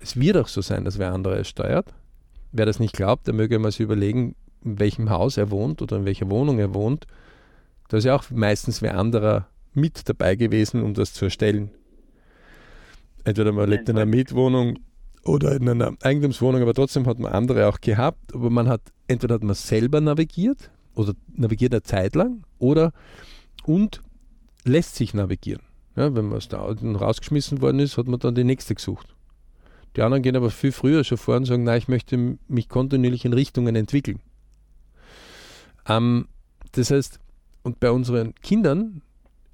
Es 0.00 0.16
wird 0.16 0.36
auch 0.36 0.48
so 0.48 0.60
sein, 0.60 0.84
dass 0.84 0.98
wer 0.98 1.12
anderes 1.12 1.48
steuert. 1.48 1.94
Wer 2.50 2.66
das 2.66 2.80
nicht 2.80 2.94
glaubt, 2.94 3.26
der 3.26 3.34
möge 3.34 3.58
mal 3.58 3.70
sich 3.70 3.80
überlegen, 3.80 4.34
in 4.62 4.78
welchem 4.78 5.08
Haus 5.08 5.38
er 5.38 5.50
wohnt 5.50 5.80
oder 5.80 5.96
in 5.96 6.04
welcher 6.04 6.28
Wohnung 6.28 6.58
er 6.58 6.74
wohnt. 6.74 7.06
Da 7.88 7.96
ist 7.96 8.04
ja 8.04 8.14
auch 8.14 8.24
meistens 8.30 8.82
wer 8.82 8.98
anderer 8.98 9.48
mit 9.72 10.08
dabei 10.08 10.34
gewesen, 10.36 10.82
um 10.82 10.92
das 10.92 11.14
zu 11.14 11.26
erstellen. 11.26 11.70
Entweder 13.24 13.52
man 13.52 13.70
lebt 13.70 13.88
in 13.88 13.96
einer 13.96 14.06
Mietwohnung 14.06 14.80
oder 15.24 15.54
in 15.54 15.68
einer 15.68 15.94
Eigentumswohnung, 16.02 16.62
aber 16.62 16.74
trotzdem 16.74 17.06
hat 17.06 17.18
man 17.18 17.32
andere 17.32 17.68
auch 17.68 17.80
gehabt. 17.80 18.34
Aber 18.34 18.50
man 18.50 18.68
hat, 18.68 18.82
entweder 19.06 19.36
hat 19.36 19.44
man 19.44 19.54
selber 19.54 20.00
navigiert 20.00 20.70
oder 20.94 21.14
navigiert 21.34 21.72
eine 21.72 21.82
Zeit 21.82 22.16
lang 22.16 22.42
oder 22.58 22.92
und 23.64 24.02
lässt 24.64 24.96
sich 24.96 25.14
navigieren. 25.14 25.62
Ja, 25.96 26.14
wenn 26.14 26.26
man 26.26 26.38
aus 26.38 26.48
der 26.48 26.62
Auto 26.62 26.90
rausgeschmissen 26.90 27.60
worden 27.60 27.80
ist, 27.80 27.98
hat 27.98 28.06
man 28.06 28.18
dann 28.18 28.34
die 28.34 28.44
nächste 28.44 28.74
gesucht. 28.74 29.14
Die 29.96 30.02
anderen 30.02 30.22
gehen 30.22 30.36
aber 30.36 30.50
viel 30.50 30.72
früher 30.72 31.04
schon 31.04 31.18
vor 31.18 31.36
und 31.36 31.44
sagen, 31.44 31.64
nein, 31.64 31.78
ich 31.78 31.88
möchte 31.88 32.38
mich 32.48 32.68
kontinuierlich 32.68 33.24
in 33.24 33.34
Richtungen 33.34 33.76
entwickeln. 33.76 34.20
Ähm, 35.86 36.28
das 36.72 36.90
heißt, 36.90 37.18
und 37.62 37.78
bei 37.78 37.90
unseren 37.90 38.34
Kindern 38.36 39.02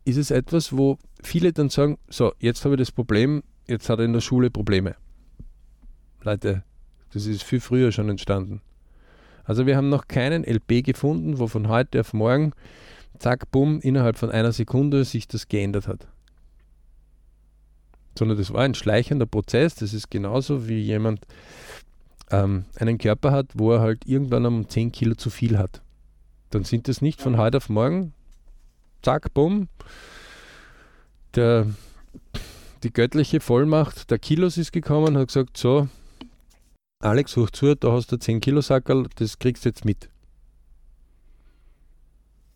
ist 0.04 0.16
es 0.16 0.30
etwas, 0.30 0.76
wo 0.76 0.98
viele 1.22 1.52
dann 1.52 1.70
sagen, 1.70 1.98
so, 2.08 2.32
jetzt 2.38 2.64
habe 2.64 2.74
ich 2.74 2.78
das 2.78 2.92
Problem, 2.92 3.42
jetzt 3.66 3.88
hat 3.90 3.98
er 3.98 4.04
in 4.04 4.12
der 4.12 4.20
Schule 4.20 4.50
Probleme. 4.50 4.94
Leute, 6.22 6.62
das 7.12 7.26
ist 7.26 7.42
viel 7.42 7.60
früher 7.60 7.90
schon 7.90 8.08
entstanden. 8.08 8.62
Also 9.44 9.66
wir 9.66 9.76
haben 9.76 9.88
noch 9.88 10.08
keinen 10.08 10.44
LP 10.44 10.84
gefunden, 10.84 11.38
wo 11.38 11.46
von 11.46 11.68
heute 11.68 12.00
auf 12.00 12.12
morgen, 12.12 12.52
zack, 13.18 13.50
bumm, 13.50 13.80
innerhalb 13.80 14.18
von 14.18 14.30
einer 14.30 14.52
Sekunde 14.52 15.04
sich 15.04 15.26
das 15.26 15.48
geändert 15.48 15.88
hat. 15.88 16.06
Sondern 18.18 18.36
das 18.36 18.52
war 18.52 18.62
ein 18.62 18.74
schleichender 18.74 19.26
Prozess. 19.26 19.76
Das 19.76 19.94
ist 19.94 20.10
genauso 20.10 20.68
wie 20.68 20.80
jemand 20.80 21.20
ähm, 22.30 22.64
einen 22.76 22.98
Körper 22.98 23.30
hat, 23.30 23.46
wo 23.54 23.72
er 23.72 23.80
halt 23.80 24.06
irgendwann 24.06 24.44
um 24.44 24.68
10 24.68 24.90
Kilo 24.90 25.14
zu 25.14 25.30
viel 25.30 25.56
hat. 25.56 25.82
Dann 26.50 26.64
sind 26.64 26.88
das 26.88 27.00
nicht 27.00 27.20
von 27.22 27.36
heute 27.36 27.58
auf 27.58 27.68
morgen, 27.68 28.12
zack, 29.02 29.32
bumm, 29.34 29.68
der 31.36 31.66
die 32.82 32.92
göttliche 32.92 33.40
Vollmacht 33.40 34.10
der 34.10 34.18
Kilos 34.18 34.56
ist 34.56 34.72
gekommen 34.72 35.08
und 35.08 35.18
hat 35.18 35.28
gesagt, 35.28 35.56
so, 35.56 35.88
Alex, 37.00 37.36
hoch 37.36 37.50
zu, 37.50 37.76
da 37.76 37.92
hast 37.92 38.10
du 38.10 38.16
10 38.16 38.40
Kilo 38.40 38.60
Sackerl, 38.60 39.06
das 39.14 39.38
kriegst 39.38 39.64
du 39.64 39.68
jetzt 39.68 39.84
mit. 39.84 40.10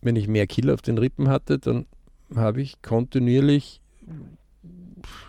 Wenn 0.01 0.17
ich 0.17 0.27
mehr 0.27 0.47
Kilo 0.47 0.73
auf 0.73 0.81
den 0.81 0.97
Rippen 0.97 1.29
hatte, 1.29 1.59
dann 1.59 1.85
habe 2.35 2.61
ich 2.61 2.81
kontinuierlich 2.81 3.79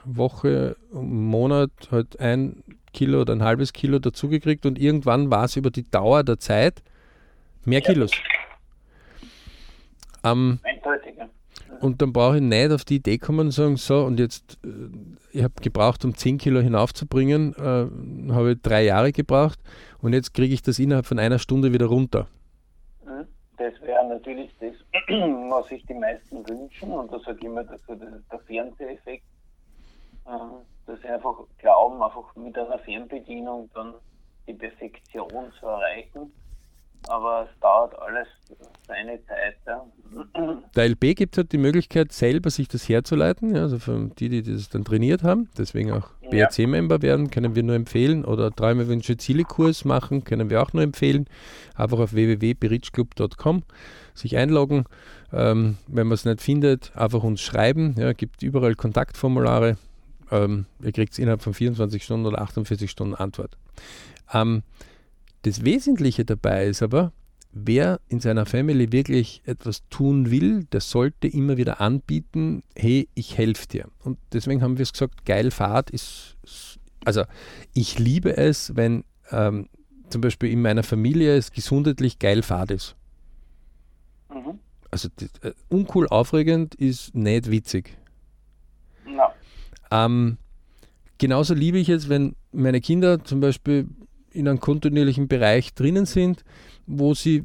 Woche, 0.05 0.77
Monat 0.93 1.71
halt 1.91 2.21
ein 2.21 2.63
Kilo 2.93 3.21
oder 3.23 3.35
ein 3.35 3.43
halbes 3.43 3.73
Kilo 3.73 3.99
dazugekriegt 3.99 4.67
und 4.67 4.79
irgendwann 4.79 5.31
war 5.31 5.45
es 5.45 5.57
über 5.57 5.71
die 5.71 5.89
Dauer 5.91 6.23
der 6.23 6.39
Zeit 6.39 6.83
mehr 7.65 7.81
Kilos. 7.81 8.13
Ähm, 10.25 10.61
und 11.81 12.01
dann 12.01 12.13
brauche 12.13 12.37
ich 12.37 12.43
nicht 12.43 12.73
auf 12.73 12.85
die 12.85 12.97
Idee 12.97 13.19
kommen 13.19 13.41
und 13.41 13.51
sagen, 13.51 13.77
so, 13.77 14.05
und 14.05 14.19
jetzt, 14.19 14.59
äh, 14.65 14.69
ich 15.33 15.43
habe 15.43 15.55
gebraucht, 15.61 16.05
um 16.05 16.15
10 16.15 16.39
Kilo 16.39 16.61
hinaufzubringen, 16.61 17.55
äh, 17.55 18.33
habe 18.33 18.53
ich 18.53 18.63
drei 18.63 18.85
Jahre 18.85 19.13
gebraucht 19.13 19.59
und 20.01 20.15
jetzt 20.15 20.33
kriege 20.33 20.55
ich 20.55 20.63
das 20.63 20.79
innerhalb 20.79 21.05
von 21.05 21.19
einer 21.19 21.39
Stunde 21.39 21.73
wieder 21.73 21.87
runter. 21.87 22.27
Mhm. 23.05 23.27
Das 23.59 23.75
wäre 23.83 24.09
natürlich 24.09 24.51
das, 24.61 24.73
was 25.09 25.69
sich 25.69 25.85
die 25.87 25.95
meisten 25.95 26.49
wünschen 26.49 26.91
und 26.91 27.13
da 27.13 27.19
sage 27.21 27.39
ich 27.41 27.45
immer, 27.45 27.65
dass 27.65 27.81
der 27.87 28.41
Fernseheffekt, 28.47 29.25
äh, 30.27 30.31
dass 30.87 31.01
sie 31.01 31.09
einfach 31.09 31.37
glauben, 31.59 32.03
einfach 32.03 32.35
mit 32.37 32.57
einer 32.59 32.79
Fernbedienung 32.79 33.71
dann 33.75 33.95
die 34.47 34.55
Perfektion 34.55 35.53
zu 35.59 35.67
erreichen 35.67 36.33
aber 37.09 37.49
es 37.51 37.61
dauert 37.61 37.99
alles 37.99 38.27
seine 38.87 39.19
Zeit. 39.27 39.57
Ja. 39.67 39.85
Der 40.75 40.89
LB 40.89 41.17
gibt 41.17 41.37
halt 41.37 41.53
die 41.53 41.59
Möglichkeit, 41.59 42.13
selber 42.13 42.51
sich 42.51 42.69
das 42.69 42.89
herzuleiten, 42.89 43.55
ja, 43.55 43.63
also 43.63 43.79
für 43.79 44.11
die, 44.19 44.29
die 44.29 44.43
das 44.43 44.69
dann 44.69 44.85
trainiert 44.85 45.23
haben, 45.23 45.49
deswegen 45.59 45.93
auch 45.93 46.09
BRC-Member 46.31 47.03
werden, 47.03 47.31
können 47.31 47.55
wir 47.55 47.63
nur 47.63 47.75
empfehlen, 47.77 48.25
oder 48.25 48.51
Träume, 48.51 48.89
Wünsche, 48.89 49.17
Ziele-Kurs 49.17 49.85
machen, 49.85 50.25
können 50.25 50.51
wir 50.51 50.63
auch 50.63 50.73
nur 50.73 50.83
empfehlen. 50.83 51.27
Einfach 51.77 51.99
auf 51.99 52.15
www.berichclub.com 52.15 53.63
sich 54.15 54.37
einloggen. 54.37 54.85
Ähm, 55.33 55.77
wenn 55.87 56.07
man 56.07 56.15
es 56.15 56.25
nicht 56.25 56.41
findet, 56.41 56.97
einfach 56.97 57.23
uns 57.25 57.41
schreiben. 57.41 57.95
Ja, 57.99 58.13
gibt 58.13 58.43
überall 58.43 58.75
Kontaktformulare. 58.75 59.77
Ähm, 60.31 60.67
ihr 60.83 60.93
kriegt 60.93 61.19
innerhalb 61.19 61.43
von 61.43 61.55
24 61.55 62.03
Stunden 62.03 62.27
oder 62.27 62.41
48 62.41 62.91
Stunden 62.91 63.15
Antwort. 63.15 63.57
Ähm, 64.33 64.63
das 65.43 65.65
Wesentliche 65.65 66.25
dabei 66.25 66.67
ist 66.67 66.83
aber, 66.83 67.13
wer 67.53 68.01
in 68.09 68.21
seiner 68.21 68.47
Family 68.47 68.91
wirklich 68.93 69.43
etwas 69.45 69.87
tun 69.89 70.31
will, 70.31 70.65
der 70.65 70.81
sollte 70.81 71.29
immer 71.29 71.57
wieder 71.57 71.81
anbieten, 71.81 72.63
hey, 72.75 73.09
ich 73.15 73.39
helfe 73.39 73.69
dir. 73.69 73.89
Und 74.03 74.19
deswegen 74.33 74.63
haben 74.63 74.79
wir 74.79 74.83
es 74.83 74.93
gesagt, 74.93 75.25
geil 75.25 75.51
Fahrt 75.51 75.91
ist, 75.91 76.37
also 77.05 77.25
ich 77.75 77.99
liebe 77.99 78.37
es, 78.37 78.75
wenn 78.77 79.05
ähm, 79.31 79.69
zum 80.09 80.21
Beispiel 80.21 80.51
in 80.51 80.63
meiner 80.63 80.83
Familie 80.83 81.37
es 81.37 81.53
gesundheitlich 81.53 82.19
geil 82.19 82.43
Fahrt 82.43 82.71
ist. 82.71 82.97
Mhm. 84.33 84.59
Also 84.91 85.09
das, 85.17 85.31
äh, 85.43 85.55
uncool 85.69 86.09
aufregend 86.09 86.75
ist 86.75 87.15
nicht 87.15 87.51
witzig. 87.51 87.97
No. 89.07 89.29
Ähm, 89.91 90.39
genauso 91.19 91.55
liebe 91.55 91.79
ich 91.79 91.89
es, 91.89 92.09
wenn 92.09 92.35
meine 92.53 92.81
Kinder 92.81 93.25
zum 93.25 93.41
Beispiel 93.41 93.89
in 94.31 94.49
einem 94.49 94.61
kontinuierlichen 94.61 95.29
Bereich 95.29 95.75
drinnen 95.75 96.07
sind, 96.07 96.45
wo 96.87 97.15
sie 97.15 97.45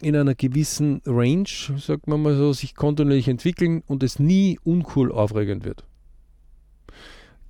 in 0.00 0.16
einer 0.16 0.34
gewissen 0.34 1.00
Range, 1.06 1.48
sagt 1.78 2.08
man 2.08 2.22
mal 2.22 2.36
so, 2.36 2.52
sich 2.52 2.74
kontinuierlich 2.74 3.28
entwickeln 3.28 3.82
und 3.86 4.02
es 4.02 4.18
nie 4.18 4.58
uncool 4.64 5.12
aufregend 5.12 5.64
wird. 5.64 5.84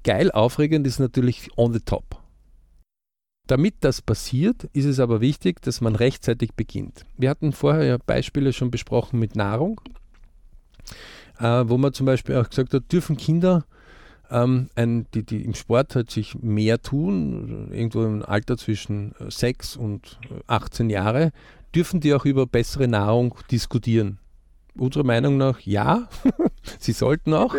Geil 0.05 0.31
aufregend 0.31 0.87
ist 0.87 0.99
natürlich 0.99 1.49
on 1.57 1.73
the 1.73 1.81
top. 1.81 2.21
Damit 3.47 3.77
das 3.81 4.01
passiert, 4.01 4.65
ist 4.73 4.85
es 4.85 5.01
aber 5.01 5.21
wichtig, 5.21 5.61
dass 5.63 5.81
man 5.81 5.97
rechtzeitig 5.97 6.55
beginnt. 6.55 7.05
Wir 7.17 7.29
hatten 7.31 7.53
vorher 7.53 7.85
ja 7.85 7.99
Beispiele 7.99 8.53
schon 8.53 8.71
besprochen 8.71 9.19
mit 9.19 9.37
Nahrung, 9.37 9.81
äh, 11.39 11.65
wo 11.67 11.77
man 11.77 11.93
zum 11.93 12.07
Beispiel 12.07 12.37
auch 12.37 12.49
gesagt 12.49 12.73
hat, 12.73 12.91
dürfen 12.93 13.17
Kinder 13.17 13.67
ähm, 14.35 14.69
ein, 14.75 15.07
die, 15.15 15.23
die 15.23 15.43
im 15.43 15.55
Sport 15.55 15.95
halt 15.95 16.11
sich 16.11 16.35
mehr 16.43 16.83
tun, 16.83 17.71
irgendwo 17.73 18.03
im 18.05 18.23
Alter 18.23 18.57
zwischen 18.57 19.15
6 19.27 19.77
und 19.77 20.19
18 20.49 20.91
Jahre, 20.91 21.31
dürfen 21.75 22.01
die 22.01 22.13
auch 22.15 22.25
über 22.25 22.47
bessere 22.47 22.89
Nahrung 22.89 23.37
diskutieren. 23.51 24.19
Unserer 24.77 25.05
Meinung 25.05 25.37
nach 25.37 25.61
ja, 25.61 26.09
sie 26.81 26.93
sollten 26.93 27.33
auch. 27.33 27.55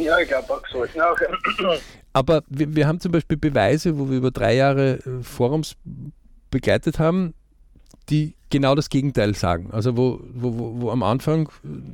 Ja, 0.00 0.18
ich 0.20 0.28
glaube 0.28 0.52
auch, 0.52 0.62
sollten 0.70 1.00
auch. 1.00 1.18
Aber 2.12 2.42
wir, 2.48 2.74
wir 2.74 2.86
haben 2.86 3.00
zum 3.00 3.10
Beispiel 3.12 3.36
Beweise, 3.36 3.98
wo 3.98 4.08
wir 4.08 4.18
über 4.18 4.30
drei 4.30 4.54
Jahre 4.54 4.98
äh, 4.98 5.22
Forums 5.22 5.76
begleitet 6.50 7.00
haben, 7.00 7.34
die 8.10 8.34
genau 8.50 8.74
das 8.74 8.90
Gegenteil 8.90 9.34
sagen. 9.34 9.70
Also 9.70 9.96
wo, 9.96 10.20
wo, 10.34 10.80
wo 10.80 10.90
am 10.90 11.02
Anfang 11.02 11.48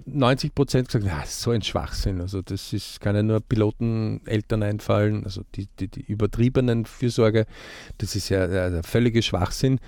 90 0.06 0.54
Prozent 0.54 0.88
gesagt 0.88 1.04
haben, 1.04 1.20
ja, 1.20 1.26
so 1.26 1.50
ein 1.50 1.62
Schwachsinn. 1.62 2.20
Also 2.20 2.42
das 2.42 2.72
ist, 2.72 3.00
kann 3.00 3.14
ja 3.14 3.22
nur 3.22 3.40
Piloten, 3.40 4.22
Eltern 4.26 4.62
einfallen, 4.62 5.24
also 5.24 5.42
die, 5.54 5.68
die, 5.78 5.88
die 5.88 6.00
übertriebenen 6.00 6.86
Fürsorge, 6.86 7.46
das 7.98 8.16
ist 8.16 8.30
ja 8.30 8.46
der 8.46 8.82
völlige 8.82 9.22
Schwachsinn. 9.22 9.78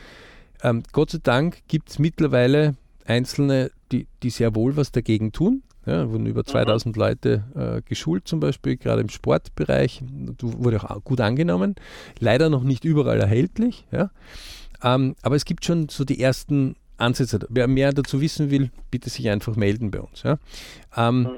Ähm, 0.63 0.83
Gott 0.93 1.11
sei 1.11 1.19
Dank 1.23 1.59
gibt 1.69 1.91
es 1.91 1.99
mittlerweile 1.99 2.75
Einzelne, 3.07 3.71
die, 3.91 4.07
die 4.23 4.31
sehr 4.31 4.55
wohl 4.55 4.77
was 4.77 4.93
dagegen 4.93 5.33
tun. 5.33 5.63
Ja, 5.87 6.11
wurden 6.11 6.27
über 6.27 6.45
2000 6.45 6.95
mhm. 6.95 7.01
Leute 7.01 7.45
äh, 7.55 7.81
geschult, 7.89 8.29
zum 8.29 8.41
Beispiel 8.41 8.77
gerade 8.77 9.01
im 9.01 9.09
Sportbereich. 9.09 10.03
Wurde 10.43 10.83
auch 10.83 11.03
gut 11.03 11.23
angenommen. 11.23 11.77
Leider 12.19 12.51
noch 12.51 12.63
nicht 12.63 12.85
überall 12.85 13.19
erhältlich. 13.19 13.87
Ja. 13.91 14.11
Ähm, 14.83 15.17
aber 15.23 15.37
es 15.37 15.45
gibt 15.45 15.65
schon 15.65 15.89
so 15.89 16.05
die 16.05 16.21
ersten 16.21 16.77
Ansätze. 16.97 17.41
Wer 17.49 17.69
mehr 17.69 17.93
dazu 17.93 18.21
wissen 18.21 18.51
will, 18.51 18.71
bitte 18.91 19.11
sich 19.11 19.29
einfach 19.29 19.57
melden 19.57 19.91
bei 19.91 20.01
uns. 20.01 20.23
Ja. 20.23 20.39
Ähm, 20.97 21.23
mhm. 21.23 21.29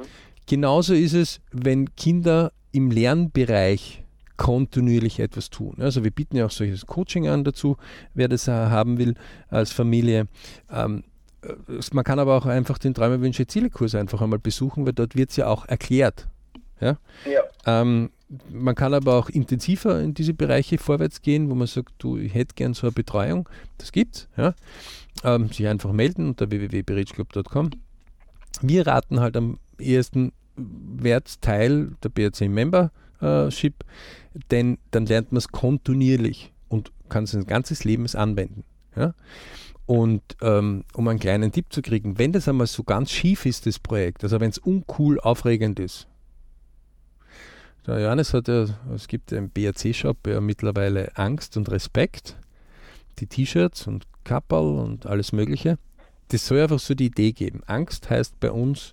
Genauso 0.46 0.94
ist 0.94 1.14
es, 1.14 1.40
wenn 1.52 1.94
Kinder 1.94 2.52
im 2.72 2.90
Lernbereich 2.90 4.04
kontinuierlich 4.36 5.20
etwas 5.20 5.50
tun. 5.50 5.76
Also 5.78 6.02
wir 6.02 6.10
bieten 6.10 6.36
ja 6.36 6.46
auch 6.46 6.50
solches 6.50 6.86
Coaching 6.86 7.28
an 7.28 7.44
dazu, 7.44 7.76
wer 8.14 8.26
das 8.26 8.48
haben 8.48 8.96
will 8.96 9.14
als 9.48 9.70
Familie. 9.70 10.28
Ähm, 10.70 11.04
man 11.92 12.04
kann 12.04 12.18
aber 12.18 12.36
auch 12.36 12.46
einfach 12.46 12.78
den 12.78 12.94
Träume, 12.94 13.20
Wünsche, 13.20 13.46
Ziele-Kurs 13.46 13.94
einfach 13.94 14.22
einmal 14.22 14.38
besuchen, 14.38 14.86
weil 14.86 14.92
dort 14.92 15.14
wird 15.14 15.30
es 15.30 15.36
ja 15.36 15.46
auch 15.46 15.66
erklärt. 15.66 16.26
Ja? 16.80 16.96
ja. 17.30 17.42
Ähm, 17.66 18.10
man 18.52 18.74
kann 18.74 18.94
aber 18.94 19.16
auch 19.16 19.28
intensiver 19.28 20.00
in 20.00 20.14
diese 20.14 20.34
Bereiche 20.34 20.78
vorwärts 20.78 21.22
gehen, 21.22 21.50
wo 21.50 21.54
man 21.54 21.66
sagt, 21.66 21.94
du, 21.98 22.16
ich 22.16 22.34
hätte 22.34 22.54
gern 22.54 22.74
so 22.74 22.86
eine 22.86 22.92
Betreuung. 22.92 23.48
Das 23.78 23.92
gibt's. 23.92 24.28
Ja? 24.36 24.54
Ähm, 25.24 25.48
sich 25.48 25.66
einfach 25.66 25.92
melden 25.92 26.28
unter 26.28 26.50
www.berichclub.com. 26.50 27.70
Wir 28.62 28.86
raten 28.86 29.20
halt 29.20 29.36
am 29.36 29.58
ehesten, 29.78 30.32
werdet 30.56 31.40
Teil 31.42 31.92
der 32.02 32.10
BRC 32.10 32.48
Membership, 32.48 33.74
denn 34.50 34.78
dann 34.90 35.06
lernt 35.06 35.32
man 35.32 35.38
es 35.38 35.48
kontinuierlich 35.48 36.52
und 36.68 36.92
kann 37.08 37.24
es 37.24 37.34
ein 37.34 37.46
ganzes 37.46 37.84
Leben 37.84 38.06
anwenden. 38.14 38.64
Ja? 38.94 39.14
Und 39.86 40.22
ähm, 40.40 40.84
um 40.94 41.08
einen 41.08 41.18
kleinen 41.18 41.50
Tipp 41.50 41.66
zu 41.70 41.82
kriegen, 41.82 42.18
wenn 42.18 42.32
das 42.32 42.46
einmal 42.46 42.68
so 42.68 42.84
ganz 42.84 43.10
schief 43.10 43.44
ist, 43.44 43.66
das 43.66 43.80
Projekt, 43.80 44.22
also 44.22 44.38
wenn 44.38 44.50
es 44.50 44.58
uncool, 44.58 45.18
aufregend 45.18 45.80
ist, 45.80 46.06
der 47.86 48.00
Johannes 48.00 48.34
hat 48.34 48.48
ja, 48.48 48.66
es 48.94 49.08
gibt 49.08 49.32
im 49.32 49.50
BRC-Shop 49.50 50.26
ja 50.26 50.40
mittlerweile 50.40 51.10
Angst 51.16 51.56
und 51.56 51.70
Respekt, 51.70 52.36
die 53.18 53.26
T-Shirts 53.26 53.86
und 53.86 54.06
Kapperl 54.24 54.78
und 54.78 55.06
alles 55.06 55.32
Mögliche. 55.32 55.78
Das 56.28 56.46
soll 56.46 56.60
einfach 56.60 56.78
so 56.78 56.94
die 56.94 57.06
Idee 57.06 57.32
geben. 57.32 57.62
Angst 57.66 58.08
heißt 58.10 58.38
bei 58.38 58.50
uns 58.50 58.90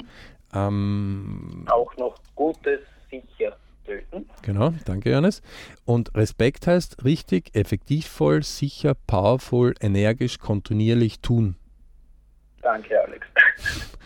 ähm, 0.54 1.66
auch 1.70 1.96
noch 1.98 2.16
Gutes 2.36 2.80
sicher 3.10 3.58
töten. 3.86 4.28
Genau, 4.42 4.74
danke 4.86 5.12
Johannes. 5.12 5.42
Und 5.86 6.16
Respekt 6.16 6.68
heißt 6.68 7.04
richtig, 7.04 7.56
effektivvoll, 7.56 8.44
sicher, 8.44 8.94
powerful, 9.08 9.74
energisch, 9.82 10.40
kontinuierlich 10.40 11.20
tun. 11.20 11.56
Danke, 12.62 13.02
Alex. 13.02 13.28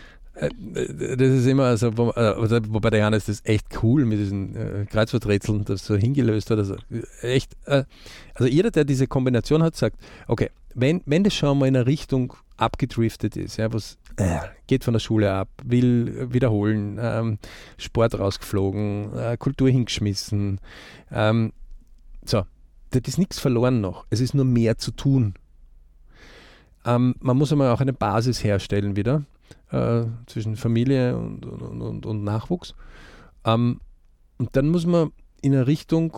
Äh, 0.42 1.16
das 1.16 1.30
ist 1.30 1.46
immer, 1.46 1.66
also, 1.66 1.88
äh, 1.88 2.62
wobei 2.70 2.90
der 2.90 3.02
Johannes 3.02 3.26
das 3.26 3.42
echt 3.46 3.84
cool 3.84 4.06
mit 4.06 4.20
diesen 4.20 4.56
äh, 4.56 4.86
Kreuzworträtseln 4.86 5.66
das 5.66 5.86
so 5.86 5.96
hingelöst 5.96 6.50
hat. 6.50 6.58
Also 6.58 6.76
echt, 7.22 7.56
also 7.66 8.46
jeder, 8.50 8.72
der 8.72 8.86
diese 8.86 9.08
Kombination 9.08 9.64
hat, 9.64 9.76
sagt, 9.76 9.98
okay, 10.28 10.50
wenn, 10.74 11.02
wenn 11.06 11.24
das 11.24 11.34
schon 11.34 11.60
mal 11.60 11.68
in 11.68 11.76
eine 11.76 11.86
Richtung 11.86 12.34
abgedriftet 12.58 13.38
ist, 13.38 13.58
ja, 13.58 13.72
was 13.72 13.98
geht 14.68 14.84
von 14.84 14.94
der 14.94 15.00
Schule 15.00 15.32
ab, 15.32 15.50
will 15.64 16.32
wiederholen, 16.32 17.00
ähm, 17.02 17.40
Sport 17.78 18.20
rausgeflogen, 18.20 19.18
äh, 19.18 19.38
Kultur 19.38 19.70
hingeschmissen. 19.70 20.60
Ähm, 21.12 21.54
so, 22.24 22.44
das 22.92 23.02
ist 23.08 23.18
nichts 23.18 23.40
verloren 23.40 23.82
noch. 23.82 24.06
Es 24.10 24.20
ist 24.20 24.36
nur 24.36 24.46
mehr 24.46 24.78
zu 24.78 24.92
tun. 24.92 25.34
Ähm, 26.86 27.16
man 27.20 27.38
muss 27.38 27.52
einmal 27.52 27.72
auch 27.72 27.82
eine 27.82 27.94
Basis 27.94 28.44
herstellen 28.44 28.96
wieder 28.96 29.24
äh, 29.72 30.04
zwischen 30.28 30.56
Familie 30.56 31.18
und, 31.18 31.46
und, 31.46 31.82
und, 31.82 32.06
und 32.06 32.24
Nachwuchs. 32.24 32.76
Ähm, 33.46 33.80
und 34.38 34.56
dann 34.56 34.70
muss 34.70 34.86
man 34.86 35.12
in 35.42 35.54
eine 35.54 35.68
Richtung 35.68 36.18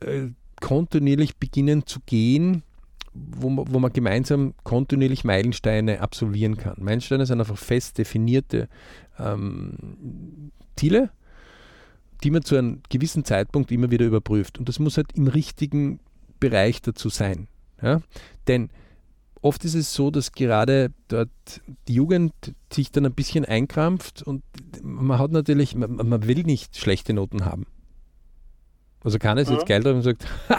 äh, 0.00 0.28
kontinuierlich 0.60 1.36
beginnen 1.36 1.86
zu 1.86 2.00
gehen, 2.06 2.62
wo 3.14 3.48
man, 3.48 3.72
wo 3.72 3.78
man 3.78 3.92
gemeinsam 3.92 4.54
kontinuierlich 4.64 5.24
Meilensteine 5.24 6.00
absolvieren 6.00 6.56
kann. 6.56 6.76
Meilensteine 6.78 7.26
sind 7.26 7.40
einfach 7.40 7.58
fest 7.58 7.98
definierte 7.98 8.68
ähm, 9.18 10.50
Ziele, 10.76 11.10
die 12.22 12.30
man 12.30 12.42
zu 12.42 12.56
einem 12.56 12.80
gewissen 12.88 13.24
Zeitpunkt 13.24 13.70
immer 13.70 13.90
wieder 13.90 14.06
überprüft. 14.06 14.58
Und 14.58 14.68
das 14.68 14.78
muss 14.78 14.96
halt 14.96 15.12
im 15.14 15.26
richtigen 15.26 16.00
Bereich 16.40 16.82
dazu 16.82 17.08
sein. 17.08 17.48
Ja? 17.82 18.00
Denn 18.46 18.70
oft 19.42 19.64
ist 19.64 19.74
es 19.74 19.92
so, 19.92 20.10
dass 20.10 20.32
gerade 20.32 20.92
dort 21.08 21.30
die 21.86 21.94
Jugend 21.94 22.32
sich 22.72 22.90
dann 22.90 23.06
ein 23.06 23.14
bisschen 23.14 23.44
einkrampft 23.44 24.22
und 24.22 24.42
man 24.82 25.18
hat 25.18 25.30
natürlich, 25.30 25.74
man, 25.74 25.96
man 25.96 26.26
will 26.26 26.42
nicht 26.42 26.76
schlechte 26.76 27.12
Noten 27.12 27.44
haben. 27.44 27.66
Also 29.02 29.18
keiner 29.18 29.40
ist 29.40 29.48
mhm. 29.48 29.56
jetzt 29.56 29.66
geil 29.66 29.82
drauf 29.82 29.94
und 29.94 30.02
sagt, 30.02 30.26
ha, 30.48 30.58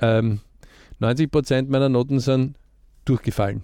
ähm, 0.00 0.40
90 0.98 1.30
Prozent 1.30 1.70
meiner 1.70 1.88
Noten 1.88 2.20
sind 2.20 2.56
durchgefallen. 3.04 3.62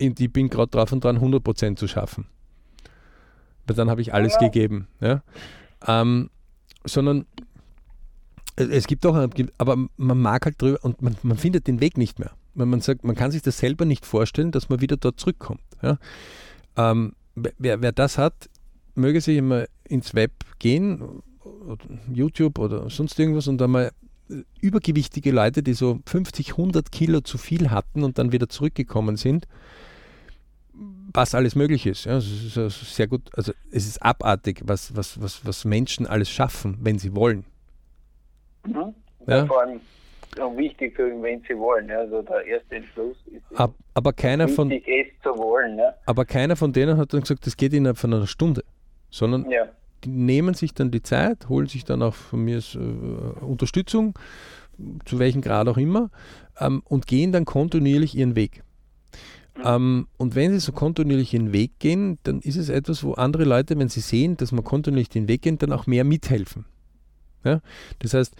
Und 0.00 0.18
ich 0.18 0.32
bin 0.32 0.48
gerade 0.48 0.70
drauf 0.70 0.92
und 0.92 1.04
dran, 1.04 1.16
100 1.16 1.42
Prozent 1.42 1.78
zu 1.78 1.86
schaffen. 1.86 2.26
Weil 3.66 3.76
dann 3.76 3.90
habe 3.90 4.00
ich 4.00 4.12
alles 4.12 4.34
ja. 4.34 4.40
gegeben. 4.40 4.88
Ja? 5.00 5.22
Ähm, 5.86 6.30
sondern 6.84 7.26
es 8.56 8.86
gibt 8.86 9.04
auch, 9.06 9.28
aber 9.58 9.76
man 9.96 10.18
mag 10.18 10.44
halt 10.44 10.60
drüber 10.60 10.78
und 10.82 11.02
man, 11.02 11.16
man 11.22 11.36
findet 11.36 11.66
den 11.66 11.80
Weg 11.80 11.96
nicht 11.96 12.18
mehr. 12.18 12.32
Wenn 12.54 12.68
man 12.68 12.80
sagt, 12.80 13.04
man 13.04 13.16
kann 13.16 13.30
sich 13.30 13.42
das 13.42 13.58
selber 13.58 13.84
nicht 13.84 14.06
vorstellen, 14.06 14.52
dass 14.52 14.68
man 14.68 14.80
wieder 14.80 14.96
dort 14.96 15.18
zurückkommt. 15.18 15.62
Ja? 15.82 15.98
Ähm, 16.76 17.14
wer, 17.34 17.82
wer 17.82 17.92
das 17.92 18.18
hat, 18.18 18.48
möge 18.94 19.20
sich 19.20 19.36
immer 19.36 19.66
ins 19.88 20.14
Web 20.14 20.32
gehen, 20.58 21.22
oder 21.66 21.84
YouTube 22.12 22.58
oder 22.58 22.88
sonst 22.90 23.18
irgendwas 23.18 23.48
und 23.48 23.60
einmal 23.60 23.92
übergewichtige 24.60 25.30
Leute, 25.30 25.62
die 25.62 25.74
so 25.74 26.00
50, 26.06 26.52
100 26.52 26.90
Kilo 26.90 27.20
zu 27.20 27.38
viel 27.38 27.70
hatten 27.70 28.04
und 28.04 28.18
dann 28.18 28.32
wieder 28.32 28.48
zurückgekommen 28.48 29.16
sind, 29.16 29.46
was 31.12 31.34
alles 31.34 31.54
möglich 31.54 31.86
ist. 31.86 32.06
Ja, 32.06 32.16
es 32.16 32.56
ist 32.56 32.94
sehr 32.94 33.06
gut, 33.06 33.22
also 33.36 33.52
es 33.70 33.86
ist 33.86 34.02
abartig, 34.02 34.62
was, 34.64 34.96
was, 34.96 35.20
was, 35.20 35.44
was 35.44 35.64
Menschen 35.64 36.06
alles 36.06 36.30
schaffen, 36.30 36.78
wenn 36.80 36.98
sie 36.98 37.14
wollen. 37.14 37.44
Mhm. 38.66 38.94
Ja. 39.26 39.46
Vor 39.46 39.60
allem 39.60 39.80
wichtig 40.36 40.96
für 40.96 41.10
ihn, 41.10 41.22
wenn 41.22 41.42
sie 41.48 41.56
wollen. 41.56 41.90
Also 41.90 42.22
der 42.22 42.44
erste 42.46 42.76
Entschluss 42.76 43.16
ist 43.26 43.58
Ab, 43.58 43.74
aber 43.94 44.12
keiner 44.12 44.48
von, 44.48 44.70
es 44.70 45.06
zu 45.22 45.30
wollen. 45.36 45.78
Ja. 45.78 45.94
Aber 46.06 46.24
keiner 46.24 46.56
von 46.56 46.72
denen 46.72 46.96
hat 46.96 47.12
dann 47.12 47.20
gesagt, 47.20 47.46
das 47.46 47.56
geht 47.56 47.72
innerhalb 47.72 47.98
von 47.98 48.12
einer 48.12 48.26
Stunde, 48.26 48.64
sondern 49.10 49.50
ja 49.50 49.68
die 50.04 50.10
nehmen 50.10 50.54
sich 50.54 50.74
dann 50.74 50.90
die 50.90 51.02
Zeit, 51.02 51.48
holen 51.48 51.66
sich 51.66 51.84
dann 51.84 52.02
auch 52.02 52.14
von 52.14 52.44
mir 52.44 52.58
äh, 52.58 53.44
Unterstützung, 53.44 54.18
zu 55.04 55.18
welchem 55.18 55.40
Grad 55.40 55.68
auch 55.68 55.76
immer, 55.76 56.10
ähm, 56.58 56.82
und 56.84 57.06
gehen 57.06 57.32
dann 57.32 57.44
kontinuierlich 57.44 58.14
ihren 58.14 58.36
Weg. 58.36 58.62
Mhm. 59.56 59.62
Ähm, 59.64 60.06
und 60.16 60.34
wenn 60.34 60.52
sie 60.52 60.58
so 60.58 60.72
kontinuierlich 60.72 61.32
ihren 61.32 61.52
Weg 61.52 61.78
gehen, 61.78 62.18
dann 62.24 62.40
ist 62.40 62.56
es 62.56 62.68
etwas, 62.68 63.04
wo 63.04 63.14
andere 63.14 63.44
Leute, 63.44 63.78
wenn 63.78 63.88
sie 63.88 64.00
sehen, 64.00 64.36
dass 64.36 64.52
man 64.52 64.64
kontinuierlich 64.64 65.08
den 65.08 65.28
Weg 65.28 65.42
geht, 65.42 65.62
dann 65.62 65.72
auch 65.72 65.86
mehr 65.86 66.04
mithelfen. 66.04 66.66
Ja? 67.44 67.60
Das 68.00 68.14
heißt, 68.14 68.34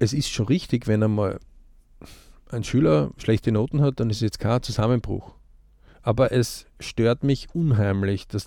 es 0.00 0.12
ist 0.14 0.30
schon 0.30 0.46
richtig, 0.46 0.88
wenn 0.88 1.02
einmal 1.02 1.38
ein 2.48 2.64
Schüler 2.64 3.10
schlechte 3.18 3.52
Noten 3.52 3.82
hat, 3.82 4.00
dann 4.00 4.10
ist 4.10 4.22
jetzt 4.22 4.40
kein 4.40 4.62
Zusammenbruch. 4.62 5.34
Aber 6.02 6.32
es 6.32 6.66
stört 6.80 7.22
mich 7.22 7.48
unheimlich, 7.52 8.26
dass 8.26 8.46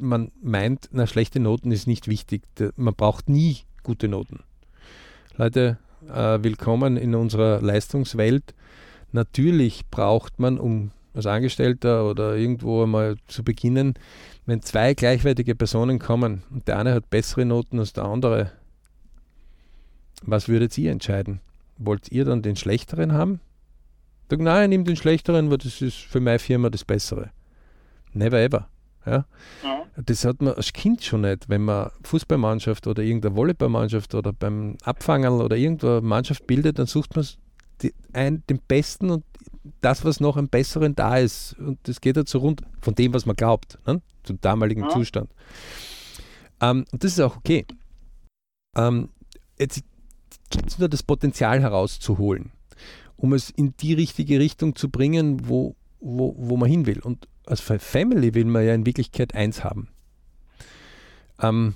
man 0.00 0.32
meint, 0.42 0.88
na, 0.92 1.06
schlechte 1.06 1.40
Noten 1.40 1.70
ist 1.70 1.86
nicht 1.86 2.08
wichtig. 2.08 2.42
Man 2.76 2.94
braucht 2.94 3.28
nie 3.28 3.58
gute 3.84 4.08
Noten. 4.08 4.40
Leute, 5.36 5.78
äh, 6.08 6.42
willkommen 6.42 6.96
in 6.96 7.14
unserer 7.14 7.62
Leistungswelt. 7.62 8.54
Natürlich 9.12 9.86
braucht 9.90 10.40
man, 10.40 10.58
um 10.58 10.90
als 11.14 11.26
Angestellter 11.26 12.10
oder 12.10 12.36
irgendwo 12.36 12.82
einmal 12.82 13.16
zu 13.28 13.44
beginnen, 13.44 13.94
wenn 14.46 14.62
zwei 14.62 14.94
gleichwertige 14.94 15.54
Personen 15.54 16.00
kommen 16.00 16.42
und 16.50 16.66
der 16.66 16.78
eine 16.78 16.92
hat 16.92 17.08
bessere 17.08 17.44
Noten 17.44 17.78
als 17.78 17.92
der 17.92 18.04
andere, 18.04 18.52
was 20.22 20.48
würdet 20.48 20.76
ihr 20.78 20.90
entscheiden? 20.90 21.40
Wollt 21.76 22.10
ihr 22.10 22.24
dann 22.24 22.42
den 22.42 22.56
schlechteren 22.56 23.12
haben? 23.12 23.40
Sag, 24.30 24.40
nein, 24.40 24.70
nimm 24.70 24.84
den 24.84 24.96
schlechteren, 24.96 25.50
weil 25.50 25.58
das 25.58 25.80
ist 25.80 25.96
für 25.96 26.20
meine 26.20 26.38
Firma 26.38 26.70
das 26.70 26.84
Bessere. 26.84 27.30
Never 28.12 28.38
ever. 28.38 28.68
Ja? 29.06 29.24
ja. 29.62 29.84
Das 29.96 30.24
hat 30.24 30.42
man 30.42 30.54
als 30.54 30.72
Kind 30.72 31.02
schon 31.02 31.22
nicht, 31.22 31.48
wenn 31.48 31.62
man 31.62 31.90
Fußballmannschaft 32.02 32.86
oder 32.86 33.02
irgendeine 33.02 33.36
Volleyballmannschaft 33.36 34.14
oder 34.14 34.32
beim 34.32 34.76
Abfangen 34.82 35.40
oder 35.40 35.56
irgendwo 35.56 35.88
eine 35.88 36.00
Mannschaft 36.02 36.46
bildet, 36.46 36.78
dann 36.78 36.86
sucht 36.86 37.16
man 37.16 37.26
die, 37.82 37.94
ein, 38.12 38.42
den 38.48 38.60
Besten 38.66 39.10
und 39.10 39.24
das, 39.80 40.04
was 40.04 40.20
noch 40.20 40.36
am 40.36 40.48
Besseren 40.48 40.94
da 40.94 41.18
ist. 41.18 41.56
Und 41.58 41.78
das 41.84 42.00
geht 42.00 42.16
halt 42.16 42.28
so 42.28 42.38
rund 42.38 42.62
von 42.80 42.94
dem, 42.94 43.14
was 43.14 43.26
man 43.26 43.36
glaubt, 43.36 43.78
ne? 43.86 44.02
zum 44.24 44.40
damaligen 44.40 44.82
ja. 44.82 44.88
Zustand. 44.90 45.30
Ähm, 46.60 46.84
und 46.92 47.04
das 47.04 47.12
ist 47.12 47.20
auch 47.20 47.36
okay. 47.36 47.64
Ähm, 48.76 49.08
jetzt 49.58 49.82
nur 50.78 50.88
das 50.88 51.02
Potenzial 51.02 51.60
herauszuholen, 51.60 52.52
um 53.16 53.32
es 53.32 53.50
in 53.50 53.74
die 53.76 53.94
richtige 53.94 54.38
Richtung 54.38 54.76
zu 54.76 54.90
bringen, 54.90 55.48
wo, 55.48 55.76
wo, 56.00 56.34
wo 56.38 56.56
man 56.56 56.68
hin 56.68 56.86
will. 56.86 57.00
Und 57.00 57.28
als 57.46 57.60
Family 57.60 58.34
will 58.34 58.44
man 58.44 58.64
ja 58.64 58.74
in 58.74 58.86
Wirklichkeit 58.86 59.34
eins 59.34 59.64
haben. 59.64 59.88
Ähm, 61.40 61.74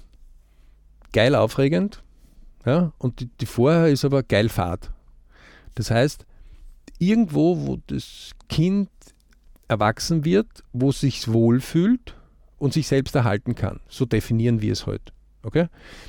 geil 1.13 1.35
aufregend, 1.35 2.03
ja, 2.65 2.93
und 2.99 3.21
die, 3.21 3.27
die 3.41 3.47
vorher 3.47 3.89
ist 3.89 4.05
aber 4.05 4.23
geil 4.23 4.49
Fahrt. 4.49 4.91
Das 5.75 5.91
heißt, 5.91 6.27
irgendwo, 6.99 7.67
wo 7.67 7.79
das 7.87 8.33
Kind 8.49 8.91
erwachsen 9.69 10.25
wird, 10.25 10.47
wo 10.73 10.91
es 10.91 11.01
sich 11.01 11.33
wohlfühlt 11.33 12.17
und 12.59 12.73
sich 12.73 12.87
selbst 12.87 13.15
erhalten 13.15 13.55
kann. 13.55 13.81
So 13.89 14.05
definieren 14.05 14.61
wir 14.61 14.73
es 14.73 14.87
heute. 14.87 15.13
Okay? 15.43 15.67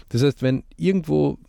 Das 0.09 0.21
heißt, 0.21 0.41
wenn 0.41 0.63
irgendwo 0.75 1.39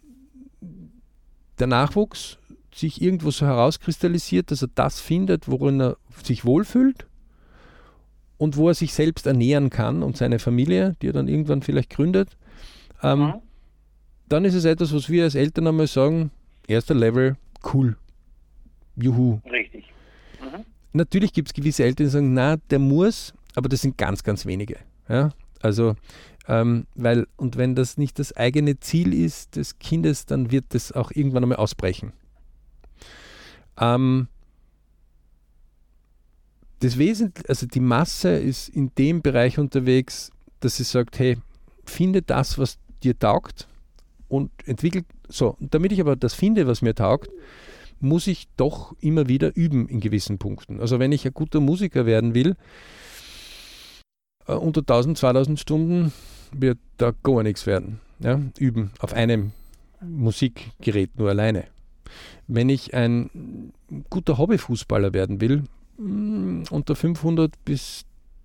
der 1.59 1.67
Nachwuchs 1.67 2.39
sich 2.75 3.01
irgendwo 3.01 3.31
so 3.31 3.47
herauskristallisiert, 3.47 4.51
dass 4.51 4.63
er 4.63 4.69
das 4.75 5.01
findet, 5.01 5.49
worin 5.49 5.81
er 5.81 5.97
sich 6.23 6.45
wohlfühlt 6.45 7.07
und 8.37 8.57
wo 8.57 8.69
er 8.69 8.75
sich 8.75 8.93
selbst 8.93 9.27
ernähren 9.27 9.71
kann 9.71 10.03
und 10.03 10.17
seine 10.17 10.39
Familie, 10.39 10.97
die 11.01 11.09
er 11.09 11.13
dann 11.13 11.29
irgendwann 11.29 11.63
vielleicht 11.63 11.91
gründet, 11.91 12.37
ähm, 13.03 13.21
mhm. 13.21 13.35
dann 14.29 14.45
ist 14.45 14.55
es 14.55 14.65
etwas, 14.65 14.93
was 14.93 15.09
wir 15.09 15.25
als 15.25 15.35
Eltern 15.35 15.69
einmal 15.69 15.87
sagen, 15.87 16.31
erster 16.67 16.95
Level, 16.95 17.37
cool. 17.73 17.97
Juhu. 18.97 19.41
Richtig. 19.51 19.85
Mhm. 20.41 20.65
Natürlich 20.93 21.33
gibt 21.33 21.49
es 21.49 21.55
gewisse 21.55 21.85
Eltern, 21.85 22.07
die 22.07 22.11
sagen, 22.11 22.35
na, 22.35 22.57
der 22.71 22.79
muss, 22.79 23.35
aber 23.55 23.69
das 23.69 23.83
sind 23.83 23.97
ganz, 23.99 24.23
ganz 24.23 24.47
wenige. 24.47 24.79
Ja? 25.09 25.31
Also, 25.61 25.97
ähm, 26.47 26.87
weil, 26.95 27.27
und 27.37 27.57
wenn 27.57 27.75
das 27.75 27.97
nicht 27.97 28.19
das 28.19 28.37
eigene 28.37 28.79
Ziel 28.81 29.15
ist 29.15 29.57
des 29.57 29.79
Kindes, 29.79 30.27
dann 30.27 30.51
wird 30.51 30.67
das 30.71 30.93
auch 30.93 31.11
irgendwann 31.11 31.45
einmal 31.45 31.59
ausbrechen. 31.59 32.13
Ähm, 33.79 34.29
das 36.81 36.99
Wesentliche, 36.99 37.49
also 37.49 37.67
die 37.67 37.81
Masse 37.81 38.37
ist 38.37 38.69
in 38.69 38.93
dem 38.99 39.23
Bereich 39.23 39.59
unterwegs, 39.59 40.31
dass 40.61 40.77
sie 40.77 40.85
sagt, 40.85 41.19
hey, 41.19 41.39
finde 41.85 42.23
das, 42.23 42.59
was 42.59 42.79
dir 43.03 43.19
taugt 43.19 43.69
und 44.29 44.51
entwickelt, 44.67 45.07
so, 45.29 45.57
damit 45.61 45.93
ich 45.93 46.01
aber 46.01 46.17
das 46.17 46.35
finde, 46.35 46.67
was 46.67 46.83
mir 46.83 46.95
taugt, 46.95 47.31
muss 48.01 48.27
ich 48.27 48.49
doch 48.57 48.95
immer 49.01 49.29
wieder 49.29 49.57
üben 49.57 49.89
in 49.89 50.01
gewissen 50.01 50.39
Punkten. 50.39 50.81
Also 50.81 50.99
wenn 50.99 51.13
ich 51.13 51.25
ein 51.25 51.33
guter 51.33 51.61
Musiker 51.61 52.05
werden 52.07 52.35
will, 52.35 52.57
unter 54.47 54.81
1000, 54.81 55.19
2000 55.19 55.61
Stunden 55.61 56.13
wird 56.53 56.79
da 56.99 57.13
gar 57.23 57.43
nichts 57.43 57.67
werden. 57.67 58.01
Ja? 58.21 58.41
Üben 58.59 58.91
auf 58.99 59.13
einem 59.15 59.53
Musikgerät 60.01 61.19
nur 61.19 61.31
alleine. 61.31 61.65
Wenn 62.47 62.69
ich 62.69 62.95
ein 62.95 63.73
guter 64.11 64.39
Hobbyfußballer 64.39 65.15
werden 65.15 65.41
will, 65.41 65.65
mm, 65.99 66.65
unter 66.71 66.95
500 66.95 67.53
bis 67.65 68.05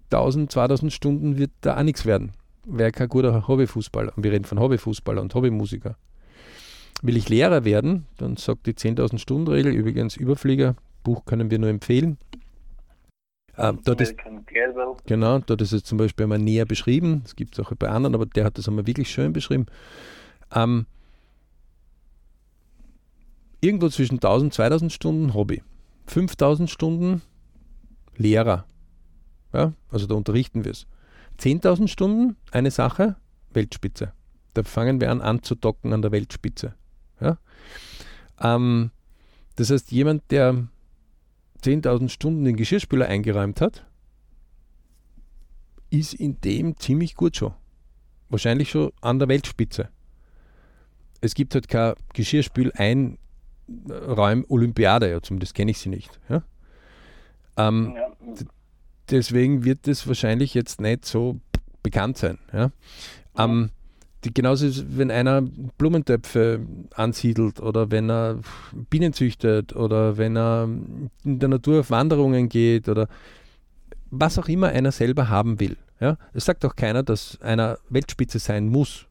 1000, 0.09 0.51
2000 0.51 0.93
Stunden 0.93 1.37
wird 1.37 1.51
da 1.61 1.77
auch 1.77 1.83
nichts 1.83 2.05
werden. 2.05 2.31
Wäre 2.65 2.91
kein 2.91 3.09
guter 3.09 3.47
Hobbyfußballer. 3.47 4.13
Und 4.15 4.23
wir 4.23 4.31
reden 4.31 4.45
von 4.45 4.59
Hobbyfußballer 4.59 5.21
und 5.21 5.33
Hobbymusiker. 5.35 5.95
Will 7.01 7.17
ich 7.17 7.29
Lehrer 7.29 7.63
werden, 7.63 8.05
dann 8.17 8.35
sagt 8.35 8.65
die 8.67 8.73
10.000 8.73 9.19
Stunden 9.19 9.47
Regel, 9.47 9.73
übrigens 9.73 10.17
Überflieger, 10.17 10.75
Buch 11.03 11.23
können 11.25 11.49
wir 11.49 11.59
nur 11.59 11.69
empfehlen. 11.69 12.17
Äh, 13.59 13.73
dort 13.83 13.99
ist, 13.99 14.15
genau, 15.05 15.39
dort 15.39 15.61
ist 15.61 15.73
es 15.73 15.83
zum 15.83 15.97
Beispiel 15.97 16.23
einmal 16.23 16.39
näher 16.39 16.65
beschrieben, 16.65 17.21
das 17.23 17.35
gibt 17.35 17.59
es 17.59 17.65
auch 17.65 17.73
bei 17.75 17.89
anderen, 17.89 18.15
aber 18.15 18.25
der 18.25 18.45
hat 18.45 18.57
das 18.57 18.69
einmal 18.69 18.87
wirklich 18.87 19.11
schön 19.11 19.33
beschrieben. 19.33 19.65
Ähm, 20.55 20.85
irgendwo 23.59 23.89
zwischen 23.89 24.15
1000 24.15 24.53
2000 24.53 24.93
Stunden 24.93 25.33
Hobby, 25.33 25.61
5000 26.07 26.69
Stunden 26.69 27.21
Lehrer. 28.15 28.65
Ja, 29.53 29.73
also 29.91 30.07
da 30.07 30.15
unterrichten 30.15 30.63
wir 30.63 30.71
es. 30.71 30.87
10.000 31.39 31.87
Stunden 31.87 32.37
eine 32.51 32.71
Sache, 32.71 33.17
Weltspitze. 33.51 34.13
Da 34.53 34.63
fangen 34.63 35.01
wir 35.01 35.11
an 35.11 35.21
anzudocken 35.21 35.91
an 35.91 36.01
der 36.01 36.11
Weltspitze. 36.11 36.75
Ja? 37.19 37.37
Ähm, 38.39 38.91
das 39.55 39.69
heißt, 39.69 39.91
jemand, 39.91 40.31
der 40.31 40.67
10.000 41.63 42.09
Stunden 42.09 42.45
den 42.45 42.55
Geschirrspüler 42.55 43.07
eingeräumt 43.07 43.61
hat, 43.61 43.85
ist 45.89 46.13
in 46.13 46.39
dem 46.41 46.77
ziemlich 46.77 47.15
gut 47.15 47.35
schon. 47.37 47.53
Wahrscheinlich 48.29 48.69
schon 48.69 48.91
an 49.01 49.19
der 49.19 49.27
Weltspitze. 49.27 49.89
Es 51.21 51.33
gibt 51.33 51.55
halt 51.55 51.67
kein 51.67 51.95
Geschirrspül 52.13 52.71
ein 52.75 53.17
Räum 53.89 54.45
Olympiade, 54.49 55.09
ja, 55.09 55.21
zumindest 55.21 55.53
kenne 55.53 55.71
ich 55.71 55.79
sie 55.79 55.89
nicht. 55.89 56.19
Ja? 56.29 56.43
Ähm, 57.57 57.93
ja. 57.95 58.35
Deswegen 59.09 59.63
wird 59.63 59.87
es 59.87 60.07
wahrscheinlich 60.07 60.53
jetzt 60.53 60.81
nicht 60.81 61.05
so 61.05 61.39
bekannt 61.83 62.17
sein. 62.17 62.37
Ja? 62.53 62.71
Ähm, 63.37 63.71
die, 64.23 64.33
genauso 64.33 64.65
ist, 64.65 64.97
wenn 64.97 65.11
einer 65.11 65.41
Blumentöpfe 65.77 66.59
ansiedelt 66.93 67.61
oder 67.61 67.89
wenn 67.89 68.09
er 68.09 68.39
Bienen 68.89 69.13
züchtet 69.13 69.75
oder 69.75 70.17
wenn 70.17 70.35
er 70.35 70.67
in 71.23 71.39
der 71.39 71.49
Natur 71.49 71.81
auf 71.81 71.89
Wanderungen 71.89 72.49
geht 72.49 72.89
oder 72.89 73.07
was 74.11 74.37
auch 74.37 74.49
immer 74.49 74.69
einer 74.69 74.91
selber 74.91 75.29
haben 75.29 75.59
will. 75.59 75.77
Ja? 75.99 76.17
Es 76.33 76.45
sagt 76.45 76.65
auch 76.65 76.75
keiner, 76.75 77.03
dass 77.03 77.39
einer 77.41 77.79
Weltspitze 77.89 78.39
sein 78.39 78.67
muss. 78.67 79.05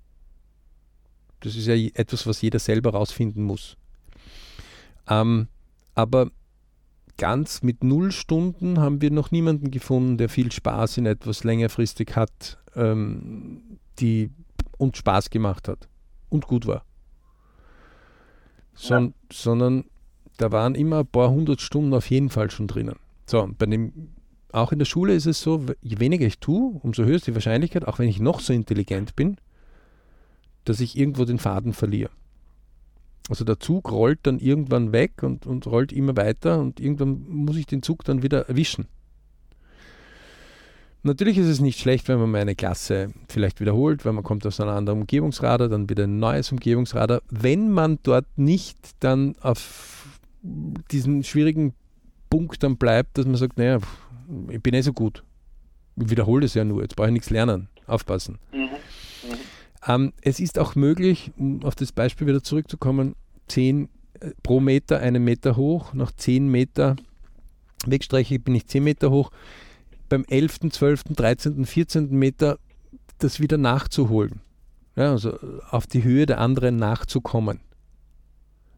Das 1.41 1.57
ist 1.57 1.67
ja 1.67 1.75
etwas, 1.75 2.27
was 2.27 2.43
jeder 2.43 2.59
selber 2.59 2.91
rausfinden 2.91 3.45
muss. 3.45 3.77
Ähm, 5.09 5.49
aber 5.95 6.31
ganz 7.17 7.63
mit 7.63 7.83
null 7.83 8.13
Stunden 8.13 8.79
haben 8.79 9.01
wir 9.01 9.11
noch 9.11 9.31
niemanden 9.31 9.71
gefunden, 9.71 10.19
der 10.19 10.29
viel 10.29 10.53
Spaß 10.53 10.99
in 10.99 11.07
etwas 11.07 11.45
längerfristig 11.45 12.15
hat, 12.15 12.59
ähm, 12.75 13.79
die 13.99 14.31
uns 14.79 14.99
Spaß 14.99 15.31
gemacht 15.31 15.69
hat 15.69 15.89
und 16.29 16.47
gut 16.47 16.67
war. 16.67 16.85
Son 18.75 19.07
ja. 19.07 19.13
Sondern 19.33 19.85
da 20.39 20.53
waren 20.53 20.75
immer 20.75 21.01
ein 21.01 21.07
paar 21.07 21.31
hundert 21.31 21.61
Stunden 21.61 21.93
auf 21.95 22.09
jeden 22.11 22.31
Fall 22.31 22.51
schon 22.51 22.69
drinnen. 22.69 22.97
So, 23.27 23.49
bei 23.59 23.67
dem, 23.67 24.11
auch 24.53 24.73
in 24.73 24.79
der 24.79 24.87
Schule 24.87 25.15
ist 25.15 25.27
es 25.27 25.43
so, 25.43 25.67
je 25.83 25.99
weniger 25.99 26.27
ich 26.27 26.39
tue, 26.39 26.79
umso 26.83 27.05
höher 27.05 27.17
ist 27.17 27.27
die 27.27 27.35
Wahrscheinlichkeit, 27.35 27.87
auch 27.87 27.99
wenn 27.99 28.09
ich 28.09 28.21
noch 28.21 28.41
so 28.41 28.53
intelligent 28.53 29.17
bin, 29.17 29.37
dass 30.65 30.81
ich 30.81 30.97
irgendwo 30.97 31.25
den 31.25 31.39
Faden 31.39 31.73
verliere. 31.73 32.11
Also 33.29 33.45
der 33.45 33.61
Zug 33.61 33.91
rollt 33.91 34.21
dann 34.23 34.39
irgendwann 34.39 34.93
weg 34.93 35.23
und, 35.23 35.47
und 35.47 35.67
rollt 35.67 35.93
immer 35.93 36.17
weiter 36.17 36.61
und 36.61 36.81
irgendwann 36.81 37.27
muss 37.29 37.57
ich 37.57 37.67
den 37.67 37.83
Zug 37.83 38.05
dann 38.05 38.23
wieder 38.23 38.49
erwischen. 38.49 38.87
Natürlich 41.03 41.39
ist 41.39 41.47
es 41.47 41.61
nicht 41.61 41.79
schlecht, 41.79 42.09
wenn 42.09 42.19
man 42.19 42.31
mal 42.31 42.41
eine 42.41 42.57
Klasse 42.57 43.13
vielleicht 43.29 43.61
wiederholt, 43.61 44.05
weil 44.05 44.13
man 44.13 44.25
kommt 44.25 44.45
aus 44.47 44.61
einer 44.61 44.73
anderen 44.73 45.01
Umgebungsradar, 45.01 45.69
dann 45.69 45.89
wieder 45.89 46.05
ein 46.05 46.19
neues 46.19 46.51
Umgebungsradar. 46.51 47.23
Wenn 47.31 47.71
man 47.71 47.99
dort 48.03 48.27
nicht 48.37 48.77
dann 49.01 49.37
auf 49.41 50.19
diesen 50.43 51.23
schwierigen 51.23 51.75
Punkt 52.31 52.63
dann 52.63 52.77
bleibt, 52.77 53.17
dass 53.17 53.27
man 53.27 53.37
sagt, 53.37 53.59
naja, 53.59 53.79
ich 54.51 54.61
bin 54.61 54.75
eh 54.75 54.81
so 54.81 54.93
gut. 54.93 55.23
Ich 55.97 56.11
wiederhole 56.11 56.43
das 56.43 56.55
ja 56.55 56.65
nur, 56.65 56.83
jetzt 56.83 56.97
brauche 56.97 57.09
ich 57.09 57.13
nichts 57.13 57.31
lernen. 57.31 57.69
Aufpassen. 57.87 58.39
Mhm. 58.53 58.69
Ähm, 59.87 60.13
es 60.21 60.41
ist 60.41 60.59
auch 60.59 60.75
möglich, 60.75 61.33
um 61.39 61.65
auf 61.65 61.75
das 61.75 61.93
Beispiel 61.93 62.27
wieder 62.27 62.43
zurückzukommen, 62.43 63.15
10 63.49 63.89
äh, 64.21 64.31
pro 64.43 64.61
Meter 64.61 65.01
einen 65.01 65.25
Meter 65.25 65.57
hoch, 65.57 65.95
nach 65.95 66.13
10 66.13 66.49
Meter 66.49 66.97
Wegstrecke 67.87 68.39
bin 68.39 68.55
ich 68.55 68.67
10 68.67 68.85
Meter 68.85 69.11
hoch, 69.11 69.31
beim 70.09 70.25
11., 70.29 70.71
12., 70.71 71.05
13., 71.15 71.65
14. 71.65 72.11
Meter 72.11 72.59
das 73.19 73.41
wieder 73.41 73.59
nachzuholen. 73.59 74.41
Ja, 74.97 75.13
also 75.13 75.39
auf 75.71 75.87
die 75.87 76.03
Höhe 76.03 76.27
der 76.27 76.41
anderen 76.41 76.77
nachzukommen. 76.77 77.61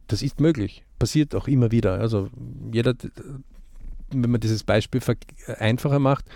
Das 0.09 0.22
ist 0.22 0.41
möglich, 0.41 0.85
passiert 0.99 1.35
auch 1.35 1.49
immer 1.49 1.70
wieder. 1.70 2.01
Also 2.01 2.28
jeder, 2.72 2.95
wenn 4.11 4.31
man 4.31 4.41
dieses 4.41 4.64
Beispiel 4.64 5.01
einfacher 5.59 5.99
macht, 5.99 6.26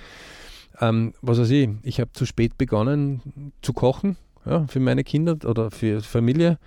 ähm, 0.80 1.12
was 1.22 1.38
weiß 1.38 1.50
ich, 1.50 1.68
ich 1.82 2.00
habe 2.00 2.12
zu 2.12 2.24
spät 2.24 2.56
begonnen 2.56 3.52
zu 3.62 3.72
kochen, 3.72 4.16
ja, 4.46 4.66
für 4.66 4.80
meine 4.80 5.04
Kinder 5.04 5.36
oder 5.44 5.70
für 5.70 6.00
Familie, 6.02 6.58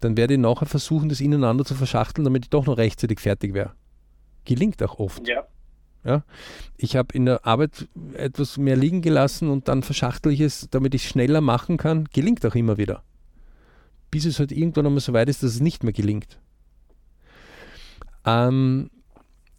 dann 0.00 0.16
werde 0.16 0.34
ich 0.34 0.40
nachher 0.40 0.66
versuchen, 0.66 1.08
das 1.08 1.20
ineinander 1.20 1.64
zu 1.64 1.74
verschachteln, 1.74 2.24
damit 2.24 2.44
ich 2.44 2.50
doch 2.50 2.66
noch 2.66 2.76
rechtzeitig 2.76 3.20
fertig 3.20 3.54
wäre. 3.54 3.72
Gelingt 4.44 4.82
auch 4.82 4.98
oft. 4.98 5.26
Ja. 5.26 5.46
Ja? 6.04 6.24
Ich 6.76 6.96
habe 6.96 7.14
in 7.14 7.26
der 7.26 7.46
Arbeit 7.46 7.88
etwas 8.14 8.56
mehr 8.58 8.76
liegen 8.76 9.02
gelassen 9.02 9.48
und 9.48 9.68
dann 9.68 9.82
verschachtel 9.82 10.32
ich 10.32 10.40
es, 10.40 10.68
damit 10.70 10.94
ich 10.94 11.08
schneller 11.08 11.40
machen 11.40 11.76
kann. 11.76 12.08
Gelingt 12.12 12.44
auch 12.46 12.54
immer 12.54 12.78
wieder. 12.78 13.02
Bis 14.10 14.24
es 14.24 14.38
halt 14.38 14.52
irgendwann 14.52 14.86
einmal 14.86 15.00
so 15.00 15.12
weit 15.12 15.28
ist, 15.28 15.42
dass 15.42 15.54
es 15.54 15.60
nicht 15.60 15.82
mehr 15.82 15.92
gelingt. 15.92 16.38
Ähm, 18.24 18.90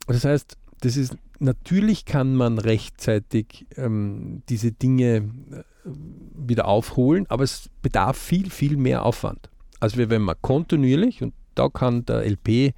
das 0.07 0.25
heißt, 0.25 0.57
das 0.81 0.97
ist 0.97 1.17
natürlich 1.39 2.05
kann 2.05 2.35
man 2.35 2.57
rechtzeitig 2.57 3.65
ähm, 3.75 4.43
diese 4.49 4.71
Dinge 4.71 5.15
äh, 5.15 5.63
wieder 5.83 6.67
aufholen, 6.67 7.25
aber 7.29 7.43
es 7.43 7.69
bedarf 7.81 8.17
viel, 8.17 8.49
viel 8.49 8.77
mehr 8.77 9.03
Aufwand. 9.03 9.49
Also 9.79 9.97
wenn 9.97 10.21
man 10.21 10.35
kontinuierlich, 10.41 11.21
und 11.21 11.33
da 11.53 11.69
kann 11.69 12.05
der 12.05 12.25
LP 12.25 12.73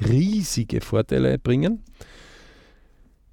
riesige 0.00 0.80
Vorteile 0.80 1.38
bringen, 1.38 1.82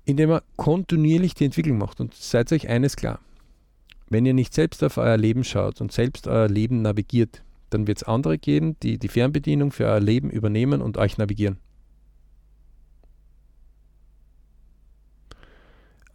indem 0.06 0.32
er 0.32 0.44
kontinuierlich 0.56 1.34
die 1.34 1.46
Entwicklung 1.46 1.78
macht. 1.78 2.00
Und 2.00 2.14
seid 2.14 2.52
euch 2.52 2.70
eines 2.70 2.96
klar, 2.96 3.20
wenn 4.10 4.26
ihr 4.26 4.34
nicht 4.34 4.54
selbst 4.54 4.84
auf 4.84 4.98
euer 4.98 5.18
Leben 5.18 5.44
schaut 5.44 5.82
und 5.82 5.92
selbst 5.92 6.28
euer 6.28 6.48
Leben 6.48 6.82
navigiert, 6.82 7.44
dann 7.72 7.88
wird 7.88 7.98
es 7.98 8.04
andere 8.04 8.38
geben, 8.38 8.78
die 8.82 8.98
die 8.98 9.08
Fernbedienung 9.08 9.72
für 9.72 9.86
euer 9.86 10.00
Leben 10.00 10.30
übernehmen 10.30 10.82
und 10.82 10.98
euch 10.98 11.18
navigieren. 11.18 11.58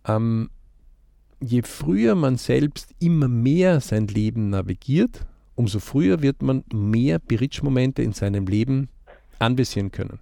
Ähm, 0.06 0.50
je 1.40 1.62
früher 1.62 2.14
man 2.14 2.36
selbst 2.36 2.94
immer 3.00 3.28
mehr 3.28 3.80
sein 3.80 4.06
Leben 4.06 4.50
navigiert, 4.50 5.26
umso 5.56 5.80
früher 5.80 6.22
wird 6.22 6.42
man 6.42 6.64
mehr 6.72 7.18
Bridge-Momente 7.18 8.02
in 8.02 8.12
seinem 8.12 8.46
Leben 8.46 8.88
anvisieren 9.38 9.90
können. 9.90 10.20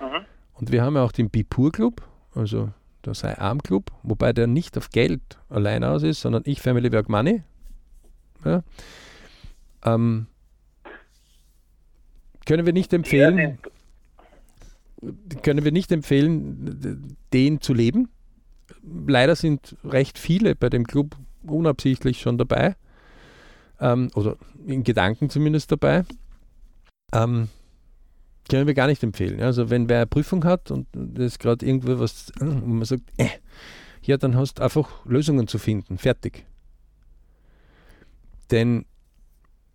Mhm. 0.00 0.24
Und 0.54 0.72
wir 0.72 0.82
haben 0.82 0.96
ja 0.96 1.04
auch 1.04 1.12
den 1.12 1.30
Bipur 1.30 1.70
Club, 1.70 2.02
also 2.34 2.70
der 3.04 3.14
sei 3.14 3.38
Arm 3.38 3.62
Club, 3.62 3.90
wobei 4.02 4.32
der 4.32 4.46
nicht 4.46 4.76
auf 4.76 4.90
Geld 4.90 5.38
allein 5.48 5.84
aus 5.84 6.02
ist, 6.02 6.20
sondern 6.20 6.42
ich 6.44 6.60
Family 6.60 6.92
Work 6.92 7.08
Money. 7.08 7.42
Ja. 8.44 8.62
Ähm, 9.84 10.26
können 12.46 12.66
wir 12.66 12.72
nicht 12.72 12.92
empfehlen, 12.92 13.58
können 15.42 15.64
wir 15.64 15.72
nicht 15.72 15.92
empfehlen, 15.92 17.16
den 17.32 17.60
zu 17.60 17.72
leben. 17.72 18.08
Leider 19.06 19.36
sind 19.36 19.76
recht 19.84 20.18
viele 20.18 20.54
bei 20.54 20.68
dem 20.68 20.86
Club 20.86 21.16
unabsichtlich 21.42 22.20
schon 22.20 22.38
dabei. 22.38 22.76
Ähm, 23.80 24.10
oder 24.14 24.36
in 24.66 24.84
Gedanken 24.84 25.30
zumindest 25.30 25.72
dabei. 25.72 26.04
Ähm, 27.12 27.48
können 28.50 28.66
wir 28.66 28.74
gar 28.74 28.88
nicht 28.88 29.02
empfehlen. 29.02 29.40
Also 29.40 29.70
wenn 29.70 29.88
wer 29.88 29.98
eine 29.98 30.06
Prüfung 30.06 30.44
hat 30.44 30.70
und 30.70 30.86
das 30.92 31.38
gerade 31.38 31.64
irgendwo 31.64 31.98
was, 31.98 32.32
wo 32.38 32.44
man 32.44 32.84
sagt, 32.84 33.04
äh, 33.16 33.28
ja, 34.02 34.16
dann 34.16 34.36
hast 34.36 34.58
du 34.58 34.62
einfach 34.62 35.04
Lösungen 35.06 35.46
zu 35.46 35.58
finden. 35.58 35.96
Fertig. 35.96 36.44
Denn 38.50 38.84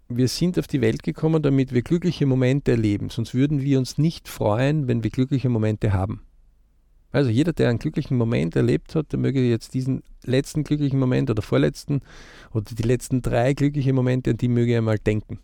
wir 0.09 0.27
sind 0.27 0.59
auf 0.59 0.67
die 0.67 0.81
Welt 0.81 1.01
gekommen, 1.03 1.41
damit 1.41 1.73
wir 1.73 1.81
glückliche 1.81 2.25
Momente 2.25 2.71
erleben. 2.71 3.09
Sonst 3.09 3.33
würden 3.33 3.61
wir 3.61 3.79
uns 3.79 3.97
nicht 3.97 4.27
freuen, 4.27 4.87
wenn 4.87 5.03
wir 5.03 5.09
glückliche 5.09 5.49
Momente 5.49 5.93
haben. 5.93 6.21
Also 7.11 7.29
jeder, 7.29 7.53
der 7.53 7.69
einen 7.69 7.79
glücklichen 7.79 8.17
Moment 8.17 8.57
erlebt 8.57 8.93
hat, 8.93 9.13
der 9.13 9.19
möge 9.19 9.41
jetzt 9.41 9.73
diesen 9.73 10.03
letzten 10.23 10.65
glücklichen 10.65 10.99
Moment 10.99 11.29
oder 11.29 11.41
vorletzten 11.41 12.01
oder 12.51 12.65
die 12.65 12.83
letzten 12.83 13.21
drei 13.21 13.53
glückliche 13.53 13.93
Momente, 13.93 14.31
an 14.31 14.37
die 14.37 14.49
möge 14.49 14.73
er 14.73 14.81
mal 14.81 14.99
denken 14.99 15.39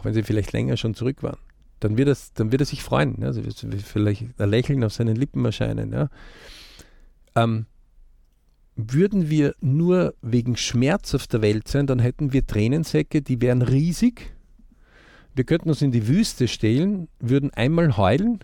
auch 0.00 0.04
wenn 0.06 0.14
sie 0.14 0.22
vielleicht 0.22 0.52
länger 0.52 0.76
schon 0.76 0.94
zurück 0.94 1.22
waren, 1.22 1.36
dann 1.80 1.96
wird, 1.96 2.08
das, 2.08 2.32
dann 2.32 2.52
wird 2.52 2.62
er 2.62 2.66
sich 2.66 2.82
freuen. 2.82 3.16
Ja? 3.20 3.26
Also 3.26 3.42
vielleicht 3.42 4.24
ein 4.38 4.50
Lächeln 4.50 4.82
auf 4.82 4.92
seinen 4.94 5.14
Lippen 5.14 5.44
erscheinen. 5.44 5.92
Ja? 5.92 6.08
Ähm, 7.36 7.66
würden 8.76 9.28
wir 9.28 9.54
nur 9.60 10.14
wegen 10.22 10.56
Schmerz 10.56 11.14
auf 11.14 11.26
der 11.26 11.42
Welt 11.42 11.68
sein, 11.68 11.86
dann 11.86 11.98
hätten 11.98 12.32
wir 12.32 12.46
Tränensäcke, 12.46 13.20
die 13.20 13.40
wären 13.42 13.60
riesig. 13.60 14.34
Wir 15.34 15.44
könnten 15.44 15.68
uns 15.68 15.82
in 15.82 15.92
die 15.92 16.08
Wüste 16.08 16.48
stehlen, 16.48 17.08
würden 17.18 17.52
einmal 17.52 17.96
heulen 17.96 18.40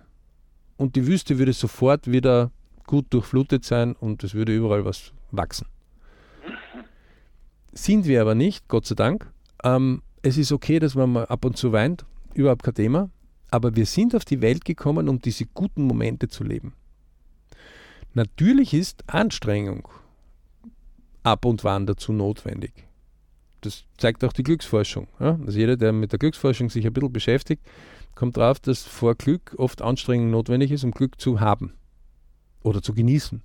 und 0.76 0.94
die 0.94 1.06
Wüste 1.06 1.38
würde 1.38 1.54
sofort 1.54 2.10
wieder 2.10 2.50
gut 2.86 3.06
durchflutet 3.10 3.64
sein 3.64 3.94
und 3.94 4.22
es 4.24 4.34
würde 4.34 4.54
überall 4.54 4.84
was 4.84 5.12
wachsen. 5.30 5.66
Sind 7.72 8.06
wir 8.06 8.20
aber 8.20 8.34
nicht, 8.34 8.68
Gott 8.68 8.86
sei 8.86 8.94
Dank. 8.94 9.30
Ähm, 9.64 10.02
es 10.26 10.36
ist 10.36 10.50
okay, 10.50 10.80
dass 10.80 10.96
man 10.96 11.12
mal 11.12 11.26
ab 11.26 11.44
und 11.44 11.56
zu 11.56 11.70
weint, 11.70 12.04
überhaupt 12.34 12.64
kein 12.64 12.74
Thema, 12.74 13.10
aber 13.50 13.76
wir 13.76 13.86
sind 13.86 14.14
auf 14.16 14.24
die 14.24 14.40
Welt 14.40 14.64
gekommen, 14.64 15.08
um 15.08 15.20
diese 15.20 15.46
guten 15.46 15.84
Momente 15.84 16.26
zu 16.28 16.42
leben. 16.42 16.74
Natürlich 18.12 18.74
ist 18.74 19.04
Anstrengung 19.06 19.88
ab 21.22 21.44
und 21.44 21.62
wann 21.62 21.86
dazu 21.86 22.12
notwendig. 22.12 22.72
Das 23.60 23.84
zeigt 23.98 24.24
auch 24.24 24.32
die 24.32 24.42
Glücksforschung. 24.42 25.06
Ja? 25.20 25.38
Also 25.46 25.58
jeder, 25.58 25.76
der 25.76 25.92
mit 25.92 26.10
der 26.10 26.18
Glücksforschung 26.18 26.70
sich 26.70 26.86
ein 26.86 26.92
bisschen 26.92 27.12
beschäftigt, 27.12 27.62
kommt 28.16 28.36
drauf, 28.36 28.58
dass 28.58 28.82
vor 28.82 29.14
Glück 29.14 29.54
oft 29.58 29.80
Anstrengung 29.80 30.30
notwendig 30.30 30.72
ist, 30.72 30.82
um 30.82 30.90
Glück 30.90 31.20
zu 31.20 31.38
haben 31.40 31.72
oder 32.62 32.82
zu 32.82 32.94
genießen. 32.94 33.42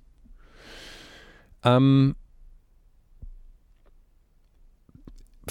Ähm, 1.62 2.16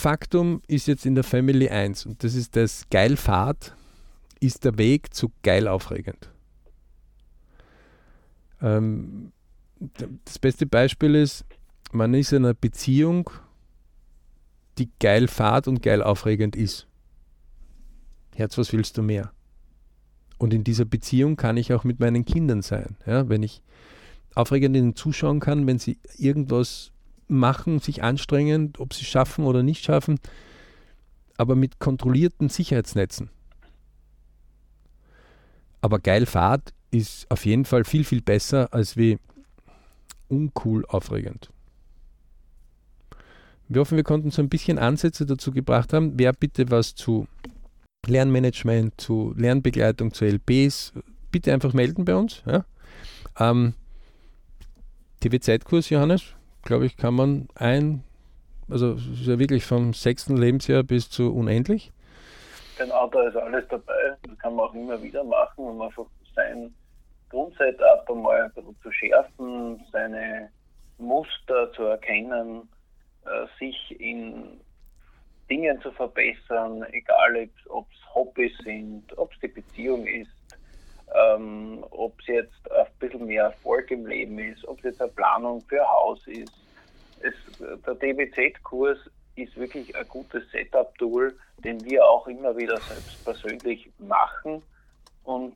Faktum 0.02 0.64
ist 0.68 0.88
jetzt 0.88 1.06
in 1.06 1.14
der 1.14 1.24
Family 1.24 1.70
1 1.70 2.08
und 2.08 2.24
das 2.24 2.34
ist 2.34 2.56
das 2.56 2.88
Geilfahrt 2.90 3.76
ist 4.40 4.66
der 4.66 4.80
Weg 4.80 5.14
zu 5.14 5.32
geil 5.44 5.68
aufregend. 5.68 6.32
Ähm, 8.60 9.32
das 10.26 10.40
beste 10.40 10.66
Beispiel 10.66 11.14
ist, 11.14 11.46
man 11.92 12.16
ist 12.16 12.32
in 12.32 12.46
einer 12.46 12.56
Beziehung, 12.56 13.30
die 14.80 14.90
geil 15.00 15.28
fahrt 15.28 15.68
und 15.68 15.84
geil 15.84 16.02
aufregend 16.02 16.56
ist. 16.56 16.88
Herz, 18.36 18.58
was 18.58 18.74
willst 18.74 18.98
du 18.98 19.04
mehr? 19.04 19.32
Und 20.40 20.52
in 20.52 20.64
dieser 20.64 20.86
Beziehung 20.86 21.36
kann 21.36 21.58
ich 21.58 21.74
auch 21.74 21.84
mit 21.84 22.00
meinen 22.00 22.26
Kindern 22.26 22.64
sein. 22.64 22.98
Ja? 23.06 23.30
Wenn 23.30 23.44
ich 23.44 23.62
aufregend 24.34 24.76
ihnen 24.76 24.96
zuschauen 24.96 25.40
kann, 25.40 25.68
wenn 25.68 25.78
sie 25.78 26.00
irgendwas 26.18 26.92
machen, 27.32 27.80
sich 27.80 28.04
anstrengen, 28.04 28.74
ob 28.78 28.94
sie 28.94 29.04
es 29.04 29.08
schaffen 29.08 29.46
oder 29.46 29.64
nicht 29.64 29.84
schaffen, 29.84 30.20
aber 31.38 31.56
mit 31.56 31.80
kontrollierten 31.80 32.50
Sicherheitsnetzen. 32.50 33.30
Aber 35.82 36.00
geil 36.00 36.26
Fahrt 36.26 36.74
ist 36.92 37.30
auf 37.32 37.46
jeden 37.46 37.66
Fall 37.66 37.84
viel, 37.84 38.04
viel 38.04 38.22
besser 38.22 38.74
als 38.74 38.98
wie 38.98 39.18
uncool 40.28 40.86
aufregend. 40.86 41.50
Wir 43.68 43.82
hoffen, 43.82 43.96
wir 43.96 44.04
konnten 44.04 44.32
so 44.32 44.42
ein 44.42 44.50
bisschen 44.50 44.78
Ansätze 44.78 45.26
dazu 45.26 45.52
gebracht 45.52 45.94
haben. 45.94 46.14
Wer 46.20 46.34
bitte 46.34 46.70
was 46.70 46.94
zu 46.94 47.28
Lernmanagement, 48.06 49.00
zu 49.00 49.34
Lernbegleitung, 49.38 50.14
zu 50.14 50.26
LPs, 50.26 50.94
bitte 51.32 51.54
einfach 51.54 51.74
melden 51.74 52.04
bei 52.04 52.16
uns. 52.16 52.44
Ja. 52.46 52.66
Ähm, 53.40 53.74
TV-Zeitkurs, 55.22 55.90
Johannes, 55.90 56.24
glaube 56.64 56.86
ich, 56.86 56.98
kann 56.98 57.14
man 57.14 57.48
ein, 57.56 58.04
also 58.70 58.96
ja 58.96 59.40
wirklich 59.40 59.66
vom 59.66 59.94
sechsten 59.94 60.38
Lebensjahr 60.38 60.84
bis 60.84 61.10
zu 61.10 61.34
unendlich. 61.34 61.92
Genau, 62.78 63.08
da 63.08 63.28
ist 63.28 63.36
alles 63.36 63.66
dabei. 63.70 64.18
Das 64.28 64.38
kann 64.40 64.56
man 64.56 64.66
auch 64.66 64.74
immer 64.74 65.02
wieder 65.02 65.24
machen, 65.24 65.66
um 65.66 65.82
einfach 65.82 66.06
sein 66.36 66.74
Grundsetup 67.30 68.10
einmal 68.10 68.44
ein 68.44 68.52
bisschen 68.54 68.76
zu 68.82 68.92
schärfen, 68.92 69.82
seine 69.92 70.50
Muster 70.98 71.72
zu 71.74 71.84
erkennen, 71.84 72.68
äh, 73.26 73.46
sich 73.60 74.00
in 74.00 74.60
Dingen 75.50 75.82
zu 75.82 75.92
verbessern, 75.92 76.84
egal 76.92 77.50
ob 77.70 77.88
es 77.92 78.16
Hobbys 78.16 78.58
sind, 78.64 79.18
ob 79.18 79.32
es 79.34 79.40
die 79.40 79.48
Beziehung 79.50 80.08
ist, 80.08 80.30
ähm, 81.14 81.86
ob 81.92 82.20
es 82.22 82.28
jetzt 82.28 82.72
ein 82.72 82.88
bisschen 83.02 83.26
mehr 83.26 83.44
Erfolg 83.46 83.92
im 83.92 84.06
Leben 84.06 84.40
ist, 84.40 84.66
ob 84.68 84.78
es 84.80 84.86
jetzt 84.86 85.02
eine 85.02 85.12
Planung 85.12 85.62
für 85.68 85.82
ein 85.82 85.90
Haus 85.90 86.26
ist. 86.28 86.54
Es, 87.22 87.34
der 87.60 87.96
DBZ-Kurs 87.96 88.98
ist 89.36 89.56
wirklich 89.58 89.96
ein 89.96 90.08
gutes 90.08 90.50
Setup-Tool, 90.52 91.38
den 91.60 91.84
wir 91.84 92.06
auch 92.06 92.28
immer 92.28 92.56
wieder 92.56 92.78
selbst 92.78 93.24
persönlich 93.24 93.92
machen 94.00 94.62
und 95.24 95.56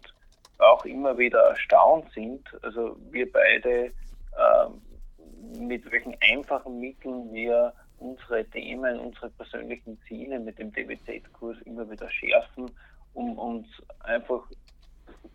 auch 0.60 0.86
immer 0.86 1.18
wieder 1.18 1.40
erstaunt 1.50 2.12
sind. 2.14 2.44
Also 2.64 2.98
wir 3.12 3.32
beide, 3.32 3.86
äh, 3.86 5.60
mit 5.60 5.90
welchen 5.92 6.16
einfachen 6.22 6.80
Mitteln 6.80 7.34
wir 7.34 7.74
unsere 8.00 8.46
Themen, 8.46 9.00
unsere 9.00 9.30
persönlichen 9.32 10.00
Ziele 10.08 10.40
mit 10.40 10.60
dem 10.60 10.72
DBZ-Kurs 10.72 11.58
immer 11.66 11.90
wieder 11.90 12.10
schärfen, 12.10 12.72
um 13.14 13.38
uns 13.38 13.68
einfach 14.02 14.44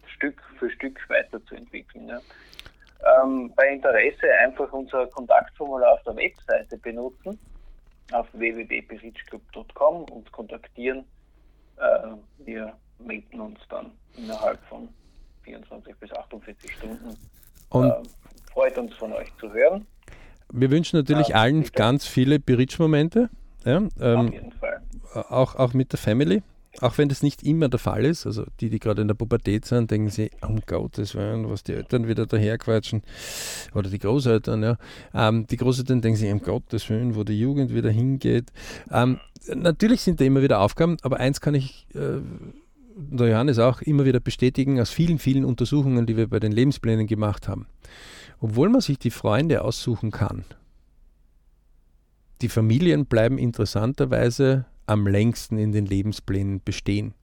Stück 0.06 0.42
für 0.58 0.70
Stück 0.70 0.98
weiterzuentwickeln. 1.08 2.08
Ja. 2.08 2.20
Ähm, 3.22 3.52
bei 3.56 3.68
Interesse 3.68 4.26
einfach 4.42 4.70
unser 4.72 5.06
Kontaktformular 5.06 5.94
auf 5.94 6.02
der 6.02 6.16
Webseite 6.16 6.76
benutzen, 6.78 7.38
auf 8.12 8.26
www.berichclub.com 8.32 10.04
und 10.04 10.30
kontaktieren. 10.32 11.04
Äh, 11.76 12.08
wir 12.44 12.74
melden 12.98 13.40
uns 13.40 13.58
dann 13.68 13.92
innerhalb 14.16 14.62
von 14.64 14.88
24 15.44 15.96
bis 15.96 16.12
48 16.12 16.72
Stunden. 16.72 17.16
Und 17.70 17.90
äh, 17.90 17.94
freut 18.52 18.76
uns 18.76 18.94
von 18.96 19.12
euch 19.12 19.34
zu 19.38 19.52
hören. 19.52 19.86
Wir 20.52 20.70
wünschen 20.70 20.98
natürlich 20.98 21.30
äh, 21.30 21.34
allen 21.34 21.62
bitte. 21.62 21.72
ganz 21.72 22.06
viele 22.06 22.38
Berichtsmomente. 22.38 23.30
Ja, 23.64 23.76
ähm, 23.76 23.90
auf 24.00 24.32
jeden 24.32 24.52
Fall. 24.52 24.80
Auch, 25.14 25.54
auch 25.56 25.74
mit 25.74 25.92
der 25.92 25.98
Family. 25.98 26.42
Auch 26.80 26.96
wenn 26.96 27.08
das 27.08 27.22
nicht 27.22 27.42
immer 27.42 27.68
der 27.68 27.78
Fall 27.78 28.04
ist, 28.04 28.26
also 28.26 28.44
die, 28.60 28.70
die 28.70 28.78
gerade 28.78 29.02
in 29.02 29.08
der 29.08 29.14
Pubertät 29.14 29.64
sind, 29.66 29.90
denken 29.90 30.08
sie, 30.08 30.30
um 30.40 30.60
Gottes 30.66 31.14
Willen, 31.14 31.48
was 31.50 31.62
die 31.62 31.74
Eltern 31.74 32.08
wieder 32.08 32.26
daherquatschen, 32.26 33.02
oder 33.74 33.90
die 33.90 33.98
Großeltern, 33.98 34.62
ja. 34.62 34.76
Ähm, 35.12 35.46
die 35.46 35.56
Großeltern 35.56 36.00
denken 36.00 36.18
sich, 36.18 36.32
um 36.32 36.40
Gottes 36.40 36.88
Willen, 36.88 37.14
wo 37.14 37.24
die 37.24 37.38
Jugend 37.38 37.74
wieder 37.74 37.90
hingeht. 37.90 38.50
Ähm, 38.90 39.20
natürlich 39.54 40.00
sind 40.00 40.20
da 40.20 40.24
immer 40.24 40.42
wieder 40.42 40.60
Aufgaben, 40.60 40.96
aber 41.02 41.18
eins 41.18 41.40
kann 41.40 41.54
ich 41.54 41.86
äh, 41.94 42.20
der 42.96 43.28
Johannes 43.28 43.58
auch 43.58 43.82
immer 43.82 44.04
wieder 44.04 44.20
bestätigen 44.20 44.80
aus 44.80 44.90
vielen, 44.90 45.18
vielen 45.18 45.44
Untersuchungen, 45.44 46.06
die 46.06 46.16
wir 46.16 46.28
bei 46.28 46.40
den 46.40 46.52
Lebensplänen 46.52 47.06
gemacht 47.06 47.48
haben. 47.48 47.66
Obwohl 48.40 48.68
man 48.68 48.80
sich 48.80 48.98
die 48.98 49.10
Freunde 49.10 49.62
aussuchen 49.62 50.10
kann, 50.10 50.44
die 52.40 52.48
Familien 52.48 53.04
bleiben 53.06 53.36
interessanterweise 53.36 54.64
am 54.90 55.06
längsten 55.06 55.56
in 55.56 55.72
den 55.72 55.86
Lebensplänen 55.86 56.60
bestehen. 56.62 57.14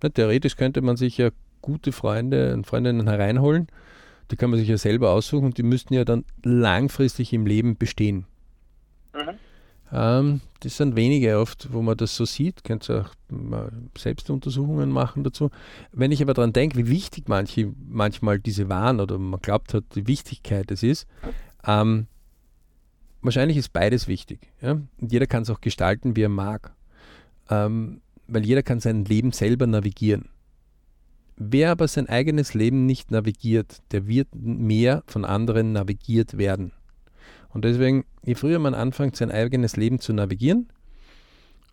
theoretisch 0.00 0.56
könnte 0.56 0.80
man 0.80 0.96
sich 0.96 1.18
ja 1.18 1.30
gute 1.60 1.92
Freunde 1.92 2.54
und 2.54 2.66
Freundinnen 2.66 3.08
hereinholen, 3.08 3.68
die 4.30 4.36
kann 4.36 4.50
man 4.50 4.58
sich 4.58 4.68
ja 4.68 4.78
selber 4.78 5.10
aussuchen 5.10 5.46
und 5.46 5.58
die 5.58 5.62
müssten 5.62 5.94
ja 5.94 6.04
dann 6.04 6.24
langfristig 6.44 7.32
im 7.32 7.46
Leben 7.46 7.76
bestehen. 7.76 8.26
Mhm. 9.12 9.38
Ähm, 9.92 10.40
das 10.60 10.76
sind 10.76 10.96
wenige 10.96 11.38
oft, 11.38 11.72
wo 11.72 11.82
man 11.82 11.96
das 11.96 12.16
so 12.16 12.24
sieht. 12.24 12.64
Könnt 12.64 12.88
ihr 12.88 13.04
auch 13.04 13.68
selbst 13.98 14.30
Untersuchungen 14.30 14.90
machen 14.90 15.22
dazu. 15.24 15.50
Wenn 15.92 16.12
ich 16.12 16.22
aber 16.22 16.34
daran 16.34 16.52
denke, 16.52 16.78
wie 16.78 16.88
wichtig 16.88 17.28
manche 17.28 17.72
manchmal 17.88 18.38
diese 18.38 18.68
waren 18.68 19.00
oder 19.00 19.18
man 19.18 19.40
glaubt 19.40 19.74
hat, 19.74 19.84
die 19.94 20.06
Wichtigkeit 20.06 20.70
es 20.70 20.82
ist, 20.82 21.06
ähm, 21.66 22.06
wahrscheinlich 23.22 23.56
ist 23.56 23.72
beides 23.72 24.08
wichtig. 24.08 24.40
Ja? 24.60 24.72
Und 24.72 25.12
jeder 25.12 25.26
kann 25.26 25.42
es 25.42 25.50
auch 25.50 25.60
gestalten, 25.60 26.16
wie 26.16 26.22
er 26.22 26.28
mag. 26.28 26.74
Ähm, 27.50 28.00
weil 28.26 28.44
jeder 28.44 28.62
kann 28.62 28.80
sein 28.80 29.04
Leben 29.04 29.32
selber 29.32 29.66
navigieren. 29.66 30.28
Wer 31.36 31.70
aber 31.70 31.88
sein 31.88 32.08
eigenes 32.08 32.54
Leben 32.54 32.86
nicht 32.86 33.10
navigiert, 33.10 33.82
der 33.90 34.06
wird 34.06 34.28
mehr 34.34 35.02
von 35.06 35.24
anderen 35.24 35.72
navigiert 35.72 36.38
werden. 36.38 36.72
Und 37.48 37.64
deswegen, 37.64 38.04
je 38.24 38.34
früher 38.34 38.58
man 38.58 38.74
anfängt, 38.74 39.16
sein 39.16 39.30
eigenes 39.30 39.76
Leben 39.76 39.98
zu 39.98 40.12
navigieren, 40.12 40.68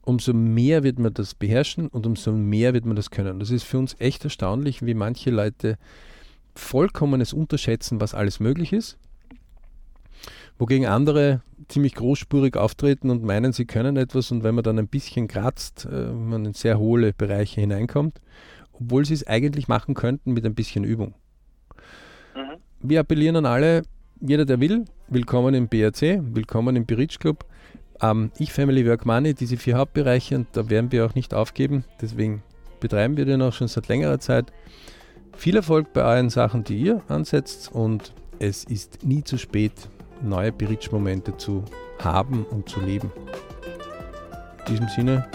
umso 0.02 0.34
mehr 0.34 0.84
wird 0.84 1.00
man 1.00 1.14
das 1.14 1.36
beherrschen 1.36 1.88
und 1.88 2.06
umso 2.06 2.32
mehr 2.32 2.74
wird 2.74 2.86
man 2.86 2.96
das 2.96 3.12
können. 3.12 3.40
Das 3.40 3.52
ist 3.52 3.64
für 3.64 3.78
uns 3.78 3.96
echt 4.00 4.24
erstaunlich, 4.24 4.86
wie 4.86 4.94
manche 4.94 5.30
Leute 5.30 5.78
vollkommenes 6.56 7.34
unterschätzen, 7.34 8.02
was 8.02 8.14
alles 8.14 8.40
möglich 8.40 8.74
ist, 8.74 8.98
wogegen 10.60 10.86
andere 10.86 11.42
ziemlich 11.70 11.96
großspurig 11.96 12.58
auftreten 12.58 13.10
und 13.10 13.24
meinen, 13.24 13.54
sie 13.54 13.66
können 13.66 13.98
etwas 13.98 14.32
und 14.32 14.44
wenn 14.44 14.56
man 14.56 14.64
dann 14.64 14.78
ein 14.78 14.88
bisschen 14.88 15.28
kratzt, 15.28 15.88
äh, 15.92 16.12
man 16.12 16.46
in 16.46 16.54
sehr 16.54 16.78
hohe 16.78 17.14
Bereiche 17.14 17.62
hineinkommt, 17.62 18.20
obwohl 18.74 19.06
sie 19.06 19.14
es 19.14 19.26
eigentlich 19.26 19.68
machen 19.68 19.96
könnten 19.96 20.34
mit 20.34 20.46
ein 20.46 20.56
bisschen 20.56 20.84
Übung. 20.84 21.16
Mhm. 22.36 22.58
Wir 22.82 23.00
appellieren 23.00 23.38
an 23.38 23.46
alle, 23.46 23.84
jeder, 24.20 24.46
der 24.46 24.60
will, 24.60 24.86
willkommen 25.08 25.54
im 25.54 25.70
BRC, 25.70 26.22
willkommen 26.36 26.76
im 26.76 26.86
Berich 26.86 27.20
Club. 27.20 27.46
Ähm, 28.02 28.32
ich, 28.38 28.52
Family 28.52 28.86
Work 28.86 29.06
Money, 29.06 29.34
diese 29.34 29.56
vier 29.56 29.78
Hauptbereiche, 29.78 30.36
und 30.36 30.48
da 30.54 30.70
werden 30.70 30.92
wir 30.92 31.06
auch 31.06 31.16
nicht 31.16 31.34
aufgeben. 31.34 31.86
Deswegen 32.02 32.44
betreiben 32.82 33.16
wir 33.16 33.26
den 33.26 33.42
auch 33.42 33.54
schon 33.54 33.70
seit 33.70 33.88
längerer 33.88 34.20
Zeit. 34.20 34.52
Viel 35.38 35.56
Erfolg 35.56 35.94
bei 35.94 36.04
euren 36.04 36.30
Sachen, 36.30 36.66
die 36.66 36.80
ihr 36.80 37.02
ansetzt, 37.08 37.72
und 37.72 38.14
es 38.40 38.66
ist 38.66 39.06
nie 39.06 39.24
zu 39.24 39.38
spät, 39.38 39.90
neue 40.22 40.52
Berich-Momente 40.52 41.36
zu 41.38 41.64
haben 42.04 42.46
und 42.52 42.70
zu 42.70 42.80
leben. 42.80 43.12
In 44.60 44.74
diesem 44.74 44.88
Sinne. 44.90 45.26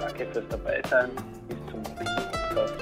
Danke 0.00 0.26
fürs 0.32 0.48
Dabeisein. 0.48 1.10
Bis 1.48 1.58
zum 1.70 1.80
nächsten 1.80 2.54
Podcast. 2.54 2.79